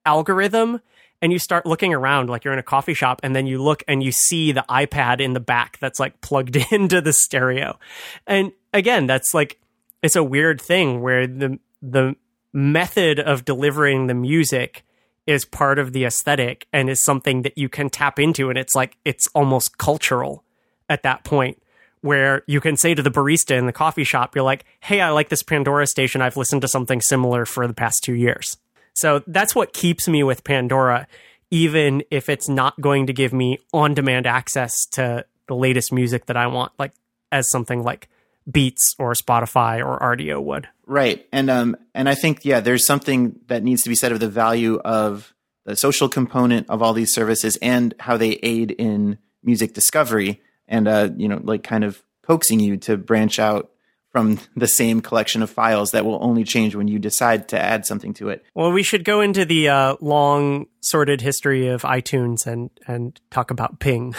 [0.05, 0.81] algorithm
[1.23, 3.85] and you start looking around like you're in a coffee shop and then you look
[3.87, 7.79] and you see the iPad in the back that's like plugged into the stereo.
[8.27, 9.61] And again, that's like
[10.03, 12.17] it's a weird thing where the the
[12.53, 14.85] method of delivering the music
[15.27, 18.75] is part of the aesthetic and is something that you can tap into and it's
[18.75, 20.45] like it's almost cultural
[20.89, 21.63] at that point
[22.03, 25.11] where you can say to the barista in the coffee shop you're like hey i
[25.11, 28.59] like this pandora station i've listened to something similar for the past two years
[28.95, 31.07] so that's what keeps me with pandora
[31.51, 36.27] even if it's not going to give me on demand access to the latest music
[36.27, 36.93] that i want like
[37.31, 38.09] as something like
[38.51, 41.27] beats or spotify or rdio would Right.
[41.33, 44.29] And um and I think yeah, there's something that needs to be said of the
[44.29, 45.33] value of
[45.65, 50.87] the social component of all these services and how they aid in music discovery and
[50.87, 53.72] uh you know like kind of coaxing you to branch out
[54.13, 57.87] from the same collection of files that will only change when you decide to add
[57.87, 58.45] something to it.
[58.55, 63.51] Well, we should go into the uh, long sorted history of iTunes and and talk
[63.51, 64.15] about Ping.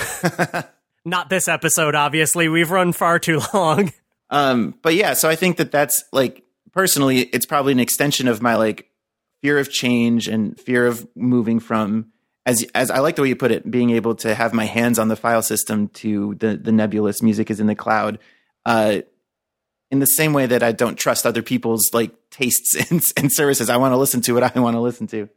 [1.06, 2.50] Not this episode, obviously.
[2.50, 3.94] We've run far too long.
[4.30, 8.42] Um, but yeah, so I think that that's like personally, it's probably an extension of
[8.42, 8.90] my like
[9.42, 12.08] fear of change and fear of moving from
[12.46, 14.98] as as I like the way you put it, being able to have my hands
[15.00, 18.20] on the file system to the the nebulous music is in the cloud.
[18.66, 19.02] Uh,
[19.94, 23.70] in the same way that I don't trust other people's like tastes and, and services,
[23.70, 25.30] I want to listen to what I want to listen to.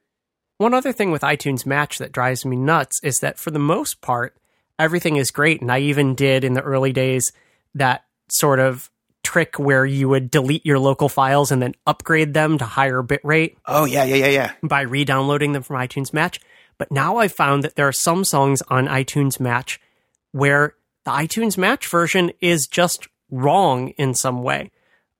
[0.56, 4.00] One other thing with iTunes Match that drives me nuts is that for the most
[4.00, 4.34] part,
[4.78, 7.32] everything is great, and I even did in the early days
[7.74, 8.90] that sort of
[9.22, 13.56] trick where you would delete your local files and then upgrade them to higher bitrate.
[13.66, 14.52] Oh yeah, yeah, yeah, yeah.
[14.62, 16.40] By re-downloading them from iTunes Match.
[16.78, 19.78] But now I've found that there are some songs on iTunes Match
[20.32, 20.74] where
[21.04, 24.70] the iTunes Match version is just wrong in some way.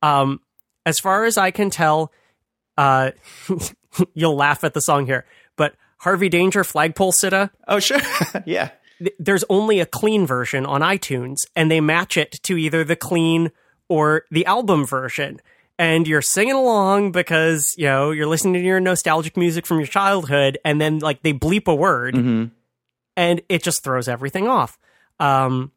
[0.03, 0.41] Um,
[0.85, 2.13] as far as I can tell,
[2.79, 3.11] uh,
[4.15, 5.25] you'll laugh at the song here,
[5.57, 7.51] but Harvey Danger Flagpole Sitta.
[7.67, 8.01] Oh sure,
[8.47, 8.71] yeah.
[9.19, 13.51] There's only a clean version on iTunes, and they match it to either the clean
[13.89, 15.41] or the album version.
[15.79, 19.87] And you're singing along because, you know, you're listening to your nostalgic music from your
[19.87, 22.45] childhood, and then like they bleep a word Mm-hmm.
[23.19, 24.79] and it just throws everything off.
[25.21, 25.73] Um,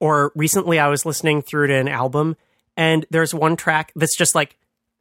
[0.00, 2.36] or recently I was listening through to an album
[2.76, 4.56] and there's one track that's just like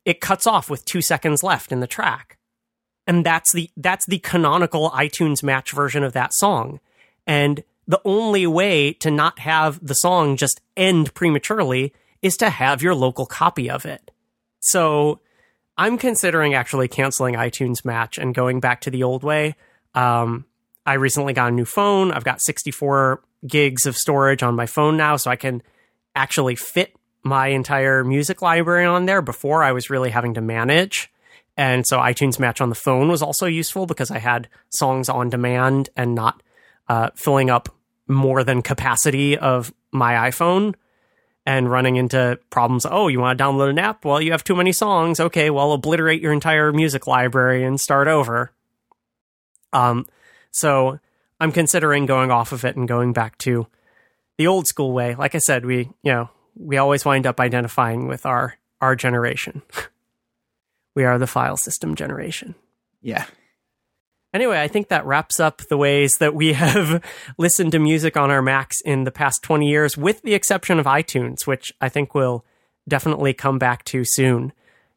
[0.06, 2.38] it cuts off with two seconds left in the track.
[3.06, 6.80] And that's the that's the canonical iTunes match version of that song.
[7.28, 12.82] And the only way to not have the song just end prematurely is to have
[12.82, 14.12] your local copy of it.
[14.62, 15.20] So
[15.78, 19.56] I'm considering actually canceling iTunes Match and going back to the old way.
[19.94, 20.46] Um,
[20.86, 22.12] I recently got a new phone.
[22.12, 25.62] I've got 64 gigs of storage on my phone now, so I can
[26.16, 31.10] actually fit my entire music library on there before I was really having to manage.
[31.56, 35.30] And so iTunes Match on the phone was also useful because I had songs on
[35.30, 36.42] demand and not
[36.88, 37.70] uh, filling up
[38.08, 40.76] more than capacity of my iPhone
[41.46, 42.86] and running into problems.
[42.90, 44.04] Oh, you want to download an app?
[44.06, 45.20] Well, you have too many songs.
[45.20, 48.52] Okay, well, obliterate your entire music library and start over.
[49.72, 50.08] Um,
[50.52, 51.00] so
[51.44, 53.68] I'm considering going off of it and going back to
[54.38, 55.14] the old school way.
[55.14, 59.62] Like I said, we, you know, we always wind up identifying with our our generation.
[60.96, 62.56] we are the file system generation.
[63.02, 63.26] Yeah.
[64.34, 67.04] Anyway, I think that wraps up the ways that we have
[67.38, 70.86] listened to music on our Macs in the past 20 years, with the exception of
[70.86, 72.46] iTunes, which I think we'll
[72.88, 74.54] definitely come back to soon.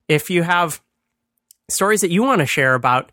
[0.07, 0.81] If you have
[1.69, 3.11] stories that you want to share about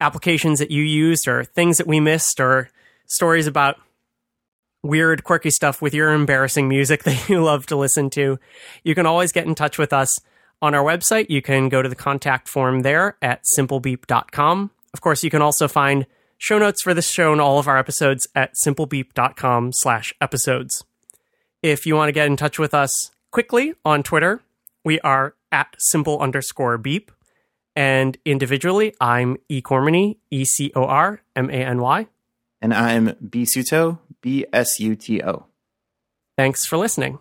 [0.00, 2.70] applications that you used or things that we missed or
[3.06, 3.76] stories about
[4.82, 8.38] weird, quirky stuff with your embarrassing music that you love to listen to,
[8.84, 10.18] you can always get in touch with us
[10.62, 11.26] on our website.
[11.28, 14.70] You can go to the contact form there at simplebeep.com.
[14.94, 16.06] Of course, you can also find
[16.38, 20.84] show notes for this show and all of our episodes at simplebeep.com slash episodes.
[21.62, 24.40] If you want to get in touch with us quickly on Twitter,
[24.84, 27.10] we are at simple underscore beep.
[27.74, 32.06] And individually, I'm E Cormany, E C O R M A N Y.
[32.60, 35.46] And I'm B Suto, B S U T O.
[36.36, 37.18] Thanks for listening.